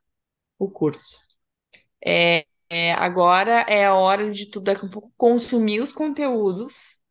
o 0.59 0.69
curso. 0.69 1.17
É, 2.05 2.45
é, 2.69 2.93
agora 2.93 3.65
é 3.69 3.85
a 3.85 3.95
hora 3.95 4.31
de 4.31 4.49
tu 4.49 4.59
daqui 4.59 4.85
a 4.85 4.89
pouco 4.89 5.11
consumir 5.17 5.81
os 5.81 5.93
conteúdos, 5.93 7.01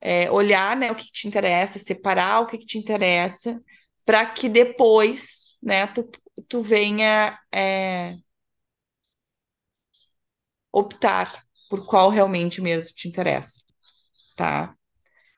é, 0.00 0.30
olhar, 0.30 0.76
né, 0.76 0.92
o 0.92 0.94
que 0.96 1.10
te 1.10 1.26
interessa, 1.28 1.78
separar 1.78 2.40
o 2.40 2.46
que 2.46 2.58
que 2.58 2.66
te 2.66 2.78
interessa, 2.78 3.60
para 4.04 4.26
que 4.26 4.48
depois, 4.48 5.56
né, 5.62 5.86
tu, 5.88 6.08
tu 6.48 6.62
venha 6.62 7.38
é, 7.52 8.16
optar 10.72 11.44
por 11.70 11.86
qual 11.86 12.10
realmente 12.10 12.60
mesmo 12.60 12.94
te 12.94 13.08
interessa, 13.08 13.62
tá? 14.36 14.76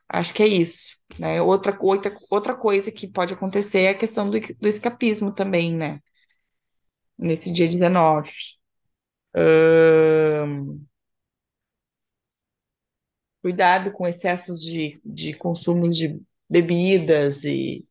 Acho 0.09 0.35
que 0.35 0.43
é 0.45 0.49
isso, 0.49 0.97
né? 1.19 1.43
Outra, 1.43 1.77
outra, 1.81 2.17
outra 2.31 2.57
coisa 2.57 2.93
que 2.93 3.09
pode 3.09 3.35
acontecer 3.35 3.81
é 3.83 3.91
a 3.91 3.99
questão 3.99 4.31
do, 4.31 4.41
do 4.41 4.69
escapismo 4.69 5.33
também, 5.35 5.75
né? 5.75 6.01
Nesse 7.19 7.53
dia 7.53 7.69
19. 7.69 8.33
Ahn, 9.35 10.87
Cuidado 13.43 13.93
com 13.93 14.07
excessos 14.07 14.61
de, 14.61 15.01
de 15.05 15.33
consumos 15.35 15.97
de 15.97 16.21
bebidas 16.51 17.45
e 17.45 17.87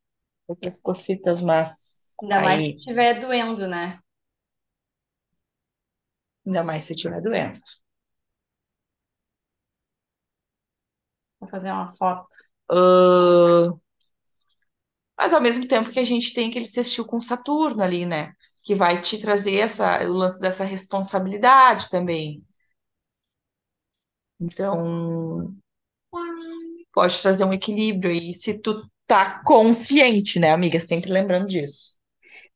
outras 0.47 0.75
cositas, 0.81 1.41
mas 1.41 2.04
Ainda 2.21 2.41
mais 2.41 2.65
se 2.65 2.71
aí, 2.71 2.75
estiver 2.75 3.19
doendo, 3.21 3.67
né? 3.69 3.99
ainda 6.45 6.63
mais 6.63 6.83
se 6.85 6.93
estiver 6.93 7.21
doente. 7.21 7.61
Vou 11.39 11.49
fazer 11.49 11.71
uma 11.71 11.91
foto. 11.95 12.27
Ahn, 12.69 13.79
mas 15.17 15.33
ao 15.33 15.41
mesmo 15.41 15.67
tempo 15.67 15.91
que 15.91 15.99
a 15.99 16.03
gente 16.03 16.33
tem 16.33 16.49
aquele 16.49 16.65
sextil 16.65 17.05
com 17.05 17.19
Saturno 17.19 17.81
ali, 17.83 18.05
né? 18.05 18.33
Que 18.63 18.75
vai 18.75 19.01
te 19.01 19.17
trazer 19.19 19.55
essa, 19.57 20.03
o 20.09 20.13
lance 20.13 20.39
dessa 20.39 20.63
responsabilidade 20.63 21.89
também. 21.89 22.43
Então, 24.39 25.55
pode 26.93 27.21
trazer 27.21 27.43
um 27.45 27.53
equilíbrio 27.53 28.11
aí, 28.11 28.33
se 28.33 28.59
tu 28.59 28.83
tá 29.07 29.41
consciente, 29.45 30.39
né, 30.39 30.51
amiga? 30.51 30.79
Sempre 30.79 31.11
lembrando 31.11 31.47
disso. 31.47 31.94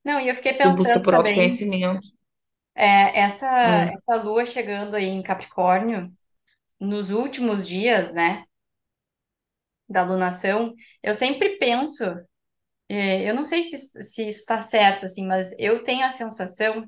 Não, 0.04 0.20
e 0.20 0.28
eu 0.30 0.36
fiquei 0.36 0.54
Se 0.54 0.60
tu 0.62 0.70
busca 0.76 1.00
pensando 1.00 1.06
por 1.06 1.16
também, 1.16 1.16
autoconhecimento. 1.16 2.10
é, 2.76 3.20
essa, 3.22 3.47
Hum. 3.64 4.02
essa 4.08 4.16
lua 4.24 4.45
chegando 4.45 4.95
aí 4.95 5.06
em 5.06 5.22
Capricórnio, 5.24 6.12
nos 6.80 7.12
últimos 7.12 7.68
dias, 7.68 8.14
né, 8.16 8.45
da 9.88 10.04
lunação, 10.04 10.74
eu 11.02 11.14
sempre 11.16 11.58
penso, 11.58 12.04
é, 12.89 13.30
eu 13.30 13.36
não 13.36 13.45
sei 13.45 13.64
se, 13.64 13.76
isso- 13.78 14.02
se 14.04 14.28
isso 14.30 14.39
está 14.41 14.62
certo, 14.62 15.06
assim, 15.06 15.26
mas 15.28 15.54
eu 15.60 15.84
tenho 15.84 16.06
a 16.06 16.12
sensação 16.12 16.88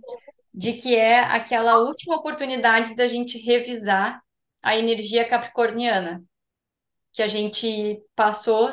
de 0.53 0.73
que 0.75 0.95
é 0.97 1.19
aquela 1.21 1.79
última 1.79 2.15
oportunidade 2.17 2.95
da 2.95 3.07
gente 3.07 3.37
revisar 3.39 4.21
a 4.63 4.77
energia 4.77 5.27
capricorniana. 5.27 6.23
que 7.13 7.23
a 7.23 7.27
gente 7.27 8.01
passou 8.15 8.71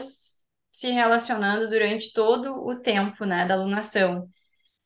se 0.80 0.90
relacionando 0.90 1.68
durante 1.68 2.12
todo 2.12 2.52
o 2.66 2.76
tempo, 2.80 3.24
né, 3.24 3.46
da 3.46 3.54
alunação. 3.54 4.28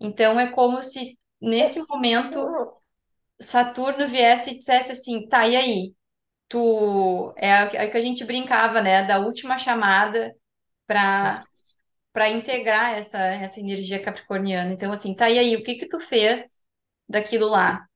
Então 0.00 0.40
é 0.40 0.50
como 0.52 0.82
se 0.82 1.18
nesse 1.40 1.80
momento 1.88 2.38
Saturno 3.40 4.08
viesse 4.08 4.50
e 4.52 4.56
dissesse 4.58 4.92
assim, 4.92 5.28
tá, 5.28 5.46
e 5.48 5.56
aí? 5.56 5.94
Tu 6.48 7.34
é 7.36 7.48
é 7.84 7.86
o 7.88 7.90
que 7.92 7.96
a 7.98 8.00
gente 8.00 8.24
brincava, 8.24 8.80
né, 8.82 9.04
da 9.06 9.18
última 9.20 9.58
chamada 9.58 10.34
para 10.86 11.40
para 12.12 12.30
integrar 12.30 12.94
essa 12.98 13.18
essa 13.20 13.60
energia 13.60 14.02
capricorniana. 14.02 14.72
Então 14.72 14.92
assim, 14.92 15.14
tá, 15.14 15.30
e 15.30 15.38
aí, 15.38 15.56
o 15.56 15.64
que 15.64 15.76
que 15.76 15.88
tu 15.88 16.00
fez 16.00 16.42
daquilo 17.08 17.48
lá? 17.48 17.86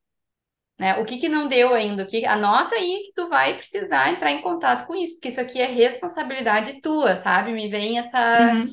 Né? 0.79 0.99
O 0.99 1.05
que 1.05 1.19
que 1.19 1.29
não 1.29 1.49
deu 1.49 1.75
ainda? 1.75 2.03
O 2.03 2.07
que... 2.07 2.27
Anota 2.27 2.75
aí 2.75 3.05
que 3.07 3.13
tu 3.15 3.29
vai 3.29 3.57
precisar 3.57 4.11
entrar 4.11 4.31
em 4.33 4.43
contato 4.43 4.87
com 4.87 4.95
isso, 4.95 5.15
porque 5.15 5.29
isso 5.29 5.41
aqui 5.41 5.61
é 5.61 5.67
responsabilidade 5.67 6.81
tua, 6.83 7.17
sabe? 7.17 7.53
Me 7.53 7.69
vem 7.69 7.99
essa 7.99 8.19
Uhum, 8.41 8.73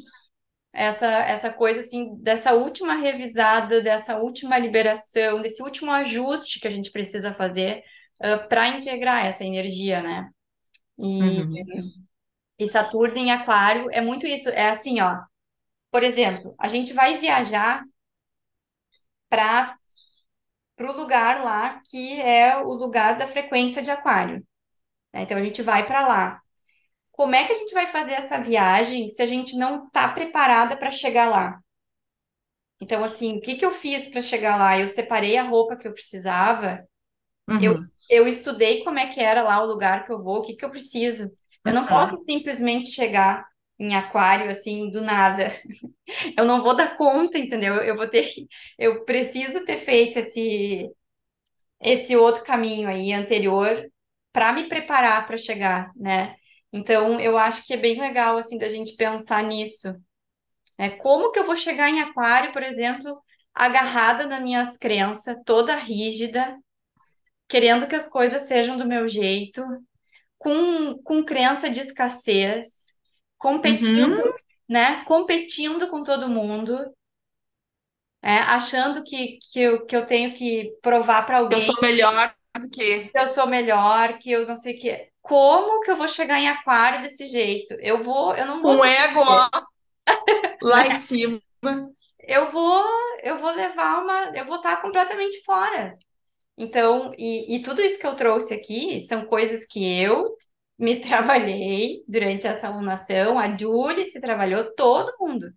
essa 0.73 1.07
essa 1.07 1.53
coisa 1.53 1.81
assim 1.81 2.15
dessa 2.17 2.53
última 2.53 2.95
revisada, 2.95 3.81
dessa 3.81 4.17
última 4.17 4.57
liberação, 4.57 5.41
desse 5.41 5.61
último 5.61 5.91
ajuste 5.91 6.59
que 6.59 6.67
a 6.67 6.71
gente 6.71 6.91
precisa 6.91 7.33
fazer 7.33 7.83
para 8.49 8.69
integrar 8.69 9.25
essa 9.25 9.43
energia, 9.43 10.01
né? 10.01 10.29
E, 10.97 11.41
uhum, 11.41 12.05
e 12.59 12.67
Saturno 12.67 13.17
em 13.17 13.31
Aquário 13.31 13.89
é 13.91 14.01
muito 14.01 14.25
isso, 14.25 14.49
é 14.49 14.69
assim, 14.69 14.99
ó. 15.01 15.19
Por 15.91 16.03
exemplo, 16.03 16.55
a 16.59 16.67
gente 16.67 16.93
vai 16.93 17.19
viajar 17.19 17.81
para 19.29 19.75
o 20.85 20.97
lugar 20.97 21.43
lá 21.43 21.81
que 21.89 22.19
é 22.21 22.57
o 22.57 22.73
lugar 22.73 23.17
da 23.17 23.27
frequência 23.27 23.81
de 23.81 23.91
Aquário. 23.91 24.45
né? 25.13 25.23
Então 25.23 25.37
a 25.37 25.43
gente 25.43 25.61
vai 25.61 25.85
para 25.87 26.07
lá. 26.07 26.41
Como 27.11 27.35
é 27.35 27.45
que 27.45 27.51
a 27.51 27.55
gente 27.55 27.73
vai 27.73 27.87
fazer 27.87 28.13
essa 28.13 28.39
viagem 28.39 29.09
se 29.09 29.21
a 29.21 29.27
gente 29.27 29.55
não 29.55 29.85
está 29.85 30.07
preparada 30.07 30.75
para 30.75 30.91
chegar 30.91 31.29
lá? 31.29 31.59
Então, 32.81 33.03
assim, 33.03 33.37
o 33.37 33.41
que 33.41 33.55
que 33.55 33.65
eu 33.65 33.71
fiz 33.71 34.09
para 34.09 34.21
chegar 34.21 34.57
lá? 34.57 34.77
Eu 34.77 34.89
separei 34.89 35.37
a 35.37 35.43
roupa 35.43 35.77
que 35.77 35.87
eu 35.87 35.93
precisava, 35.93 36.85
eu, 37.61 37.73
uhum, 37.73 37.79
eu 38.09 38.27
estudei 38.27 38.83
como 38.83 38.99
é 38.99 39.07
que 39.07 39.19
era 39.19 39.43
lá 39.43 39.61
o 39.61 39.67
lugar 39.67 40.05
que 40.05 40.11
eu 40.11 40.21
vou, 40.21 40.39
o 40.39 40.41
que 40.41 40.55
que 40.55 40.63
eu 40.63 40.69
preciso. 40.69 41.31
Eu 41.65 41.73
não 41.73 41.83
uhum. 41.83 41.87
posso 41.87 42.23
simplesmente 42.25 42.89
chegar 42.89 43.45
em 43.79 43.95
aquário 43.95 44.49
assim 44.49 44.89
do 44.89 45.01
nada. 45.01 45.49
Eu 46.37 46.45
não 46.45 46.61
vou 46.63 46.75
dar 46.75 46.95
conta, 46.97 47.37
entendeu? 47.37 47.75
Eu 47.75 47.95
vou 47.95 48.07
ter 48.07 48.27
eu 48.77 49.03
preciso 49.05 49.65
ter 49.65 49.77
feito 49.79 50.19
esse 50.19 50.89
esse 51.81 52.15
outro 52.15 52.43
caminho 52.43 52.87
aí 52.89 53.13
anterior 53.13 53.89
para 54.31 54.53
me 54.53 54.65
preparar 54.67 55.25
para 55.27 55.37
chegar, 55.37 55.91
né? 55.95 56.35
Então, 56.71 57.19
eu 57.19 57.37
acho 57.37 57.65
que 57.65 57.73
é 57.73 57.77
bem 57.77 57.99
legal 57.99 58.37
assim 58.37 58.57
da 58.57 58.69
gente 58.69 58.95
pensar 58.95 59.43
nisso, 59.43 59.93
né? 60.77 60.91
Como 60.91 61.31
que 61.31 61.39
eu 61.39 61.45
vou 61.45 61.57
chegar 61.57 61.89
em 61.89 62.01
aquário, 62.01 62.53
por 62.53 62.63
exemplo, 62.63 63.21
agarrada 63.53 64.27
nas 64.27 64.41
minhas 64.41 64.77
crenças, 64.77 65.37
toda 65.45 65.75
rígida, 65.75 66.57
querendo 67.47 67.87
que 67.87 67.95
as 67.95 68.09
coisas 68.09 68.43
sejam 68.43 68.77
do 68.77 68.87
meu 68.87 69.07
jeito, 69.07 69.63
com, 70.37 70.97
com 71.03 71.23
crença 71.23 71.69
de 71.69 71.81
escassez, 71.81 72.92
Uhum. 73.43 73.53
competindo, 73.53 74.35
né? 74.67 75.03
Competindo 75.05 75.87
com 75.87 76.03
todo 76.03 76.29
mundo, 76.29 76.93
é, 78.21 78.37
achando 78.37 79.03
que, 79.03 79.37
que, 79.51 79.59
eu, 79.59 79.85
que 79.85 79.95
eu 79.95 80.05
tenho 80.05 80.33
que 80.33 80.73
provar 80.81 81.25
para 81.25 81.39
Eu 81.39 81.43
alguém 81.43 81.59
sou 81.59 81.75
melhor 81.81 82.33
do 82.57 82.69
que 82.69 83.09
que 83.09 83.19
eu 83.19 83.27
sou 83.27 83.47
melhor, 83.47 84.17
que 84.17 84.31
eu 84.31 84.47
não 84.47 84.55
sei 84.55 84.75
o 84.75 84.79
que. 84.79 85.09
Como 85.21 85.81
que 85.81 85.91
eu 85.91 85.95
vou 85.95 86.07
chegar 86.07 86.39
em 86.39 86.47
aquário 86.47 87.01
desse 87.01 87.27
jeito? 87.27 87.73
Eu 87.79 88.01
vou, 88.01 88.35
eu 88.35 88.45
não 88.45 88.61
vou 88.61 88.75
um 88.77 88.85
ego 88.85 89.19
ó, 89.19 89.49
lá 90.61 90.87
em 90.87 90.95
cima. 90.95 91.41
Eu 92.19 92.49
vou, 92.51 92.85
eu 93.21 93.39
vou 93.39 93.51
levar 93.51 94.01
uma, 94.01 94.37
eu 94.37 94.45
vou 94.45 94.57
estar 94.57 94.81
completamente 94.81 95.43
fora. 95.43 95.97
Então, 96.57 97.11
e, 97.17 97.55
e 97.55 97.63
tudo 97.63 97.81
isso 97.81 97.99
que 97.99 98.07
eu 98.07 98.15
trouxe 98.15 98.53
aqui 98.53 99.01
são 99.01 99.25
coisas 99.25 99.65
que 99.65 99.83
eu 100.01 100.35
me 100.83 100.99
trabalhei 101.01 102.03
durante 102.07 102.47
essa 102.47 102.67
alunação, 102.67 103.39
a 103.39 103.55
Julie 103.57 104.05
se 104.05 104.21
trabalhou, 104.21 104.73
todo 104.75 105.13
mundo, 105.19 105.53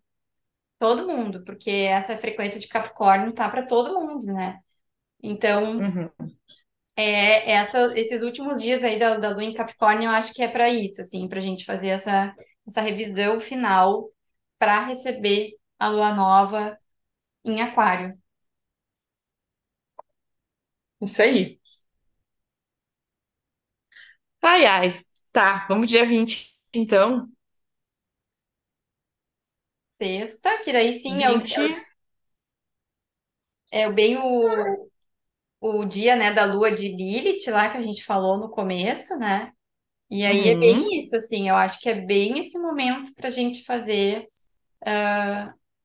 todo 0.79 1.09
mundo, 1.09 1.45
porque 1.45 1.71
essa 1.71 2.17
frequência 2.19 2.61
de 2.61 2.69
Capricórnio 2.69 3.35
tá 3.35 3.49
para 3.51 3.67
todo 3.67 4.01
mundo, 4.01 4.27
né? 4.33 4.61
Então, 5.23 5.79
Uhum. 5.81 6.11
é, 6.97 7.53
essa, 7.53 7.93
esses 7.99 8.23
últimos 8.23 8.61
dias 8.61 8.83
aí 8.83 8.99
da, 8.99 9.17
da 9.19 9.31
Lua 9.31 9.45
em 9.45 9.53
Capricórnio, 9.55 10.05
eu 10.09 10.11
acho 10.13 10.33
que 10.35 10.43
é 10.43 10.49
para 10.49 10.69
isso, 10.71 11.03
assim, 11.03 11.29
para 11.29 11.39
a 11.39 11.43
gente 11.43 11.65
fazer 11.65 11.89
essa, 11.89 12.35
essa 12.67 12.81
revisão 12.81 13.41
final 13.41 14.11
para 14.59 14.87
receber 14.87 15.53
a 15.79 15.89
Lua 15.89 16.13
nova 16.15 16.79
em 17.45 17.63
Aquário. 17.63 18.19
Isso 21.01 21.23
aí. 21.23 21.59
Ai, 24.43 24.65
ai. 24.67 25.06
Tá, 25.37 25.67
vamos 25.69 25.89
dia 25.89 26.05
20 26.07 26.57
então. 26.75 27.29
Sexta, 29.99 30.59
que 30.63 30.73
daí 30.73 30.93
sim 30.95 31.23
é, 31.23 31.31
o, 31.31 31.43
vinte 31.45 31.87
é 33.73 33.91
bem 33.93 34.17
o, 34.19 34.89
o 35.61 35.85
dia, 35.87 36.17
né, 36.17 36.33
da 36.33 36.45
lua 36.45 36.73
de 36.73 36.89
Lilith 36.89 37.51
lá 37.51 37.71
que 37.71 37.79
a 37.79 37.83
gente 37.83 38.05
falou 38.05 38.39
no 38.39 38.51
começo, 38.51 39.19
né? 39.19 39.53
E 40.11 40.25
aí 40.27 40.49
é 40.49 40.55
Uhum. 40.55 40.61
bem 40.61 41.01
isso, 41.01 41.17
assim, 41.17 41.49
eu 41.49 41.57
acho 41.57 41.81
que 41.81 41.89
é 41.91 41.95
bem 41.95 42.39
esse 42.41 42.59
momento 42.61 43.15
para 43.17 43.29
a 43.29 43.31
gente 43.33 43.65
fazer 43.65 44.25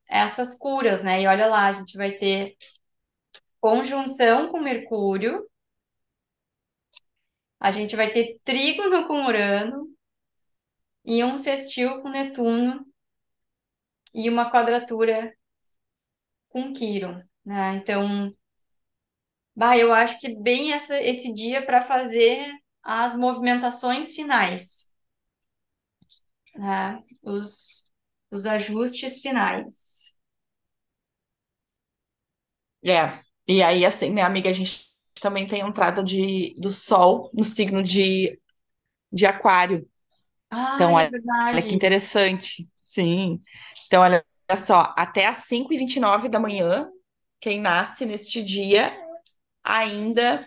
essas 0.08 0.58
curas, 0.58 1.04
né? 1.04 1.22
E 1.22 1.28
olha 1.28 1.48
lá, 1.48 1.68
a 1.68 1.72
gente 1.72 1.98
vai 1.98 2.12
ter 2.12 2.56
conjunção 3.60 4.50
com 4.50 4.60
Mercúrio, 4.60 5.46
a 7.62 7.72
gente 7.72 7.96
vai 7.96 8.12
ter 8.12 8.40
trígono 8.46 9.08
com 9.08 9.26
Urano 9.28 9.88
e 11.06 11.24
um 11.24 11.38
sextil 11.38 12.02
com 12.02 12.10
Netuno 12.10 12.84
e 14.14 14.30
uma 14.30 14.50
quadratura 14.50 15.34
com 16.50 16.72
Quirón, 16.74 17.20
né? 17.46 17.76
Então, 17.78 18.32
bah, 19.56 19.78
eu 19.78 19.94
acho 19.94 20.20
que 20.20 20.36
bem 20.42 20.74
essa, 20.74 21.02
esse 21.02 21.34
dia 21.34 21.66
para 21.66 21.82
fazer 21.82 22.52
as 22.84 23.16
movimentações 23.18 24.14
finais. 24.14 24.92
né? 26.56 27.00
Os, 27.24 27.92
os 28.32 28.46
ajustes 28.46 29.22
finais. 29.22 30.20
É. 32.84 33.08
E 33.48 33.62
aí, 33.64 33.86
assim, 33.86 34.14
né, 34.14 34.22
amiga, 34.22 34.50
a 34.50 34.54
gente 34.54 34.91
também 35.22 35.46
tem 35.46 35.62
a 35.62 35.68
entrada 35.68 36.04
de, 36.04 36.56
do 36.58 36.70
Sol 36.70 37.30
no 37.34 37.44
signo 37.44 37.82
de, 37.84 38.40
de 39.12 39.26
Aquário. 39.26 39.88
Então, 40.76 40.98
Ai, 40.98 41.06
é 41.06 41.10
olha, 41.10 41.12
olha 41.48 41.62
que 41.62 41.70
verdade. 41.70 41.76
interessante. 41.76 42.70
Sim. 42.84 43.42
Então, 43.88 44.02
olha 44.02 44.26
só, 44.58 44.94
até 44.98 45.28
às 45.28 45.46
cinco 45.46 45.74
e 45.74 45.78
vinte 45.78 45.96
e 45.96 46.00
nove 46.00 46.28
da 46.28 46.40
manhã, 46.40 46.90
quem 47.40 47.62
nasce 47.62 48.06
neste 48.06 48.44
dia 48.44 48.92
ainda 49.64 50.42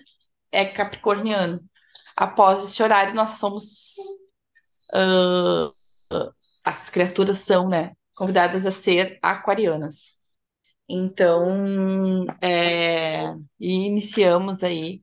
é 0.52 0.64
capricorniano. 0.64 1.60
Após 2.16 2.62
esse 2.64 2.82
horário, 2.82 3.14
nós 3.14 3.38
somos. 3.38 3.94
As 6.64 6.90
criaturas 6.90 7.38
são, 7.38 7.68
né, 7.68 7.92
convidadas 8.14 8.66
a 8.66 8.70
ser 8.70 9.18
aquarianas. 9.22 10.13
Então, 10.88 12.26
é, 12.42 13.34
e 13.58 13.86
iniciamos 13.86 14.62
aí, 14.62 15.02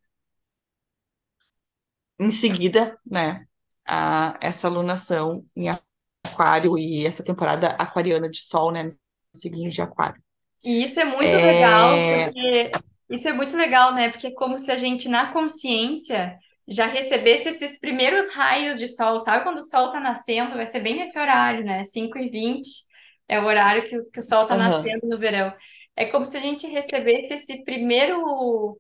em 2.20 2.32
seguida, 2.32 3.00
né, 3.06 3.46
a, 3.86 4.38
essa 4.40 4.68
alunação 4.68 5.44
em 5.56 5.70
aquário 5.70 6.78
e 6.78 7.06
essa 7.06 7.24
temporada 7.24 7.70
aquariana 7.70 8.30
de 8.30 8.40
sol, 8.40 8.72
né, 8.72 8.84
no 8.84 8.92
signo 9.36 9.70
de 9.70 9.82
aquário. 9.82 10.22
E 10.64 10.86
isso 10.86 11.00
é 11.00 11.06
muito 11.06 11.34
legal, 11.34 11.94
É, 11.94 12.26
porque 12.26 12.72
isso 13.10 13.28
é 13.28 13.34
muito 13.34 13.58
legal, 13.58 13.94
né? 13.96 14.10
Porque 14.10 14.28
é 14.28 14.32
como 14.32 14.60
se 14.60 14.72
a 14.72 14.78
gente, 14.78 15.10
na 15.10 15.34
consciência, 15.34 16.38
já 16.68 16.86
recebesse 16.86 17.50
esses 17.50 17.80
primeiros 17.80 18.32
raios 18.34 18.78
de 18.78 18.88
sol. 18.88 19.20
Sabe 19.20 19.44
quando 19.44 19.58
o 19.58 19.64
sol 19.64 19.92
tá 19.92 20.00
nascendo? 20.00 20.56
Vai 20.56 20.68
ser 20.68 20.80
bem 20.82 20.98
nesse 20.98 21.18
horário, 21.18 21.66
né? 21.66 21.84
cinco 21.84 22.18
e 22.20 22.30
vinte 22.30 22.86
é 23.32 23.40
o 23.42 23.46
horário 23.46 23.88
que, 23.90 23.98
o- 24.00 24.06
que 24.12 24.20
o 24.20 24.24
sol 24.24 24.46
tá 24.48 24.56
aham. 24.56 24.58
nascendo 24.58 25.08
no 25.08 25.20
verão. 25.20 25.54
É 25.96 26.06
como 26.06 26.26
se 26.26 26.38
a 26.38 26.42
gente 26.42 26.68
recebesse 26.68 27.34
esse 27.36 27.64
primeiro, 27.64 28.80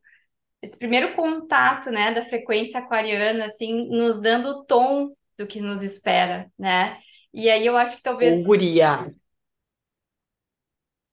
esse 0.62 0.78
primeiro 0.80 1.16
contato, 1.16 1.92
né, 1.92 2.14
da 2.14 2.24
frequência 2.26 2.80
aquariana, 2.80 3.46
assim, 3.48 3.88
nos 3.90 4.22
dando 4.22 4.50
o 4.50 4.66
tom 4.66 5.12
do 5.38 5.48
que 5.48 5.62
nos 5.62 5.82
espera, 5.84 6.52
né? 6.60 7.00
E 7.34 7.50
aí 7.50 7.66
eu 7.66 7.78
acho 7.78 7.98
que 7.98 8.04
Ô, 8.20 8.30
talvez 8.30 8.44
guria. 8.46 9.14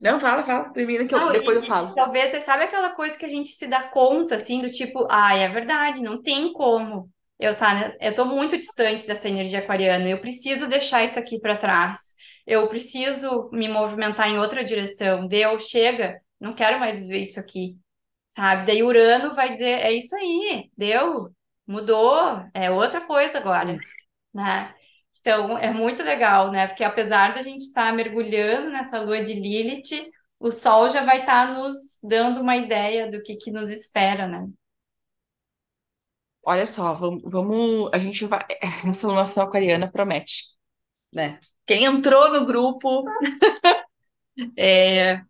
Não, 0.00 0.18
fala, 0.20 0.44
fala, 0.44 0.72
termina 0.72 1.06
que 1.06 1.14
eu, 1.14 1.20
Não, 1.20 1.30
depois 1.30 1.56
eu 1.56 1.62
e, 1.62 1.72
e 1.72 1.72
falo. 1.72 1.94
talvez 1.94 2.30
você 2.30 2.40
sabe 2.40 2.64
aquela 2.64 2.90
coisa 2.94 3.16
que 3.18 3.24
a 3.24 3.28
gente 3.28 3.50
se 3.50 3.66
dá 3.66 3.88
conta, 3.88 4.36
assim, 4.36 4.58
do 4.60 4.70
tipo, 4.70 5.06
ah, 5.10 5.34
é 5.36 5.48
verdade, 5.48 6.00
não 6.02 6.20
tem 6.22 6.52
como. 6.52 7.10
eu 7.38 7.56
tá, 7.56 7.94
eu 8.00 8.14
tô 8.14 8.24
muito 8.26 8.56
distante 8.58 9.06
dessa 9.06 9.28
energia 9.28 9.60
aquariana. 9.60 10.08
Eu 10.08 10.20
preciso 10.20 10.68
deixar 10.68 11.04
isso 11.04 11.18
aqui 11.18 11.40
para 11.40 11.56
trás. 11.56 12.14
Eu 12.48 12.66
preciso 12.66 13.50
me 13.52 13.68
movimentar 13.68 14.26
em 14.26 14.38
outra 14.38 14.64
direção. 14.64 15.28
Deu, 15.28 15.60
chega, 15.60 16.18
não 16.40 16.54
quero 16.54 16.80
mais 16.80 17.06
ver 17.06 17.18
isso 17.20 17.38
aqui, 17.38 17.76
sabe? 18.28 18.66
Daí 18.66 18.82
Urano 18.82 19.34
vai 19.34 19.52
dizer, 19.52 19.80
é 19.80 19.92
isso 19.92 20.16
aí, 20.16 20.70
deu, 20.74 21.30
mudou, 21.66 22.42
é 22.54 22.70
outra 22.70 23.02
coisa 23.02 23.36
agora, 23.36 23.76
né? 24.32 24.74
Então, 25.20 25.58
é 25.58 25.70
muito 25.74 26.02
legal, 26.02 26.50
né? 26.50 26.66
Porque 26.68 26.82
apesar 26.82 27.34
da 27.34 27.42
gente 27.42 27.60
estar 27.64 27.92
mergulhando 27.92 28.70
nessa 28.70 28.98
lua 28.98 29.22
de 29.22 29.34
Lilith, 29.34 30.10
o 30.40 30.50
Sol 30.50 30.88
já 30.88 31.04
vai 31.04 31.20
estar 31.20 31.52
nos 31.52 31.98
dando 32.02 32.40
uma 32.40 32.56
ideia 32.56 33.10
do 33.10 33.22
que, 33.22 33.36
que 33.36 33.50
nos 33.50 33.68
espera, 33.68 34.26
né? 34.26 34.48
Olha 36.42 36.64
só, 36.64 36.94
vamos, 36.94 37.22
vamos, 37.30 37.90
a 37.92 37.98
gente 37.98 38.24
vai, 38.24 38.40
essa 38.88 39.06
lunação 39.06 39.44
aquariana 39.44 39.90
promete, 39.90 40.44
né? 41.12 41.38
Quem 41.68 41.84
entrou 41.84 42.32
no 42.32 42.46
grupo 42.46 43.04
é, 44.56 45.20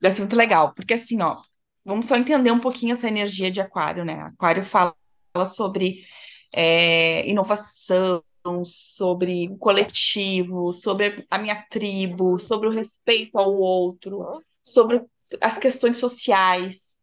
vai 0.00 0.10
ser 0.10 0.22
muito 0.22 0.34
legal, 0.34 0.72
porque 0.74 0.94
assim, 0.94 1.20
ó, 1.22 1.42
vamos 1.84 2.06
só 2.06 2.16
entender 2.16 2.50
um 2.50 2.58
pouquinho 2.58 2.92
essa 2.92 3.06
energia 3.06 3.50
de 3.50 3.60
Aquário, 3.60 4.02
né? 4.02 4.22
Aquário 4.22 4.64
fala 4.64 4.96
sobre 5.44 6.06
é, 6.54 7.28
inovação, 7.28 8.24
sobre 8.64 9.48
o 9.50 9.58
coletivo, 9.58 10.72
sobre 10.72 11.22
a 11.30 11.38
minha 11.38 11.62
tribo, 11.68 12.38
sobre 12.38 12.68
o 12.68 12.72
respeito 12.72 13.38
ao 13.38 13.54
outro, 13.54 14.42
sobre 14.62 15.04
as 15.38 15.58
questões 15.58 15.98
sociais. 15.98 17.02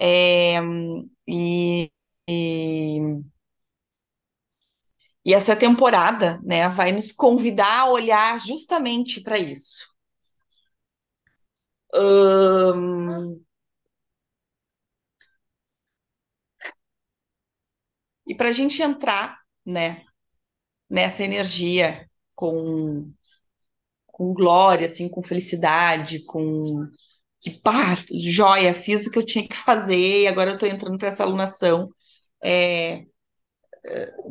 É, 0.00 0.60
e, 1.26 1.90
e, 2.28 3.00
e 5.28 5.34
essa 5.34 5.54
temporada, 5.54 6.40
né, 6.42 6.68
vai 6.70 6.92
nos 6.92 7.12
convidar 7.12 7.80
a 7.82 7.90
olhar 7.90 8.40
justamente 8.40 9.20
para 9.22 9.38
isso. 9.38 9.84
Hum, 11.92 13.44
e 18.26 18.34
para 18.34 18.48
a 18.48 18.52
gente 18.52 18.82
entrar, 18.82 19.38
né, 19.64 20.02
nessa 20.90 21.24
energia 21.24 22.08
com, 22.34 23.06
com 24.06 24.32
glória, 24.34 24.86
assim, 24.86 25.08
com 25.08 25.22
felicidade, 25.22 26.24
com 26.24 26.62
que 27.40 27.52
pá, 27.60 27.94
joia, 28.20 28.74
fiz 28.74 29.06
o 29.06 29.10
que 29.10 29.18
eu 29.18 29.26
tinha 29.26 29.46
que 29.48 29.56
fazer 29.56 30.22
e 30.24 30.26
agora 30.28 30.50
eu 30.52 30.54
estou 30.54 30.68
entrando 30.68 30.98
para 30.98 31.08
essa 31.08 31.24
alunação 31.24 31.88
é, 32.44 33.04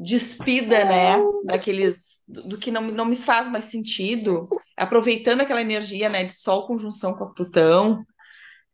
despida, 0.01 0.85
né, 0.85 1.17
daqueles 1.45 2.23
do, 2.27 2.57
que 2.57 2.71
não, 2.71 2.81
não 2.91 3.05
me 3.05 3.15
faz 3.15 3.49
mais 3.49 3.65
sentido, 3.65 4.49
aproveitando 4.75 5.41
aquela 5.41 5.61
energia, 5.61 6.09
né, 6.09 6.23
de 6.23 6.33
Sol 6.33 6.67
conjunção 6.67 7.13
com 7.13 7.23
a 7.23 7.33
Plutão, 7.33 8.05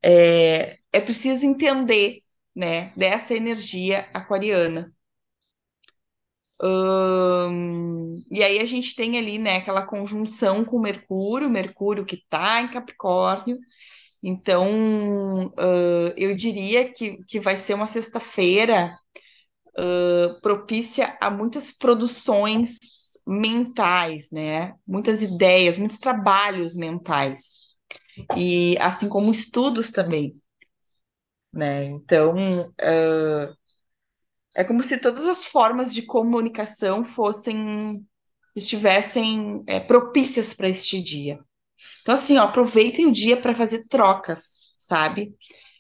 é, 0.04 0.78
é 0.92 1.02
preciso 1.02 1.46
entender, 1.46 2.20
né, 2.56 2.92
dessa 2.98 3.36
energia 3.36 4.10
aquariana. 4.14 4.92
Hum, 6.62 8.24
e 8.32 8.42
aí 8.44 8.60
a 8.60 8.66
gente 8.66 8.96
tem 8.96 9.18
ali, 9.18 9.38
né, 9.38 9.58
aquela 9.58 9.86
conjunção 9.86 10.64
com 10.64 10.80
Mercúrio, 10.80 11.50
Mercúrio 11.50 12.06
que 12.06 12.16
está 12.16 12.62
em 12.62 12.70
Capricórnio. 12.70 13.58
Então, 14.22 15.48
uh, 15.48 16.14
eu 16.16 16.34
diria 16.34 16.92
que, 16.92 17.18
que 17.28 17.40
vai 17.40 17.58
ser 17.58 17.74
uma 17.74 17.86
sexta-feira 17.86 18.98
uh, 19.78 20.40
propícia 20.42 21.18
a 21.22 21.30
muitas 21.30 21.72
produções 21.72 22.78
mentais, 23.26 24.30
né? 24.32 24.74
Muitas 24.88 25.22
ideias, 25.22 25.78
muitos 25.78 26.00
trabalhos 26.00 26.76
mentais. 26.76 27.76
E 28.38 28.78
assim 28.80 29.10
como 29.10 29.32
estudos 29.32 29.92
também, 29.92 30.40
né? 31.52 31.86
Então, 31.86 32.68
uh, 32.70 33.56
é 34.56 34.64
como 34.64 34.84
se 34.84 34.98
todas 35.00 35.26
as 35.26 35.46
formas 35.46 35.94
de 35.94 36.04
comunicação 36.04 37.04
fossem 37.04 38.06
estivessem 38.56 39.64
é, 39.66 39.80
propícias 39.80 40.54
para 40.54 40.70
este 40.70 41.02
dia. 41.02 41.40
Então, 42.02 42.14
assim, 42.14 42.38
ó, 42.38 42.44
aproveitem 42.44 43.08
o 43.08 43.12
dia 43.12 43.36
para 43.36 43.56
fazer 43.56 43.88
trocas, 43.88 44.74
sabe? 44.78 45.36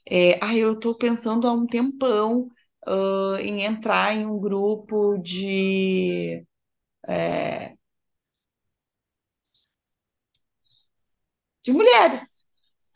É, 0.09 0.39
ah, 0.41 0.55
eu 0.55 0.73
estou 0.73 0.95
pensando 0.97 1.47
há 1.47 1.53
um 1.53 1.67
tempão 1.67 2.49
uh, 2.87 3.37
em 3.37 3.63
entrar 3.63 4.15
em 4.15 4.25
um 4.25 4.39
grupo 4.39 5.17
de. 5.17 6.45
É, 7.07 7.73
de 11.63 11.71
mulheres 11.71 12.45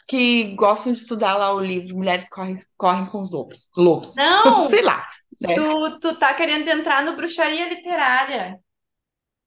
que 0.08 0.56
gostam 0.56 0.94
de 0.94 1.00
estudar 1.00 1.36
lá 1.36 1.54
o 1.54 1.60
livro 1.60 1.98
Mulheres 1.98 2.30
Correm, 2.30 2.56
Correm 2.78 3.06
com 3.08 3.20
os 3.20 3.32
Lobos. 3.32 3.70
Lobos. 3.76 4.16
Não! 4.16 4.68
Sei 4.70 4.82
lá. 4.82 5.08
Né? 5.40 5.54
Tu, 5.56 6.00
tu 6.00 6.20
tá 6.20 6.34
querendo 6.34 6.68
entrar 6.68 7.04
no 7.04 7.16
bruxaria 7.16 7.68
literária. 7.68 8.60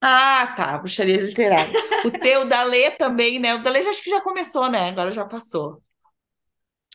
Ah, 0.01 0.55
tá, 0.57 0.79
bruxaria 0.79 1.21
literária. 1.21 1.73
O 2.05 2.11
teu 2.11 2.47
da 2.47 2.63
Lê 2.63 2.91
também, 2.93 3.39
né? 3.39 3.55
O 3.55 3.63
da 3.63 3.71
Lê 3.71 3.83
já 3.83 3.91
acho 3.91 4.03
que 4.03 4.11
já 4.11 4.21
começou, 4.21 4.71
né? 4.71 4.89
Agora 4.89 5.13
já 5.13 5.25
passou. 5.25 5.83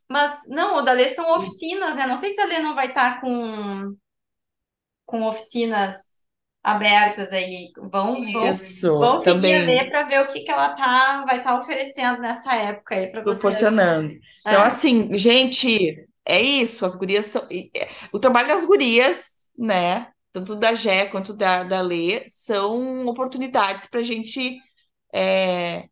Mas, 0.09 0.47
não, 0.49 0.77
o 0.77 0.81
da 0.81 0.91
Lê 0.93 1.09
são 1.09 1.31
oficinas, 1.37 1.95
né? 1.95 2.05
Não 2.07 2.17
sei 2.17 2.31
se 2.33 2.41
a 2.41 2.45
Lê 2.45 2.59
não 2.59 2.75
vai 2.75 2.89
estar 2.89 3.21
com, 3.21 3.95
com 5.05 5.23
oficinas 5.27 6.23
abertas 6.63 7.31
aí. 7.31 7.71
Vão, 7.77 8.31
vão, 8.31 8.51
Isso, 8.51 8.89
vão 8.97 9.21
seguir 9.21 9.53
a 9.53 9.61
também 9.61 9.65
Lê 9.65 9.89
para 9.89 10.03
ver 10.03 10.21
o 10.21 10.27
que, 10.27 10.41
que 10.43 10.51
ela 10.51 10.75
tá, 10.75 11.23
vai 11.25 11.39
estar 11.39 11.59
oferecendo 11.59 12.21
nessa 12.21 12.55
época 12.55 12.95
aí 12.95 13.11
para 13.11 13.23
vocês. 13.23 13.33
proporcionando. 13.39 14.13
Então, 14.45 14.61
É. 14.61 14.67
assim, 14.67 15.15
gente, 15.17 16.07
é 16.25 16.41
isso. 16.41 16.85
As 16.85 16.95
gurias 16.95 17.25
são. 17.25 17.47
é, 17.51 17.89
O 18.11 18.19
trabalho 18.19 18.47
das 18.47 18.65
gurias, 18.65 19.49
né? 19.57 20.11
Tanto 20.31 20.55
da 20.55 20.73
Gé 20.75 21.05
quanto 21.07 21.33
da, 21.35 21.63
da 21.63 21.81
Lê, 21.81 22.23
são 22.27 23.05
oportunidades 23.07 23.85
para 23.87 24.01
a 24.01 24.03
gente 24.03 24.57
é, 25.13 25.89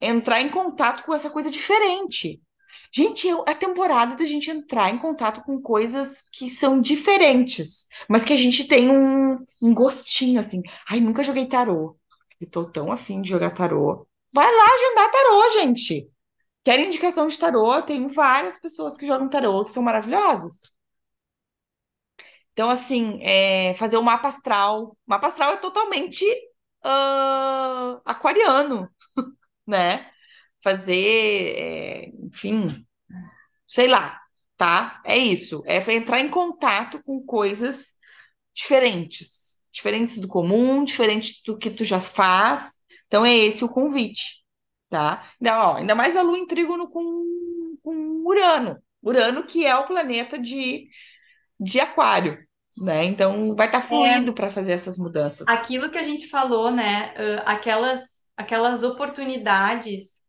entrar 0.00 0.40
em 0.42 0.50
contato 0.50 1.04
com 1.04 1.14
essa 1.14 1.30
coisa 1.30 1.50
diferente. 1.50 2.40
Gente, 2.92 3.28
é 3.28 3.32
a 3.50 3.54
temporada 3.54 4.16
da 4.16 4.24
gente 4.26 4.50
entrar 4.50 4.90
em 4.90 4.98
contato 4.98 5.42
com 5.42 5.60
coisas 5.60 6.22
que 6.32 6.50
são 6.50 6.80
diferentes, 6.80 7.88
mas 8.08 8.24
que 8.24 8.32
a 8.32 8.36
gente 8.36 8.66
tem 8.66 8.90
um, 8.90 9.38
um 9.60 9.74
gostinho 9.74 10.40
assim. 10.40 10.62
Ai, 10.88 11.00
nunca 11.00 11.22
joguei 11.22 11.46
tarô. 11.46 11.96
E 12.40 12.46
tô 12.46 12.64
tão 12.64 12.92
afim 12.92 13.20
de 13.22 13.30
jogar 13.30 13.50
tarô. 13.50 14.06
Vai 14.32 14.46
lá 14.46 14.64
agendar 14.74 15.10
tarô, 15.10 15.50
gente. 15.50 16.10
Quer 16.64 16.80
indicação 16.80 17.28
de 17.28 17.38
tarô? 17.38 17.80
Tem 17.82 18.08
várias 18.08 18.58
pessoas 18.58 18.96
que 18.96 19.06
jogam 19.06 19.28
tarô 19.28 19.64
que 19.64 19.72
são 19.72 19.82
maravilhosas. 19.82 20.62
Então, 22.52 22.70
assim, 22.70 23.18
é, 23.22 23.74
fazer 23.74 23.96
o 23.98 24.02
mapa 24.02 24.28
astral. 24.28 24.92
O 24.92 24.96
mapa 25.06 25.26
astral 25.28 25.52
é 25.52 25.56
totalmente 25.58 26.24
ah, 26.82 28.00
aquariano, 28.04 28.88
né? 29.66 30.10
Fazer, 30.62 31.54
é, 31.56 32.08
enfim, 32.24 32.66
sei 33.66 33.88
lá, 33.88 34.20
tá? 34.56 35.00
É 35.04 35.16
isso. 35.16 35.62
É 35.66 35.78
entrar 35.92 36.20
em 36.20 36.28
contato 36.28 37.02
com 37.02 37.22
coisas 37.24 37.94
diferentes, 38.54 39.58
diferentes 39.70 40.18
do 40.18 40.28
comum, 40.28 40.84
diferentes 40.84 41.42
do 41.44 41.56
que 41.58 41.70
tu 41.70 41.84
já 41.84 42.00
faz. 42.00 42.78
Então 43.06 43.24
é 43.24 43.36
esse 43.36 43.64
o 43.64 43.68
convite, 43.68 44.44
tá? 44.88 45.22
Ainda, 45.40 45.60
ó, 45.60 45.76
ainda 45.76 45.94
mais 45.94 46.16
a 46.16 46.22
Lua 46.22 46.38
em 46.38 46.46
trígono 46.46 46.88
com, 46.88 47.76
com 47.82 48.22
Urano. 48.26 48.82
Urano 49.02 49.44
que 49.44 49.64
é 49.64 49.76
o 49.76 49.86
planeta 49.86 50.38
de, 50.38 50.88
de 51.60 51.78
Aquário, 51.78 52.38
né? 52.76 53.04
Então 53.04 53.54
vai 53.54 53.66
estar 53.66 53.80
fluido 53.80 54.32
para 54.32 54.50
fazer 54.50 54.72
essas 54.72 54.98
mudanças. 54.98 55.46
Aquilo 55.46 55.90
que 55.90 55.98
a 55.98 56.02
gente 56.02 56.28
falou, 56.28 56.70
né? 56.70 57.14
ah, 57.16 57.52
aquelas, 57.52 58.00
aquelas 58.36 58.82
oportunidades 58.82 60.25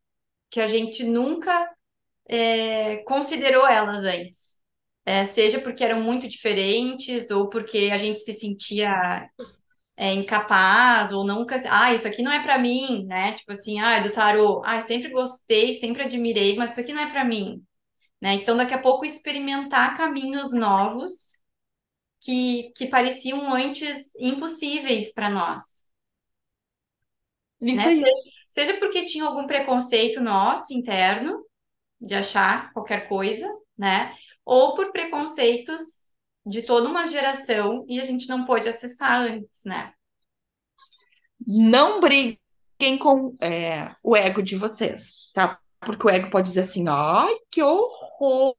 que 0.49 0.59
a 0.61 0.67
gente 0.67 1.03
nunca 1.05 1.69
é, 2.27 2.97
considerou 3.05 3.67
elas 3.67 4.03
antes. 4.03 4.57
É, 5.05 5.25
seja 5.25 5.61
porque 5.61 5.83
eram 5.83 6.01
muito 6.01 6.27
diferentes, 6.29 7.31
ou 7.31 7.49
porque 7.49 7.89
a 7.93 7.97
gente 7.97 8.19
se 8.19 8.33
sentia 8.33 8.89
é, 9.95 10.13
incapaz, 10.13 11.11
ou 11.13 11.25
nunca. 11.25 11.55
Ah, 11.69 11.93
isso 11.93 12.07
aqui 12.07 12.21
não 12.21 12.31
é 12.31 12.41
para 12.43 12.57
mim, 12.59 13.05
né? 13.05 13.33
Tipo 13.33 13.51
assim, 13.53 13.79
ah, 13.79 13.99
do 13.99 14.11
tarô. 14.11 14.61
Ah, 14.65 14.81
sempre 14.81 15.09
gostei, 15.11 15.73
sempre 15.73 16.03
admirei, 16.03 16.55
mas 16.55 16.71
isso 16.71 16.81
aqui 16.81 16.93
não 16.93 17.01
é 17.01 17.09
para 17.11 17.25
mim, 17.25 17.63
né? 18.21 18.35
Então, 18.35 18.57
daqui 18.57 18.73
a 18.73 18.79
pouco, 18.81 19.05
experimentar 19.05 19.97
caminhos 19.97 20.53
novos 20.53 21.39
que, 22.21 22.71
que 22.75 22.87
pareciam 22.87 23.53
antes 23.53 24.15
impossíveis 24.17 25.13
para 25.13 25.29
nós, 25.29 25.87
Isso 27.61 27.87
né? 27.87 27.89
aí. 27.89 28.03
Seja 28.57 28.75
porque 28.79 29.03
tinha 29.03 29.23
algum 29.23 29.45
preconceito 29.45 30.19
nosso 30.19 30.73
interno 30.73 31.45
de 32.01 32.15
achar 32.15 32.73
qualquer 32.73 33.07
coisa, 33.07 33.47
né? 33.77 34.15
Ou 34.43 34.73
por 34.73 34.91
preconceitos 34.91 36.11
de 36.43 36.63
toda 36.63 36.89
uma 36.89 37.05
geração 37.05 37.85
e 37.87 38.01
a 38.01 38.03
gente 38.03 38.27
não 38.27 38.45
pôde 38.45 38.67
acessar 38.67 39.21
antes, 39.21 39.61
né? 39.63 39.93
Não 41.45 41.99
briguem 41.99 42.97
com 42.99 43.37
é, 43.39 43.95
o 44.01 44.17
ego 44.17 44.41
de 44.41 44.55
vocês, 44.55 45.29
tá? 45.35 45.59
Porque 45.79 46.07
o 46.07 46.09
ego 46.09 46.31
pode 46.31 46.47
dizer 46.47 46.61
assim: 46.61 46.87
ai, 46.87 47.35
que 47.51 47.61
horror! 47.61 48.55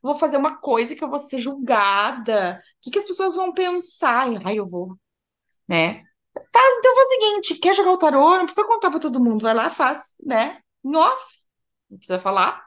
Vou 0.00 0.14
fazer 0.14 0.36
uma 0.36 0.58
coisa 0.58 0.94
que 0.94 1.02
eu 1.02 1.10
vou 1.10 1.18
ser 1.18 1.38
julgada. 1.38 2.60
O 2.60 2.80
que, 2.80 2.92
que 2.92 2.98
as 2.98 3.04
pessoas 3.04 3.34
vão 3.34 3.52
pensar? 3.52 4.28
Ai, 4.44 4.60
eu 4.60 4.68
vou, 4.68 4.96
né? 5.66 6.04
Faz, 6.34 6.78
então 6.78 6.94
faz 6.94 7.08
o 7.08 7.10
seguinte: 7.10 7.54
quer 7.60 7.74
jogar 7.74 7.92
o 7.92 7.98
tarô? 7.98 8.36
Não 8.36 8.44
precisa 8.46 8.66
contar 8.66 8.90
pra 8.90 9.00
todo 9.00 9.22
mundo. 9.22 9.42
Vai 9.42 9.54
lá, 9.54 9.70
faz, 9.70 10.14
né? 10.24 10.60
Em 10.84 10.96
off. 10.96 11.38
Não 11.90 11.98
precisa 11.98 12.18
falar, 12.20 12.64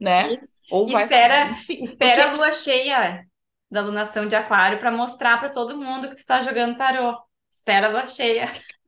né? 0.00 0.34
Isso. 0.42 0.62
Ou 0.70 0.88
vai, 0.88 1.04
espera, 1.04 1.50
enfim. 1.50 1.84
espera 1.84 2.24
a 2.24 2.26
Porque, 2.28 2.36
lua 2.36 2.52
cheia 2.52 3.24
da 3.70 3.82
lunação 3.82 4.26
de 4.26 4.34
aquário 4.36 4.78
para 4.78 4.90
mostrar 4.90 5.38
para 5.38 5.50
todo 5.50 5.76
mundo 5.76 6.08
que 6.08 6.16
tu 6.16 6.24
tá 6.26 6.40
jogando 6.40 6.76
tarô. 6.76 7.18
Espera 7.50 7.88
a 7.88 7.90
lua 7.90 8.06
cheia. 8.06 8.50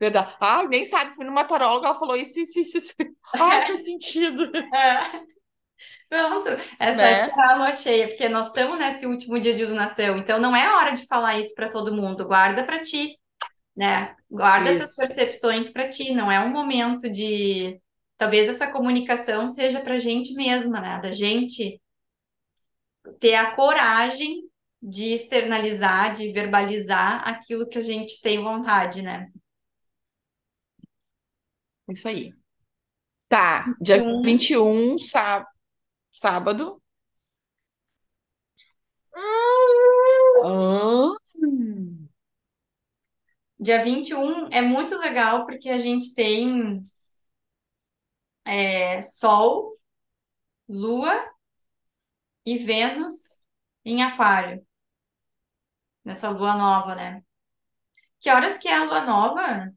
verdade. 0.00 0.36
Ai, 0.40 0.66
nem 0.68 0.84
sabe, 0.84 1.14
fui 1.14 1.24
numa 1.24 1.44
taróloga, 1.44 1.88
ela 1.88 1.98
falou 1.98 2.16
isso, 2.16 2.38
isso, 2.40 2.58
isso, 2.60 2.78
isso. 2.78 2.94
Ai, 3.38 3.66
faz 3.66 3.84
sentido, 3.84 4.50
É. 4.74 5.37
Pronto, 6.08 6.48
é 6.78 6.94
só 6.94 7.00
né? 7.00 7.26
esperar 7.26 7.50
a 7.50 7.56
lua 7.56 7.72
cheia, 7.72 8.08
porque 8.08 8.28
nós 8.28 8.48
estamos 8.48 8.78
nesse 8.78 9.06
último 9.06 9.38
dia 9.38 9.54
de 9.54 9.64
lunação, 9.64 10.16
então 10.18 10.38
não 10.38 10.54
é 10.54 10.74
hora 10.74 10.92
de 10.92 11.06
falar 11.06 11.38
isso 11.38 11.54
para 11.54 11.68
todo 11.68 11.94
mundo, 11.94 12.26
guarda 12.26 12.64
para 12.64 12.82
ti, 12.82 13.16
né? 13.76 14.16
Guarda 14.28 14.70
essas 14.70 14.90
Isso. 14.90 15.06
percepções 15.06 15.70
para 15.70 15.88
ti, 15.88 16.12
não 16.12 16.30
é 16.30 16.40
um 16.40 16.50
momento 16.50 17.08
de. 17.08 17.80
Talvez 18.16 18.48
essa 18.48 18.70
comunicação 18.70 19.48
seja 19.48 19.80
para 19.80 19.94
a 19.94 19.98
gente 19.98 20.34
mesma, 20.34 20.80
né? 20.80 21.00
Da 21.00 21.12
gente 21.12 21.80
ter 23.20 23.34
a 23.34 23.54
coragem 23.54 24.42
de 24.82 25.12
externalizar, 25.14 26.12
de 26.12 26.32
verbalizar 26.32 27.26
aquilo 27.26 27.68
que 27.68 27.78
a 27.78 27.80
gente 27.80 28.20
tem 28.20 28.42
vontade, 28.42 29.00
né? 29.00 29.28
Isso 31.88 32.08
aí. 32.08 32.32
Tá, 33.28 33.72
dia 33.80 34.02
um, 34.02 34.22
21, 34.22 34.98
sá, 34.98 35.46
sábado. 36.18 36.80
Hum. 40.42 42.08
dia 43.58 43.82
21 43.82 44.48
é 44.50 44.60
muito 44.62 44.96
legal 44.98 45.44
porque 45.46 45.68
a 45.70 45.78
gente 45.78 46.14
tem 46.14 46.82
é, 48.44 49.00
Sol, 49.02 49.78
Lua 50.68 51.12
e 52.44 52.58
Vênus 52.58 53.40
em 53.84 54.02
Aquário, 54.02 54.66
nessa 56.04 56.30
lua 56.30 56.56
nova, 56.56 56.94
né? 56.94 57.22
Que 58.20 58.30
horas 58.30 58.58
que 58.58 58.68
é 58.68 58.74
a 58.76 58.84
lua 58.84 59.04
nova? 59.04 59.72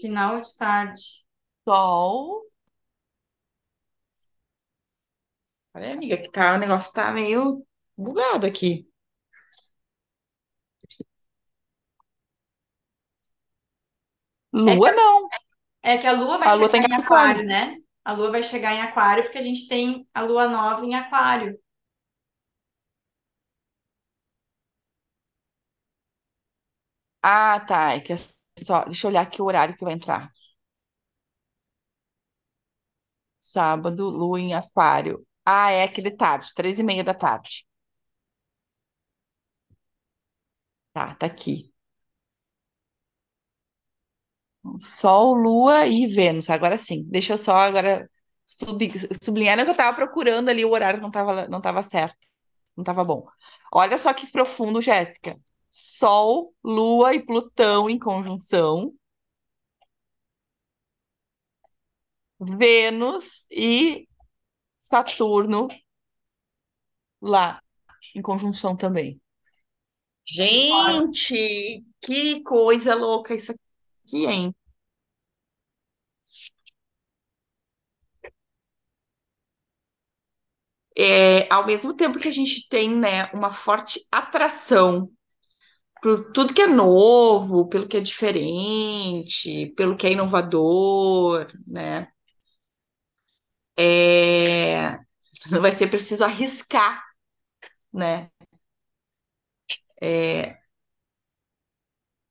Final 0.00 0.40
de 0.40 0.56
tarde. 0.56 1.24
Sol. 1.66 2.53
Olha, 5.74 5.92
amiga, 5.92 6.16
que 6.16 6.30
tá, 6.30 6.54
o 6.54 6.58
negócio 6.58 6.92
tá 6.92 7.10
meio 7.12 7.64
bugado 7.96 8.46
aqui. 8.46 8.88
É 14.66 14.74
que, 14.80 14.80
Lua 14.80 14.92
não. 14.92 15.28
é 15.82 15.98
que 15.98 16.06
a 16.08 16.12
lua 16.12 16.38
vai 16.38 16.50
A 16.50 16.54
lua 16.54 16.68
tá 16.70 16.78
em 16.78 16.80
chegar 16.82 16.88
em 16.88 16.90
Capricórnio. 16.90 17.06
Aquário, 17.32 17.46
né? 17.46 17.76
A 18.04 18.12
lua 18.12 18.30
vai 18.32 18.42
chegar 18.42 18.74
em 18.74 18.82
Aquário 18.82 19.24
porque 19.24 19.38
a 19.38 19.42
gente 19.42 19.68
tem 19.68 20.06
a 20.14 20.22
lua 20.22 20.48
nova 20.48 20.84
em 20.84 20.94
Aquário. 20.94 21.58
Ah, 27.22 27.58
tá. 27.66 27.94
É 27.94 28.00
que 28.00 28.12
é 28.12 28.16
só. 28.58 28.84
Deixa 28.84 29.06
eu 29.06 29.10
olhar 29.10 29.22
aqui 29.22 29.40
o 29.42 29.44
horário 29.46 29.76
que 29.76 29.84
vai 29.84 29.94
entrar. 29.94 30.30
Sábado, 33.38 34.10
lua 34.10 34.40
em 34.40 34.54
Aquário. 34.54 35.24
Ah, 35.46 35.70
é 35.70 35.84
aquele 35.84 36.10
tarde, 36.10 36.52
três 36.54 36.78
e 36.78 36.82
meia 36.82 37.02
da 37.04 37.14
tarde. 37.14 37.64
Tá, 40.92 41.14
tá 41.16 41.26
aqui. 41.26 41.72
Sol, 44.80 45.34
Lua 45.34 45.86
e 45.86 46.06
Vênus. 46.06 46.48
Agora 46.50 46.76
sim. 46.76 47.04
Deixa 47.10 47.34
eu 47.34 47.38
só 47.38 47.56
agora 47.56 48.10
sub- 48.44 48.78
sublinhar 49.22 49.56
né, 49.56 49.64
que 49.64 49.70
eu 49.70 49.76
tava 49.76 49.94
procurando 49.96 50.48
ali 50.48 50.64
o 50.64 50.70
horário 50.72 51.00
não 51.00 51.10
tava, 51.10 51.46
não 51.48 51.60
tava 51.60 51.82
certo. 51.82 52.16
Não 52.76 52.84
tava 52.84 53.04
bom. 53.04 53.26
Olha 53.72 53.98
só 53.98 54.12
que 54.14 54.26
profundo, 54.30 54.80
Jéssica. 54.80 55.38
Sol, 55.70 56.54
Lua 56.64 57.14
e 57.14 57.24
Plutão 57.24 57.88
em 57.90 57.98
conjunção. 57.98 58.92
Vênus 62.40 63.46
e 63.50 64.06
Saturno 64.88 65.66
lá 67.20 67.60
em 68.14 68.22
conjunção 68.22 68.76
também. 68.76 69.20
Gente, 70.26 71.84
que 72.00 72.42
coisa 72.42 72.94
louca 72.94 73.34
isso 73.34 73.52
aqui, 73.52 74.26
hein? 74.26 74.54
É, 80.96 81.52
ao 81.52 81.66
mesmo 81.66 81.96
tempo 81.96 82.18
que 82.20 82.28
a 82.28 82.30
gente 82.32 82.68
tem, 82.68 82.88
né, 82.96 83.26
uma 83.32 83.50
forte 83.52 84.00
atração 84.12 85.10
por 86.02 86.32
tudo 86.32 86.54
que 86.54 86.62
é 86.62 86.68
novo, 86.68 87.68
pelo 87.68 87.88
que 87.88 87.98
é 87.98 88.00
diferente, 88.00 89.68
pelo 89.76 89.96
que 89.96 90.06
é 90.08 90.12
inovador, 90.12 91.48
né? 91.66 92.08
É, 93.76 94.98
vai 95.60 95.72
ser 95.72 95.88
preciso 95.88 96.24
arriscar, 96.24 97.02
né? 97.92 98.30
É, 100.00 100.60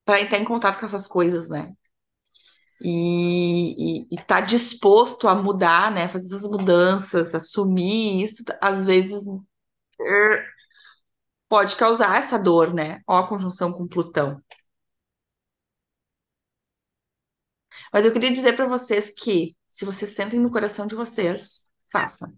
para 0.06 0.22
entrar 0.22 0.38
em 0.40 0.46
contato 0.46 0.80
com 0.80 0.86
essas 0.86 1.06
coisas, 1.08 1.50
né? 1.50 1.74
E 2.82 4.08
estar 4.12 4.42
disposto 4.42 5.28
a 5.28 5.36
mudar, 5.36 5.92
né? 5.92 6.10
Fazer 6.10 6.36
essas 6.36 6.50
mudanças, 6.50 7.34
assumir 7.34 8.24
isso, 8.24 8.44
às 8.62 8.86
vezes 8.86 9.24
pode 11.50 11.76
causar 11.78 12.18
essa 12.18 12.38
dor, 12.38 12.74
né? 12.74 13.02
Ó, 13.08 13.18
a 13.18 13.28
conjunção 13.28 13.72
com 13.72 13.88
Plutão. 13.88 14.42
Mas 17.92 18.06
eu 18.06 18.14
queria 18.14 18.32
dizer 18.32 18.54
para 18.56 18.68
vocês 18.68 19.10
que, 19.10 19.56
se 19.68 19.86
vocês 19.86 20.16
sentem 20.16 20.40
no 20.40 20.52
coração 20.52 20.88
de 20.88 20.96
vocês, 20.96 21.70
façam. 21.92 22.34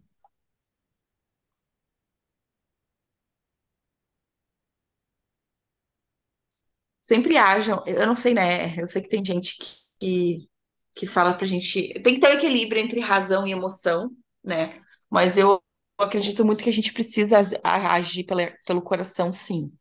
Sempre 7.02 7.38
hajam. 7.38 7.84
Eu 7.86 8.08
não 8.08 8.16
sei, 8.16 8.34
né? 8.34 8.76
Eu 8.82 8.88
sei 8.88 9.02
que 9.02 9.10
tem 9.10 9.24
gente 9.24 9.56
que, 10.00 10.48
que 10.94 11.06
fala 11.08 11.34
pra 11.38 11.46
gente. 11.46 11.94
Tem 12.02 12.16
que 12.16 12.20
ter 12.20 12.30
um 12.30 12.38
equilíbrio 12.38 12.82
entre 12.82 13.00
razão 13.00 13.46
e 13.48 13.52
emoção, 13.52 14.10
né? 14.44 14.70
Mas 15.10 15.38
eu 15.38 15.62
acredito 16.00 16.44
muito 16.46 16.64
que 16.64 16.70
a 16.70 16.74
gente 16.74 16.92
precisa 16.94 17.38
a- 17.64 17.94
agir 17.96 18.24
pela, 18.26 18.52
pelo 18.66 18.82
coração, 18.82 19.32
sim. 19.32 19.72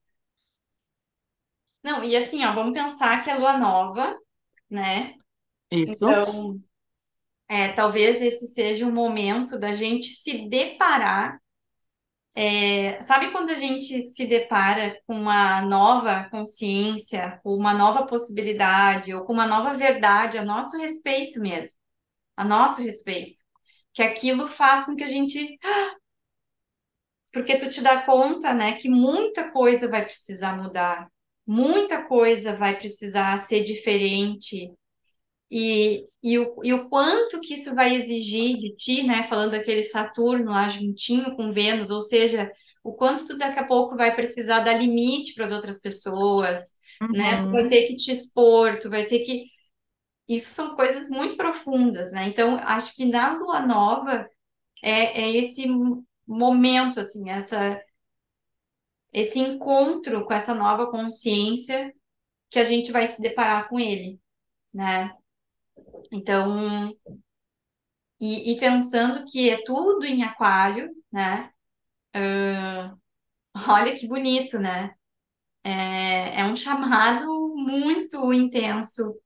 Não, 1.82 2.02
e 2.02 2.16
assim, 2.16 2.44
ó, 2.44 2.54
vamos 2.54 2.72
pensar 2.74 3.22
que 3.22 3.30
é 3.30 3.36
lua 3.36 3.56
nova, 3.58 4.16
né? 4.70 5.14
Isso. 5.70 6.04
Então, 6.04 6.60
é, 7.48 7.72
talvez 7.72 8.20
esse 8.22 8.46
seja 8.48 8.86
um 8.86 8.92
momento 8.92 9.58
da 9.58 9.74
gente 9.74 10.08
se 10.08 10.48
deparar. 10.48 11.40
é, 12.36 13.00
sabe 13.00 13.30
quando 13.30 13.50
a 13.50 13.54
gente 13.56 14.08
se 14.08 14.26
depara 14.26 14.98
com 15.06 15.14
uma 15.14 15.62
nova 15.62 16.24
consciência, 16.30 17.40
com 17.42 17.54
uma 17.54 17.72
nova 17.74 18.06
possibilidade, 18.06 19.14
ou 19.14 19.24
com 19.24 19.32
uma 19.32 19.46
nova 19.46 19.72
verdade 19.74 20.36
a 20.38 20.44
nosso 20.44 20.76
respeito 20.78 21.40
mesmo, 21.40 21.76
a 22.36 22.44
nosso 22.44 22.82
respeito, 22.82 23.42
que 23.94 24.02
aquilo 24.02 24.48
faz 24.48 24.86
com 24.86 24.96
que 24.96 25.04
a 25.04 25.08
gente, 25.08 25.58
porque 27.32 27.56
tu 27.58 27.68
te 27.68 27.82
dá 27.82 28.02
conta, 28.02 28.54
né, 28.54 28.74
que 28.76 28.88
muita 28.88 29.50
coisa 29.50 29.88
vai 29.88 30.04
precisar 30.04 30.56
mudar, 30.56 31.08
muita 31.46 32.02
coisa 32.06 32.56
vai 32.56 32.76
precisar 32.76 33.36
ser 33.38 33.62
diferente. 33.62 34.72
E, 35.50 36.08
e, 36.22 36.38
o, 36.38 36.56
e 36.64 36.72
o 36.74 36.88
quanto 36.88 37.40
que 37.40 37.54
isso 37.54 37.74
vai 37.74 37.94
exigir 37.96 38.56
de 38.58 38.74
ti, 38.76 39.02
né? 39.04 39.24
Falando 39.24 39.52
daquele 39.52 39.82
Saturno 39.84 40.50
lá 40.50 40.68
juntinho 40.68 41.36
com 41.36 41.52
Vênus, 41.52 41.90
ou 41.90 42.02
seja, 42.02 42.50
o 42.82 42.92
quanto 42.94 43.26
tu 43.26 43.38
daqui 43.38 43.58
a 43.60 43.66
pouco 43.66 43.96
vai 43.96 44.14
precisar 44.14 44.60
dar 44.60 44.74
limite 44.74 45.34
para 45.34 45.46
as 45.46 45.52
outras 45.52 45.80
pessoas, 45.80 46.60
né? 47.12 47.40
Tu 47.42 47.48
vai 47.50 47.64
Uhum. 47.64 47.68
ter 47.68 47.86
que 47.86 47.96
te 47.96 48.10
expor, 48.12 48.78
tu 48.78 48.90
vai 48.90 49.06
ter 49.06 49.20
que. 49.20 49.46
isso 50.28 50.50
são 50.52 50.74
coisas 50.76 51.08
muito 51.08 51.36
profundas, 51.36 52.12
né? 52.12 52.28
Então, 52.28 52.56
acho 52.58 52.94
que 52.96 53.04
na 53.06 53.34
lua 53.38 53.60
nova 53.66 54.28
é, 54.82 55.22
é 55.24 55.32
esse 55.36 55.66
momento, 56.26 57.00
assim, 57.00 57.30
essa, 57.30 57.80
esse 59.12 59.38
encontro 59.38 60.24
com 60.26 60.32
essa 60.34 60.54
nova 60.54 60.90
consciência 60.90 61.94
que 62.50 62.58
a 62.60 62.64
gente 62.64 62.92
vai 62.92 63.06
se 63.06 63.22
deparar 63.22 63.68
com 63.68 63.80
ele, 63.80 64.20
né? 64.74 65.12
Então, 66.12 66.94
e, 68.20 68.52
e 68.52 68.58
pensando 68.60 69.24
que 69.30 69.50
é 69.50 69.62
tudo 69.64 70.04
em 70.06 70.22
aquário, 70.22 70.90
né? 71.12 71.50
Olha 73.68 73.94
que 73.96 74.06
bonito, 74.08 74.58
né? 74.58 74.94
É, 75.64 76.40
é 76.40 76.44
um 76.46 76.56
chamado 76.56 77.26
muito 77.56 78.32
intenso 78.32 79.16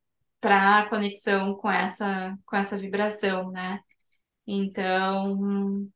para 0.40 0.80
a 0.80 0.88
conexão 0.90 1.56
com 1.56 1.70
essa, 1.70 2.36
com 2.46 2.56
essa 2.56 2.78
vibração, 2.78 3.50
né? 3.52 3.80
Então, 4.46 5.88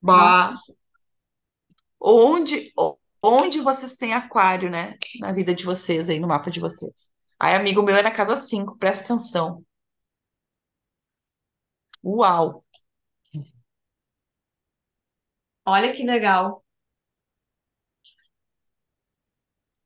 Bah, 0.00 0.56
onde, 2.00 2.72
onde 3.22 3.60
vocês 3.60 3.96
têm 3.96 4.14
aquário, 4.14 4.70
né? 4.70 4.96
Na 5.20 5.32
vida 5.32 5.54
de 5.54 5.64
vocês 5.64 6.08
aí, 6.08 6.18
no 6.20 6.28
mapa 6.28 6.50
de 6.50 6.60
vocês. 6.60 7.10
Aí, 7.38 7.54
amigo 7.54 7.82
meu 7.82 7.96
é 7.96 8.02
na 8.02 8.10
casa 8.10 8.36
5, 8.36 8.76
presta 8.78 9.04
atenção. 9.04 9.64
Uau! 12.02 12.64
olha 15.64 15.92
que 15.94 16.02
legal. 16.04 16.64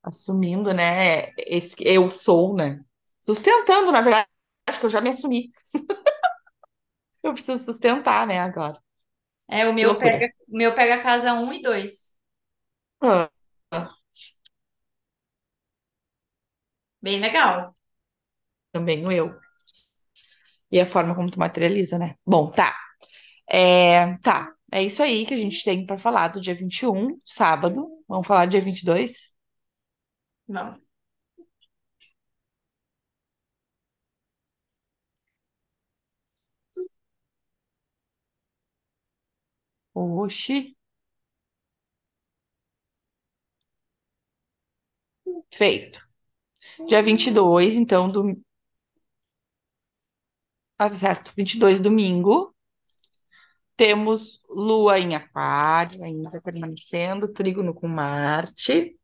Assumindo, 0.03 0.73
né? 0.73 1.31
Esse 1.37 1.75
eu 1.85 2.09
sou, 2.09 2.55
né? 2.55 2.83
Sustentando, 3.21 3.91
na 3.91 4.01
verdade, 4.01 4.27
acho 4.67 4.79
que 4.79 4.85
eu 4.85 4.89
já 4.89 4.99
me 5.01 5.09
assumi. 5.09 5.51
Eu 7.23 7.33
preciso 7.33 7.63
sustentar, 7.65 8.27
né, 8.27 8.39
agora. 8.39 8.79
É, 9.47 9.67
o 9.67 9.73
Que 9.77 9.83
meu 9.83 9.91
loucura. 9.91 10.19
pega, 10.19 10.27
o 10.47 10.57
meu 10.57 10.73
pega 10.75 10.95
a 10.95 11.03
casa 11.03 11.33
um 11.33 11.51
e 11.53 11.61
dois 11.61 12.17
Ah, 13.01 13.29
Bem 17.01 17.19
legal. 17.21 17.73
também 18.71 19.05
o 19.07 19.11
eu. 19.11 19.39
E 20.71 20.79
a 20.79 20.85
forma 20.85 21.15
como 21.15 21.29
tu 21.31 21.39
materializa, 21.39 21.97
né? 21.99 22.15
Bom, 22.25 22.49
tá. 22.51 22.73
É, 23.49 24.17
tá. 24.19 24.53
É 24.71 24.83
isso 24.83 25.03
aí 25.03 25.25
que 25.25 25.33
a 25.33 25.37
gente 25.37 25.63
tem 25.63 25.85
pra 25.85 25.97
falar 25.97 26.29
do 26.29 26.41
dia 26.41 26.55
21, 26.55 27.17
sábado. 27.25 27.87
Vamos 28.07 28.27
falar 28.27 28.45
do 28.45 28.51
dia 28.51 28.61
22? 28.61 29.33
Vamos. 30.47 30.81
Oxi, 40.01 40.57
feito. 45.51 45.99
Dia 46.87 47.01
22, 47.01 47.75
então, 47.75 48.09
do... 48.09 48.37
Ah, 50.77 50.89
tá 50.89 50.95
certo. 50.95 51.31
22, 51.35 51.79
domingo. 51.79 52.55
Temos 53.75 54.41
Lua 54.49 54.99
em 54.99 55.15
Aquário, 55.15 56.03
ainda 56.03 56.41
permanecendo, 56.41 57.31
trígono 57.31 57.73
com 57.73 57.87
Marte. 57.87 58.97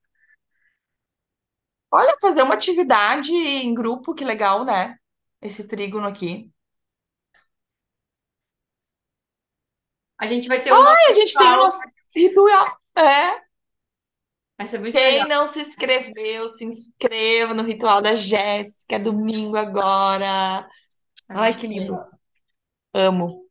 Olha, 1.91 2.17
fazer 2.21 2.43
uma 2.43 2.53
atividade 2.55 3.31
em 3.31 3.73
grupo, 3.73 4.13
que 4.13 4.23
legal, 4.25 4.65
né? 4.65 4.97
Esse 5.41 5.67
trígono 5.67 6.07
aqui. 6.07 6.51
A 10.19 10.27
gente 10.27 10.47
vai 10.47 10.63
ter 10.63 10.71
o 10.71 10.83
nosso 10.83 10.97
E 10.99 11.09
a 11.09 11.13
gente 11.13 11.33
tem 11.33 11.47
o 11.47 11.49
ritual. 11.49 11.65
nosso 11.65 11.79
ritual. 12.15 12.77
É. 12.95 13.46
Vai 14.57 14.67
ser 14.67 14.79
muito 14.79 14.99
Quem 14.99 15.01
legal. 15.01 15.27
não 15.27 15.45
se 15.47 15.61
inscreveu, 15.61 16.49
se 16.49 16.65
inscreva 16.65 17.53
no 17.53 17.63
ritual 17.63 18.01
da 18.01 18.15
Jéssica, 18.15 18.95
é 18.95 18.99
domingo 18.99 19.57
agora. 19.57 20.67
Ai, 21.29 21.55
que 21.57 21.67
lindo. 21.67 21.95
Amo. 22.93 23.47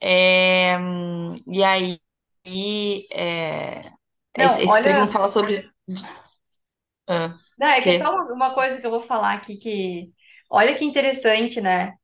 É, 0.00 0.76
e 1.46 1.62
aí, 1.64 2.00
é, 3.12 3.92
esse, 4.36 4.60
Não, 4.60 4.62
esse 4.62 4.80
olha. 4.80 5.08
fala 5.10 5.28
sobre. 5.28 5.70
Ah, 7.06 7.38
Não, 7.58 7.68
é 7.68 7.80
que 7.82 7.90
é 7.90 7.92
só 7.92 8.10
uma 8.32 8.54
coisa 8.54 8.80
que 8.80 8.86
eu 8.86 8.90
vou 8.90 9.00
falar 9.00 9.34
aqui 9.34 9.56
que. 9.56 10.12
Olha 10.50 10.74
que 10.76 10.84
interessante, 10.84 11.60
né? 11.60 11.94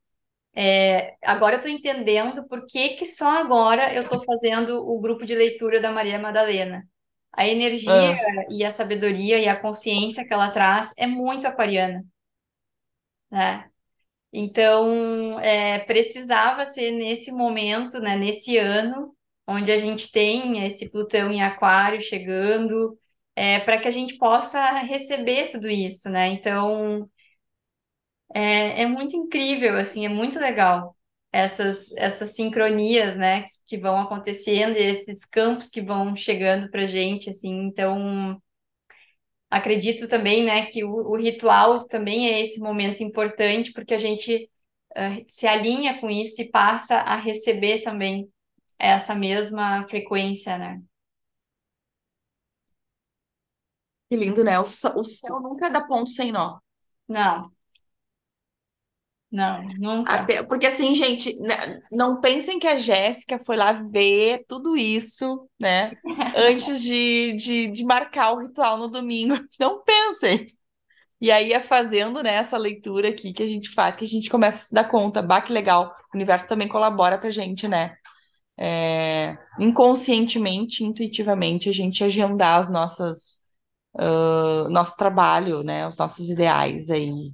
É, 0.55 1.16
agora 1.24 1.56
eu 1.56 1.62
tô 1.62 1.68
entendendo 1.68 2.47
por 2.48 2.66
que 2.66 2.90
que 2.97 3.06
só 3.06 3.30
agora 3.30 3.94
eu 3.94 4.09
tô 4.09 4.22
fazendo 4.24 4.78
o 4.89 5.01
grupo 5.01 5.26
de 5.26 5.35
leitura 5.35 5.80
da 5.80 5.93
Maria 5.93 6.18
Madalena. 6.18 6.85
A 7.33 7.47
energia 7.49 8.17
Ah, 8.17 8.19
e 8.51 8.65
a 8.65 8.71
sabedoria 8.71 9.39
e 9.39 9.49
a 9.49 9.57
consciência 9.61 10.27
que 10.27 10.35
ela 10.35 10.51
traz 10.51 10.93
é 10.99 11.07
muito 11.07 11.47
aquariana, 11.47 12.05
né? 13.31 13.69
Então, 14.33 15.41
é, 15.41 15.81
precisava 15.81 16.65
ser 16.67 16.93
nesse 16.93 17.33
momento, 17.33 18.01
né, 18.01 18.17
nesse 18.17 18.59
ano, 18.59 19.15
onde 19.49 19.73
a 19.73 19.79
gente 19.79 20.13
tem 20.13 20.67
esse 20.67 20.91
Plutão 20.91 21.31
em 21.33 21.43
Aquário 21.43 22.01
chegando, 22.01 22.99
é, 23.37 23.61
para 23.61 23.79
que 23.81 23.89
a 23.89 23.93
gente 23.93 24.19
possa 24.19 24.73
receber 24.83 25.49
tudo 25.51 25.69
isso, 25.71 26.11
né? 26.11 26.29
Então, 26.29 27.09
é, 28.35 28.83
é 28.83 28.87
muito 28.87 29.17
incrível, 29.17 29.77
assim, 29.79 30.05
é 30.07 30.09
muito 30.09 30.39
legal 30.39 30.97
essas, 31.33 31.93
essas 31.97 32.35
sincronias, 32.35 33.17
né, 33.17 33.45
que, 33.67 33.79
vão 33.79 34.01
acontecendo 34.01 34.77
e 34.77 34.83
esses 34.83 35.25
campos 35.25 35.69
que 35.71 35.83
vão 35.83 36.17
chegando 36.17 36.71
para 36.71 36.87
gente, 36.87 37.31
assim. 37.31 37.67
Então, 37.67 38.41
acredito 39.51 40.09
também, 40.09 40.45
né, 40.45 40.67
que 40.67 40.85
o, 40.85 40.91
o 40.91 41.17
ritual 41.17 41.85
também 41.87 42.29
é 42.29 42.41
esse 42.41 42.61
momento 42.61 43.03
importante, 43.03 43.73
porque 43.73 43.95
a 43.95 43.99
gente 43.99 44.51
eh, 44.97 45.25
se 45.27 45.47
alinha 45.47 45.99
com 46.01 46.11
isso 46.11 46.43
e 46.43 46.51
passa 46.51 46.97
a 46.99 47.17
receber 47.17 47.83
também 47.83 48.29
essa 48.79 49.15
mesma 49.15 49.87
frequência, 49.89 50.59
né? 50.59 50.81
que 54.09 54.17
lindo, 54.17 54.43
né? 54.45 54.59
O, 54.59 54.63
o 54.65 55.05
céu 55.05 55.41
nunca 55.41 55.69
dá 55.71 55.83
ponto 55.87 56.11
sem 56.11 56.33
nó. 56.33 56.59
Não, 57.07 57.47
não, 59.31 59.63
nunca. 59.79 60.13
Até, 60.15 60.43
porque 60.43 60.67
assim, 60.67 60.95
gente, 60.95 61.39
né, 61.41 61.81
não 61.93 62.21
pensem 62.21 62.59
que 62.59 62.67
a 62.67 62.79
Jéssica 62.79 63.39
foi 63.39 63.57
lá 63.57 63.73
ver 63.73 64.45
tudo 64.49 64.77
isso, 64.77 65.47
né? 65.61 65.93
Antes 66.35 66.81
de, 66.83 67.35
de, 67.37 67.69
de 67.69 67.85
marcar 67.85 68.33
o 68.33 68.41
ritual 68.41 68.79
no 68.79 68.89
domingo. 68.89 69.35
Não 69.61 69.83
pensem. 69.83 70.47
E 71.21 71.31
aí 71.33 71.53
é 71.53 71.61
fazendo, 71.61 72.23
né, 72.23 72.35
essa 72.37 72.57
leitura 72.59 73.09
aqui 73.11 73.33
que 73.33 73.43
a 73.43 73.49
gente 73.49 73.71
faz, 73.71 73.97
que 73.97 74.05
a 74.05 74.09
gente 74.09 74.31
começa 74.31 74.59
a 74.59 74.63
se 74.63 74.75
dar 74.75 74.85
conta. 74.85 75.23
Bah, 75.23 75.43
que 75.43 75.53
legal. 75.53 75.95
O 76.13 76.17
universo 76.17 76.49
também 76.49 76.69
colabora 76.69 77.19
pra 77.19 77.31
gente, 77.31 77.69
né? 77.69 77.97
É, 78.59 79.37
inconscientemente, 79.59 80.85
intuitivamente, 80.85 81.69
a 81.69 81.73
gente 81.73 82.05
agendar 82.05 82.61
as 82.61 82.71
nossas, 82.71 83.39
o 84.67 84.69
nosso 84.71 84.97
trabalho, 84.97 85.63
né? 85.63 85.87
Os 85.87 85.97
nossos 85.97 86.31
ideais 86.31 86.91
aí. 86.91 87.33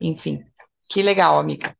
Enfim. 0.00 0.44
Que 0.90 1.02
legal, 1.02 1.38
amiga. 1.38 1.74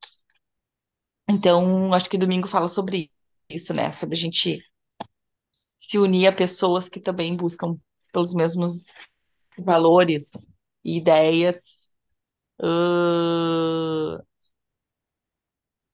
Então, 1.28 1.94
acho 1.94 2.10
que 2.10 2.18
domingo 2.18 2.48
fala 2.48 2.68
sobre 2.68 3.10
isso, 3.48 3.72
né? 3.74 3.92
Sobre 3.92 4.16
a 4.16 4.18
gente 4.18 4.62
se 5.78 5.98
unir 5.98 6.26
a 6.28 6.32
pessoas 6.32 6.88
que 6.88 7.00
também 7.00 7.36
buscam 7.36 7.76
pelos 8.12 8.34
mesmos 8.34 8.86
valores 9.58 10.32
e 10.84 10.98
ideias. 10.98 11.92
Ahn, 12.60 14.20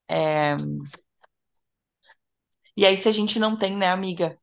é, 0.09 0.57
E 2.77 2.85
aí, 2.87 2.97
se 2.97 3.09
a 3.09 3.13
gente 3.13 3.39
não 3.39 3.57
tem, 3.57 3.77
né, 3.77 3.89
amiga, 3.91 4.39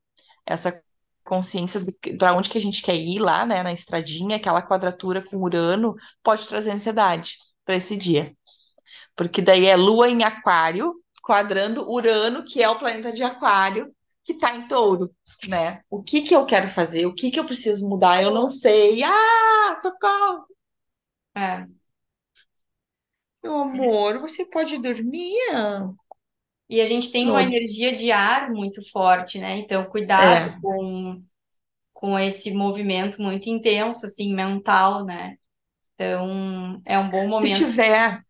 essa 0.46 0.82
consciência 1.26 1.82
para 2.20 2.34
onde 2.36 2.50
que 2.50 2.58
a 2.58 2.62
gente 2.62 2.82
quer 2.82 2.96
ir 2.96 3.20
lá, 3.20 3.46
né, 3.46 3.64
na 3.64 3.72
estradinha, 3.72 4.38
aquela 4.38 4.62
quadratura 4.62 5.22
com 5.24 5.38
Urano, 5.38 5.96
pode 6.24 6.48
trazer 6.48 6.72
ansiedade 6.72 7.38
para 7.66 7.76
esse 7.76 7.96
dia. 7.98 8.36
Porque 9.16 9.42
daí 9.42 9.66
é 9.66 9.76
Lua 9.76 10.10
em 10.10 10.24
Aquário, 10.24 10.94
quadrando 11.24 11.90
Urano, 11.90 12.44
que 12.46 12.62
é 12.62 12.70
o 12.70 12.78
planeta 12.80 13.12
de 13.12 13.24
Aquário, 13.24 13.94
que 14.24 14.34
tá 14.36 14.56
em 14.56 14.68
Touro, 14.68 15.14
né? 15.48 15.82
O 15.90 16.04
que 16.04 16.22
que 16.22 16.36
eu 16.36 16.46
quero 16.46 16.68
fazer? 16.68 17.06
O 17.06 17.14
que 17.16 17.32
que 17.32 17.40
eu 17.40 17.46
preciso 17.46 17.88
mudar? 17.88 18.22
Eu 18.24 18.32
não 18.32 18.50
sei. 18.50 19.04
Ah, 19.04 19.76
socorro! 19.82 20.46
É. 21.36 21.68
Meu 23.44 23.58
amor, 23.60 24.20
você 24.20 24.46
pode 24.46 24.78
dormir? 24.80 25.38
E 26.70 26.82
a 26.82 26.88
gente 26.88 27.12
tem 27.12 27.30
uma 27.30 27.42
No... 27.42 27.44
energia 27.44 27.96
de 27.96 28.12
ar 28.12 28.50
muito 28.52 28.82
forte, 28.92 29.38
né? 29.40 29.58
Então, 29.60 29.86
cuidado 29.90 30.50
É, 30.50 30.62
com, 30.62 31.20
com 31.94 32.20
esse 32.20 32.54
movimento 32.54 33.22
muito 33.22 33.50
intenso, 33.50 34.06
assim, 34.08 34.34
mental, 34.36 35.06
né? 35.06 35.36
Então, 35.96 36.82
é 36.86 37.00
um 37.00 37.10
bom 37.12 37.28
Se 37.28 37.50
momento. 37.50 37.68
tiver 37.68 38.24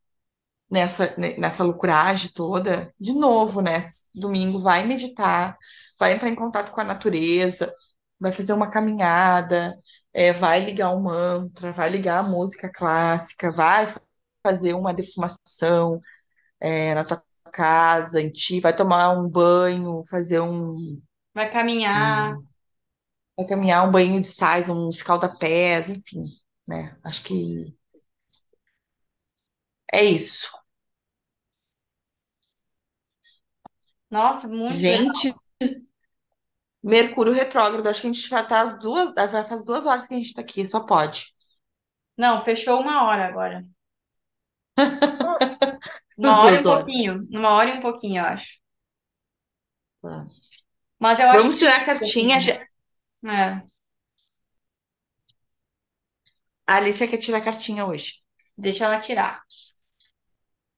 nessa, 0.73 1.15
ne- 1.17 1.37
nessa 1.39 1.63
loucuragem 1.63 2.31
toda, 2.33 2.93
de 2.99 3.13
novo, 3.13 3.61
né? 3.61 3.79
Domingo, 4.15 4.61
vai 4.61 4.85
meditar, 4.87 5.57
vai 5.99 6.13
entrar 6.13 6.29
em 6.29 6.35
contato 6.35 6.71
com 6.73 6.81
a 6.81 6.85
natureza, 6.85 7.73
vai 8.19 8.31
fazer 8.33 8.53
uma 8.53 8.69
caminhada, 8.71 9.75
é, 10.13 10.33
vai 10.33 10.61
ligar 10.61 10.91
um 10.95 11.01
mantra, 11.03 11.71
vai 11.73 11.89
ligar 11.89 12.19
a 12.19 12.23
música 12.23 12.71
clássica, 12.71 13.51
vai 13.51 13.93
fazer 14.45 14.73
uma 14.75 14.93
defumação, 14.93 16.01
é, 16.61 16.93
na 16.95 17.03
tua 17.05 17.23
casa, 17.51 18.21
em 18.21 18.31
ti, 18.31 18.59
vai 18.61 18.75
tomar 18.75 19.11
um 19.11 19.29
banho, 19.29 20.03
fazer 20.09 20.39
um, 20.41 21.01
Vai 21.33 21.49
caminhar. 21.51 22.37
um- 22.37 22.45
vai 23.37 23.47
caminhar 23.47 23.87
um 23.87 23.91
banho 23.91 24.21
de 24.21 24.27
sais, 24.27 24.69
um 24.69 24.89
escalda-pés, 24.89 25.89
enfim, 25.89 26.25
né? 26.67 26.97
Acho 27.03 27.23
que 27.23 27.75
é 29.91 30.03
isso. 30.03 30.47
Nossa, 34.13 34.47
muito 34.47 34.75
legal. 34.75 35.13
Gente, 35.15 35.35
Mercúrio 36.83 37.33
retrógrado, 37.33 37.87
acho 37.87 38.01
que 38.01 38.07
a 38.07 38.11
gente 38.13 38.29
vai 38.29 38.43
estar 38.43 38.61
às 38.61 38.77
duas, 38.79 39.11
vai 39.15 39.43
faz 39.45 39.65
duas 39.65 39.85
horas 39.85 40.05
que 40.05 40.13
a 40.13 40.17
gente 40.17 40.33
tá 40.33 40.41
aqui, 40.41 40.65
só 40.65 40.81
pode. 40.81 41.33
Não, 42.17 42.43
fechou 42.43 42.79
uma 42.79 43.03
hora 43.05 43.25
agora. 43.27 43.65
As 44.77 44.87
Uma 46.17 46.39
hora 46.43 46.55
e 46.55 46.59
um 46.59 46.63
duas 46.63 46.65
horas. 46.65 46.83
pouquinho. 46.83 47.27
Uma 47.31 47.49
hora 47.51 47.69
e 47.69 47.77
um 47.77 47.81
pouquinho, 47.81 48.21
eu 48.21 48.25
acho. 48.25 48.53
Tá. 50.01 50.25
Mas 50.99 51.19
eu 51.19 51.29
acho 51.29 51.39
Vamos 51.41 51.59
tirar 51.59 51.81
a 51.81 51.85
cartinha. 51.85 52.35
que. 52.37 52.41
já- 52.41 52.65
É, 53.25 53.63
A 56.67 56.75
Alicia 56.77 57.07
quer 57.07 57.17
tirar 57.19 57.37
a 57.39 57.41
cartinha 57.41 57.85
hoje. 57.85 58.21
deixa 58.57 58.85
ela 58.85 58.99
tirar. 58.99 59.43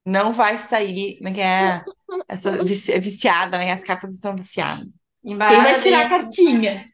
Não 0.06 0.34
vai 0.34 0.58
sair, 0.58 1.18
como 1.18 1.30
é 1.30 1.34
que 1.34 1.42
é? 1.42 1.86
Essa 2.28 2.64
vici- 2.64 2.92
é 2.94 3.00
viciada, 3.00 3.58
né? 3.58 3.72
As 3.72 3.84
cartas 3.84 4.16
estão 4.16 4.36
viciadas. 4.36 5.00
Quem 5.48 5.62
vai 5.64 5.76
Embaralha 5.76 5.78
tirar 5.78 6.06
a 6.06 6.10
cartinha? 6.10 6.86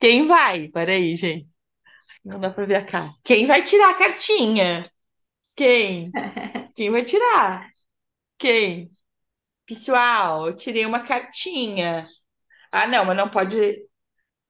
Quem 0.00 0.22
vai? 0.22 0.68
Peraí, 0.68 1.16
gente. 1.16 1.48
Não 2.24 2.40
dá 2.40 2.50
pra 2.50 2.66
ver 2.66 2.76
a 2.76 2.84
cara. 2.86 3.12
Quem 3.24 3.46
vai 3.46 3.62
tirar 3.62 3.90
a 3.90 3.98
cartinha? 3.98 4.84
Quem? 5.56 6.12
Quem 6.74 6.90
vai 6.90 7.04
tirar? 7.04 7.68
Quem? 8.38 8.90
Pessoal, 9.66 10.48
eu 10.48 10.56
tirei 10.56 10.86
uma 10.86 11.00
cartinha. 11.06 12.08
Ah, 12.72 12.86
não, 12.88 13.04
mas 13.06 13.16
não 13.16 13.30
pode. 13.30 13.56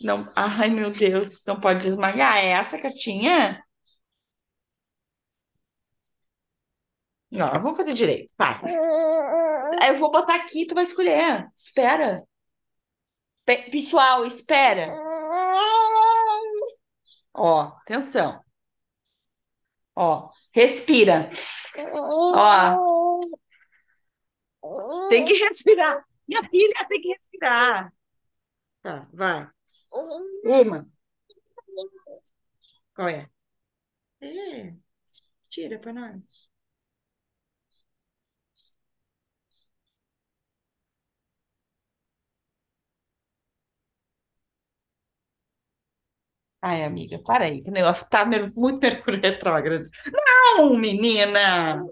Não. 0.00 0.30
Ai, 0.36 0.70
meu 0.70 0.90
Deus, 0.90 1.42
não 1.46 1.60
pode 1.60 1.88
esmagar. 1.88 2.38
É 2.38 2.48
essa 2.50 2.80
cartinha? 2.80 3.62
Não, 7.34 7.48
vamos 7.62 7.76
fazer 7.76 7.92
direito. 7.94 8.30
Aí 9.80 9.90
eu 9.90 9.96
vou 9.96 10.10
botar 10.10 10.36
aqui, 10.36 10.66
tu 10.66 10.74
vai 10.74 10.84
escolher. 10.84 11.48
Espera. 11.56 12.22
Pe- 13.46 13.70
Pessoal, 13.70 14.24
espera. 14.26 14.86
Ó, 17.32 17.60
atenção. 17.82 18.42
Ó, 19.96 20.30
respira. 20.52 21.30
Ó, 22.34 22.78
tem 25.08 25.24
que 25.24 25.34
respirar. 25.34 26.04
Minha 26.26 26.42
filha 26.48 26.86
tem 26.88 27.00
que 27.00 27.08
respirar. 27.08 27.92
Tá, 28.82 29.08
vai. 29.12 29.48
Uma. 30.44 30.86
Qual 32.94 33.08
é? 33.08 33.28
É, 34.20 34.74
tira 35.50 35.78
pra 35.80 35.92
nós. 35.94 36.48
Ai, 46.68 46.82
amiga, 46.82 47.18
para 47.22 47.44
aí, 47.44 47.62
que 47.62 47.68
o 47.70 47.72
negócio 47.72 48.08
tá 48.08 48.24
mer- 48.24 48.50
muito 48.56 48.80
Mercúrio 48.80 49.20
retrógrado. 49.20 49.84
Não, 50.56 50.74
menina! 50.76 51.82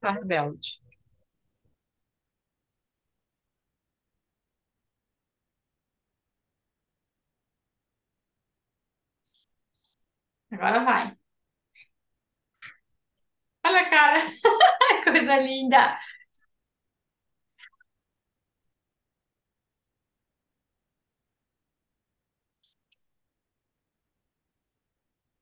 Tá 0.00 0.10
rebelde. 0.10 0.68
Agora 10.52 10.84
vai. 10.84 11.16
Olha 13.64 13.80
a 13.80 13.90
cara. 13.90 14.20
Coisa 15.04 15.38
linda. 15.38 15.98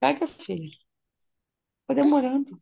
Pega, 0.01 0.27
filha. 0.27 0.70
Tô 1.86 1.93
demorando. 1.94 2.59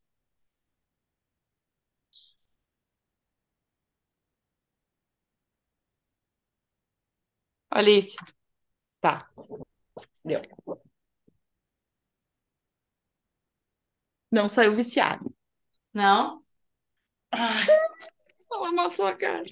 Alice. 7.71 8.17
Tá, 9.01 9.29
deu. 10.25 10.43
Não 14.31 14.49
saiu 14.49 14.75
viciado. 14.77 15.35
Não? 15.95 16.45
Ai, 17.33 17.67
ela 18.53 18.69
amassou 18.71 19.07
a 19.07 19.17
cara. 19.17 19.45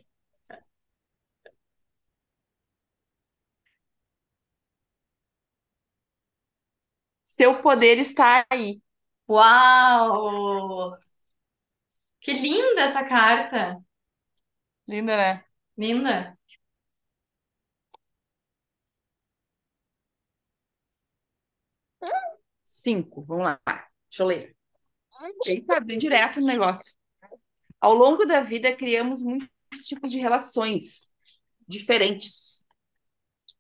Seu 7.37 7.61
poder 7.61 7.99
está 7.99 8.47
aí. 8.51 8.81
Uau! 9.29 10.97
Que 12.19 12.33
linda 12.33 12.81
essa 12.81 13.05
carta. 13.05 13.79
Linda, 14.89 15.15
né? 15.19 15.45
Linda. 15.77 16.39
Cinco, 22.65 23.23
vamos 23.23 23.45
lá. 23.45 23.61
Deixa 24.09 24.23
eu 24.23 24.27
ler. 24.27 24.57
Eita, 25.47 25.79
bem 25.79 25.99
direto 25.99 26.41
no 26.41 26.47
negócio. 26.47 26.97
Ao 27.79 27.93
longo 27.93 28.25
da 28.25 28.41
vida, 28.41 28.75
criamos 28.75 29.21
muitos 29.21 29.51
tipos 29.87 30.11
de 30.11 30.19
relações 30.19 31.13
diferentes, 31.69 32.67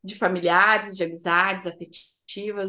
de 0.02 0.16
familiares, 0.16 0.96
de 0.96 1.04
amizades 1.04 1.66
afetivas, 1.66 2.15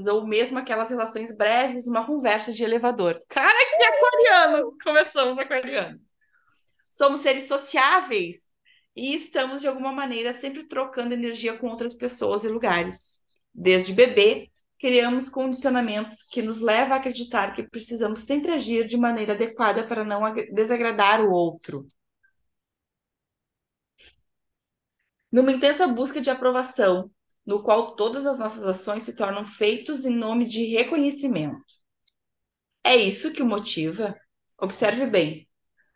ou 0.07 0.25
mesmo 0.25 0.59
aquelas 0.59 0.89
relações 0.89 1.35
breves, 1.35 1.87
uma 1.87 2.05
conversa 2.05 2.51
de 2.51 2.63
elevador. 2.63 3.21
Cara, 3.27 3.77
que 3.77 3.83
aquariano! 3.83 4.77
Começamos 4.83 5.37
aquariano. 5.39 5.99
Somos 6.89 7.21
seres 7.21 7.47
sociáveis 7.47 8.53
e 8.95 9.15
estamos, 9.15 9.61
de 9.61 9.67
alguma 9.67 9.91
maneira, 9.91 10.33
sempre 10.33 10.67
trocando 10.67 11.13
energia 11.13 11.57
com 11.57 11.67
outras 11.67 11.95
pessoas 11.95 12.43
e 12.43 12.47
lugares. 12.49 13.25
Desde 13.53 13.93
bebê, 13.93 14.49
criamos 14.79 15.29
condicionamentos 15.29 16.23
que 16.23 16.41
nos 16.41 16.61
levam 16.61 16.93
a 16.93 16.97
acreditar 16.97 17.53
que 17.53 17.63
precisamos 17.63 18.21
sempre 18.21 18.51
agir 18.51 18.85
de 18.85 18.97
maneira 18.97 19.33
adequada 19.33 19.85
para 19.85 20.03
não 20.03 20.25
ag- 20.25 20.51
desagradar 20.53 21.21
o 21.21 21.31
outro. 21.31 21.85
Numa 25.31 25.51
intensa 25.51 25.87
busca 25.87 26.19
de 26.21 26.29
aprovação, 26.29 27.09
no 27.47 27.63
qual 27.63 27.95
todas 27.95 28.27
as 28.27 28.39
nossas 28.39 28.65
ações 28.65 29.03
se 29.03 29.15
tornam 29.17 29.47
feitos 29.47 30.05
em 30.05 30.15
nome 30.17 30.45
de 30.45 30.65
reconhecimento. 30.67 31.63
É 32.83 32.95
isso 32.95 33.33
que 33.33 33.41
o 33.41 33.45
motiva? 33.45 34.15
Observe 34.59 35.05
bem. 35.05 35.47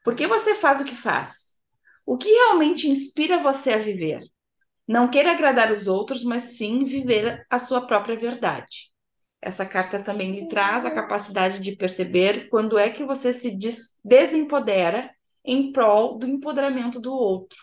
Por 0.04 0.16
que 0.16 0.28
você 0.28 0.56
faz 0.56 0.82
o 0.82 0.86
que 0.86 0.96
faz? 0.96 1.62
O 2.06 2.18
que 2.18 2.30
realmente 2.30 2.90
inspira 2.90 3.40
você 3.44 3.74
a 3.74 3.80
viver? 3.80 4.22
Não 4.88 5.10
queira 5.10 5.32
agradar 5.34 5.72
os 5.72 5.88
outros, 5.88 6.24
mas 6.24 6.58
sim 6.58 6.86
viver 6.86 7.46
a 7.50 7.60
sua 7.60 7.88
própria 7.88 8.18
verdade. 8.18 8.92
Essa 9.42 9.66
carta 9.66 10.04
também 10.04 10.32
lhe 10.34 10.48
traz 10.50 10.86
a 10.86 10.92
capacidade 10.92 11.60
de 11.60 11.76
perceber 11.76 12.50
quando 12.50 12.78
é 12.80 12.90
que 12.92 13.06
você 13.06 13.34
se 13.34 13.52
des- 13.58 14.00
desempodera 14.04 15.12
em 15.46 15.72
prol 15.72 16.18
do 16.20 16.28
empoderamento 16.28 17.00
do 17.00 17.14
outro. 17.14 17.60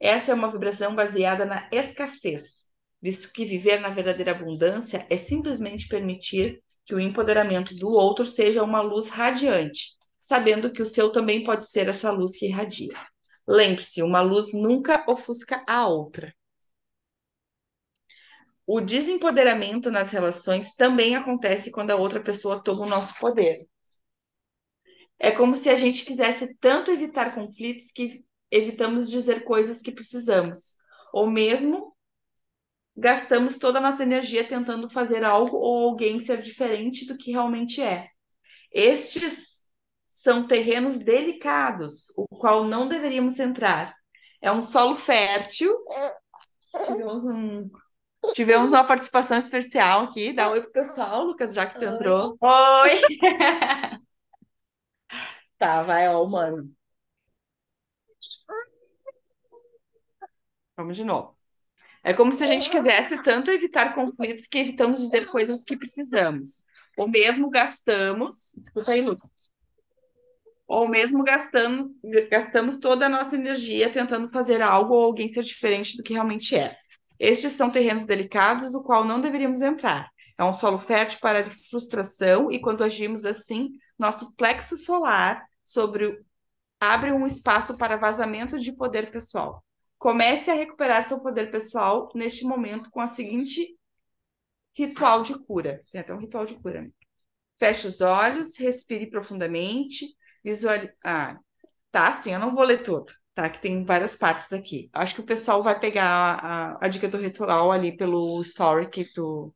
Essa 0.00 0.32
é 0.32 0.34
uma 0.34 0.50
vibração 0.50 0.94
baseada 0.94 1.44
na 1.46 1.68
escassez, 1.72 2.59
visto 3.00 3.32
que 3.32 3.44
viver 3.44 3.80
na 3.80 3.88
verdadeira 3.88 4.32
abundância 4.32 5.06
é 5.10 5.16
simplesmente 5.16 5.88
permitir 5.88 6.62
que 6.84 6.94
o 6.94 7.00
empoderamento 7.00 7.74
do 7.74 7.88
outro 7.90 8.26
seja 8.26 8.62
uma 8.62 8.80
luz 8.80 9.08
radiante, 9.10 9.96
sabendo 10.20 10.72
que 10.72 10.82
o 10.82 10.86
seu 10.86 11.10
também 11.10 11.44
pode 11.44 11.68
ser 11.68 11.88
essa 11.88 12.10
luz 12.10 12.36
que 12.36 12.46
irradia. 12.46 12.92
Lembre-se, 13.46 14.02
uma 14.02 14.20
luz 14.20 14.52
nunca 14.52 15.04
ofusca 15.08 15.64
a 15.68 15.86
outra. 15.88 16.32
o 18.72 18.80
desempoderamento 18.80 19.90
nas 19.90 20.12
relações 20.12 20.76
também 20.76 21.16
acontece 21.16 21.72
quando 21.72 21.90
a 21.90 21.96
outra 21.96 22.22
pessoa 22.22 22.62
toma 22.62 22.86
o 22.86 22.88
nosso 22.88 23.18
poder. 23.18 23.66
É 25.18 25.32
como 25.32 25.56
se 25.56 25.68
a 25.68 25.74
gente 25.74 26.04
quisesse 26.04 26.56
tanto 26.58 26.92
evitar 26.92 27.34
conflitos 27.34 27.90
que 27.90 28.24
evitamos 28.48 29.10
dizer 29.10 29.42
coisas 29.42 29.82
que 29.82 29.90
precisamos, 29.90 30.76
ou 31.12 31.28
mesmo 31.28 31.96
gastamos 33.00 33.58
toda 33.58 33.78
a 33.78 33.82
nossa 33.82 34.02
energia 34.02 34.44
tentando 34.46 34.88
fazer 34.88 35.24
algo 35.24 35.56
ou 35.56 35.88
alguém 35.88 36.20
ser 36.20 36.42
diferente 36.42 37.06
do 37.06 37.16
que 37.16 37.32
realmente 37.32 37.82
é. 37.82 38.06
Estes 38.72 39.64
são 40.06 40.46
terrenos 40.46 40.98
delicados, 40.98 42.12
o 42.16 42.26
qual 42.28 42.64
não 42.64 42.86
deveríamos 42.88 43.38
entrar. 43.38 43.94
É 44.42 44.52
um 44.52 44.62
solo 44.62 44.96
fértil. 44.96 45.74
Tivemos, 46.86 47.24
um... 47.24 47.70
Tivemos 48.34 48.72
uma 48.72 48.84
participação 48.84 49.38
especial 49.38 50.04
aqui. 50.04 50.32
Dá 50.32 50.48
um 50.48 50.52
oi 50.52 50.62
pro 50.62 50.72
pessoal, 50.72 51.24
Lucas, 51.24 51.54
já 51.54 51.66
que 51.66 51.78
tu 51.78 51.84
entrou. 51.84 52.36
Oi! 52.40 53.00
Tá, 55.58 55.82
vai, 55.82 56.08
ó, 56.08 56.26
mano. 56.26 56.74
Vamos 60.76 60.96
de 60.96 61.04
novo. 61.04 61.39
É 62.02 62.14
como 62.14 62.32
se 62.32 62.42
a 62.42 62.46
gente 62.46 62.70
quisesse 62.70 63.22
tanto 63.22 63.50
evitar 63.50 63.94
conflitos 63.94 64.46
que 64.46 64.58
evitamos 64.58 65.00
dizer 65.00 65.26
coisas 65.26 65.64
que 65.64 65.76
precisamos. 65.76 66.64
Ou 66.96 67.08
mesmo 67.08 67.50
gastamos. 67.50 68.54
Escuta 68.54 68.92
aí, 68.92 69.02
Lucas. 69.02 69.50
Ou 70.66 70.88
mesmo 70.88 71.22
gastando, 71.24 71.94
gastamos 72.30 72.78
toda 72.78 73.06
a 73.06 73.08
nossa 73.08 73.34
energia 73.34 73.90
tentando 73.90 74.28
fazer 74.28 74.62
algo 74.62 74.94
ou 74.94 75.04
alguém 75.04 75.28
ser 75.28 75.42
diferente 75.42 75.96
do 75.96 76.02
que 76.02 76.12
realmente 76.12 76.56
é. 76.56 76.76
Estes 77.18 77.52
são 77.52 77.70
terrenos 77.70 78.06
delicados, 78.06 78.74
o 78.74 78.82
qual 78.82 79.04
não 79.04 79.20
deveríamos 79.20 79.60
entrar. 79.60 80.08
É 80.38 80.44
um 80.44 80.54
solo 80.54 80.78
fértil 80.78 81.18
para 81.20 81.40
a 81.40 81.50
frustração, 81.68 82.50
e 82.50 82.58
quando 82.60 82.82
agimos 82.82 83.26
assim, 83.26 83.72
nosso 83.98 84.32
plexo 84.36 84.78
solar 84.78 85.44
sobre 85.62 86.18
abre 86.80 87.12
um 87.12 87.26
espaço 87.26 87.76
para 87.76 87.98
vazamento 87.98 88.58
de 88.58 88.72
poder 88.72 89.10
pessoal. 89.10 89.62
Comece 90.00 90.50
a 90.50 90.54
recuperar 90.54 91.06
seu 91.06 91.20
poder 91.20 91.50
pessoal 91.50 92.08
neste 92.14 92.44
momento 92.44 92.90
com 92.90 93.00
a 93.00 93.06
seguinte 93.06 93.76
ritual 94.74 95.22
de 95.22 95.38
cura. 95.44 95.82
Tem 95.92 96.00
até 96.00 96.14
um 96.14 96.18
ritual 96.18 96.46
de 96.46 96.54
cura. 96.54 96.80
Né? 96.80 96.90
Feche 97.58 97.86
os 97.86 98.00
olhos, 98.00 98.56
respire 98.58 99.10
profundamente, 99.10 100.06
visualize. 100.42 100.90
Ah, 101.04 101.38
tá, 101.92 102.08
assim, 102.08 102.32
eu 102.32 102.40
não 102.40 102.54
vou 102.54 102.64
ler 102.64 102.82
tudo, 102.82 103.12
tá? 103.34 103.50
Que 103.50 103.60
tem 103.60 103.84
várias 103.84 104.16
partes 104.16 104.54
aqui. 104.54 104.88
Acho 104.94 105.16
que 105.16 105.20
o 105.20 105.26
pessoal 105.26 105.62
vai 105.62 105.78
pegar 105.78 106.06
a, 106.08 106.86
a 106.86 106.88
dica 106.88 107.06
do 107.06 107.18
ritual 107.18 107.70
ali 107.70 107.94
pelo 107.94 108.40
story 108.40 108.88
que 108.88 109.04
tu. 109.04 109.54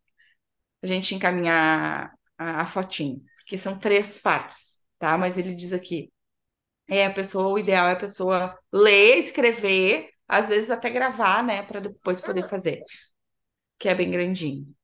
A 0.82 0.86
gente 0.86 1.14
encaminhar 1.14 2.12
a, 2.36 2.62
a 2.62 2.66
fotinho, 2.66 3.22
porque 3.38 3.56
são 3.56 3.78
três 3.78 4.18
partes, 4.18 4.80
tá? 4.98 5.16
Mas 5.16 5.38
ele 5.38 5.54
diz 5.54 5.72
aqui. 5.72 6.12
É, 6.90 7.06
a 7.06 7.12
pessoa, 7.14 7.48
o 7.48 7.58
ideal 7.58 7.88
é 7.88 7.92
a 7.92 7.96
pessoa 7.96 8.58
ler, 8.72 9.18
escrever, 9.18 10.10
às 10.28 10.48
vezes 10.48 10.70
até 10.70 10.90
gravar, 10.90 11.42
né, 11.44 11.62
para 11.62 11.80
depois 11.80 12.20
poder 12.20 12.48
fazer, 12.48 12.82
que 13.78 13.88
é 13.88 13.94
bem 13.94 14.10
grandinho. 14.10 14.74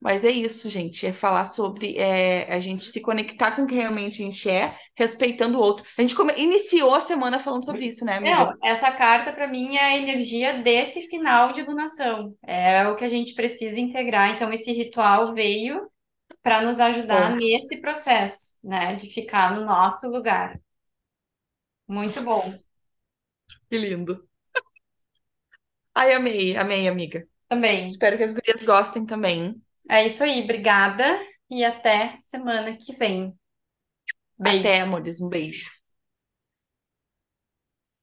Mas 0.00 0.24
é 0.24 0.30
isso, 0.30 0.68
gente, 0.68 1.06
é 1.06 1.12
falar 1.12 1.46
sobre 1.46 1.96
é, 1.98 2.52
a 2.52 2.60
gente 2.60 2.86
se 2.86 3.00
conectar 3.00 3.52
com 3.56 3.62
o 3.62 3.66
que 3.66 3.74
realmente 3.74 4.22
a 4.22 4.26
gente 4.26 4.48
é, 4.50 4.76
respeitando 4.94 5.58
o 5.58 5.62
outro. 5.62 5.84
A 5.98 6.02
gente 6.02 6.14
come... 6.14 6.32
iniciou 6.36 6.94
a 6.94 7.00
semana 7.00 7.38
falando 7.40 7.64
sobre 7.64 7.86
isso, 7.86 8.04
né, 8.04 8.14
amiga? 8.14 8.46
Não, 8.46 8.54
essa 8.62 8.90
carta 8.92 9.32
para 9.32 9.46
mim 9.46 9.76
é 9.76 9.82
a 9.84 9.96
energia 9.98 10.62
desse 10.62 11.06
final 11.08 11.52
de 11.52 11.62
lunação. 11.62 12.34
É 12.42 12.86
o 12.88 12.96
que 12.96 13.04
a 13.04 13.08
gente 13.08 13.34
precisa 13.34 13.78
integrar. 13.78 14.30
Então, 14.34 14.52
esse 14.52 14.72
ritual 14.72 15.34
veio 15.34 15.90
para 16.42 16.62
nos 16.62 16.80
ajudar 16.80 17.32
É, 17.32 17.36
nesse 17.36 17.80
processo, 17.80 18.56
né, 18.62 18.96
de 18.96 19.08
ficar 19.10 19.54
no 19.54 19.64
nosso 19.64 20.08
lugar. 20.08 20.58
Muito 21.88 22.22
bom. 22.22 22.42
Que 23.68 23.78
lindo. 23.78 24.28
Ai, 25.94 26.12
amei, 26.12 26.56
amei, 26.56 26.88
amiga. 26.88 27.22
Também. 27.48 27.84
Espero 27.84 28.16
que 28.16 28.24
as 28.24 28.32
gurias 28.32 28.62
gostem 28.62 29.06
também. 29.06 29.60
É 29.88 30.06
isso 30.06 30.24
aí, 30.24 30.42
obrigada 30.42 31.04
e 31.50 31.64
até 31.64 32.16
semana 32.18 32.76
que 32.76 32.94
vem. 32.96 33.36
Beijo. 34.38 34.60
Até, 34.60 34.80
amores, 34.80 35.20
um 35.20 35.28
beijo. 35.28 35.70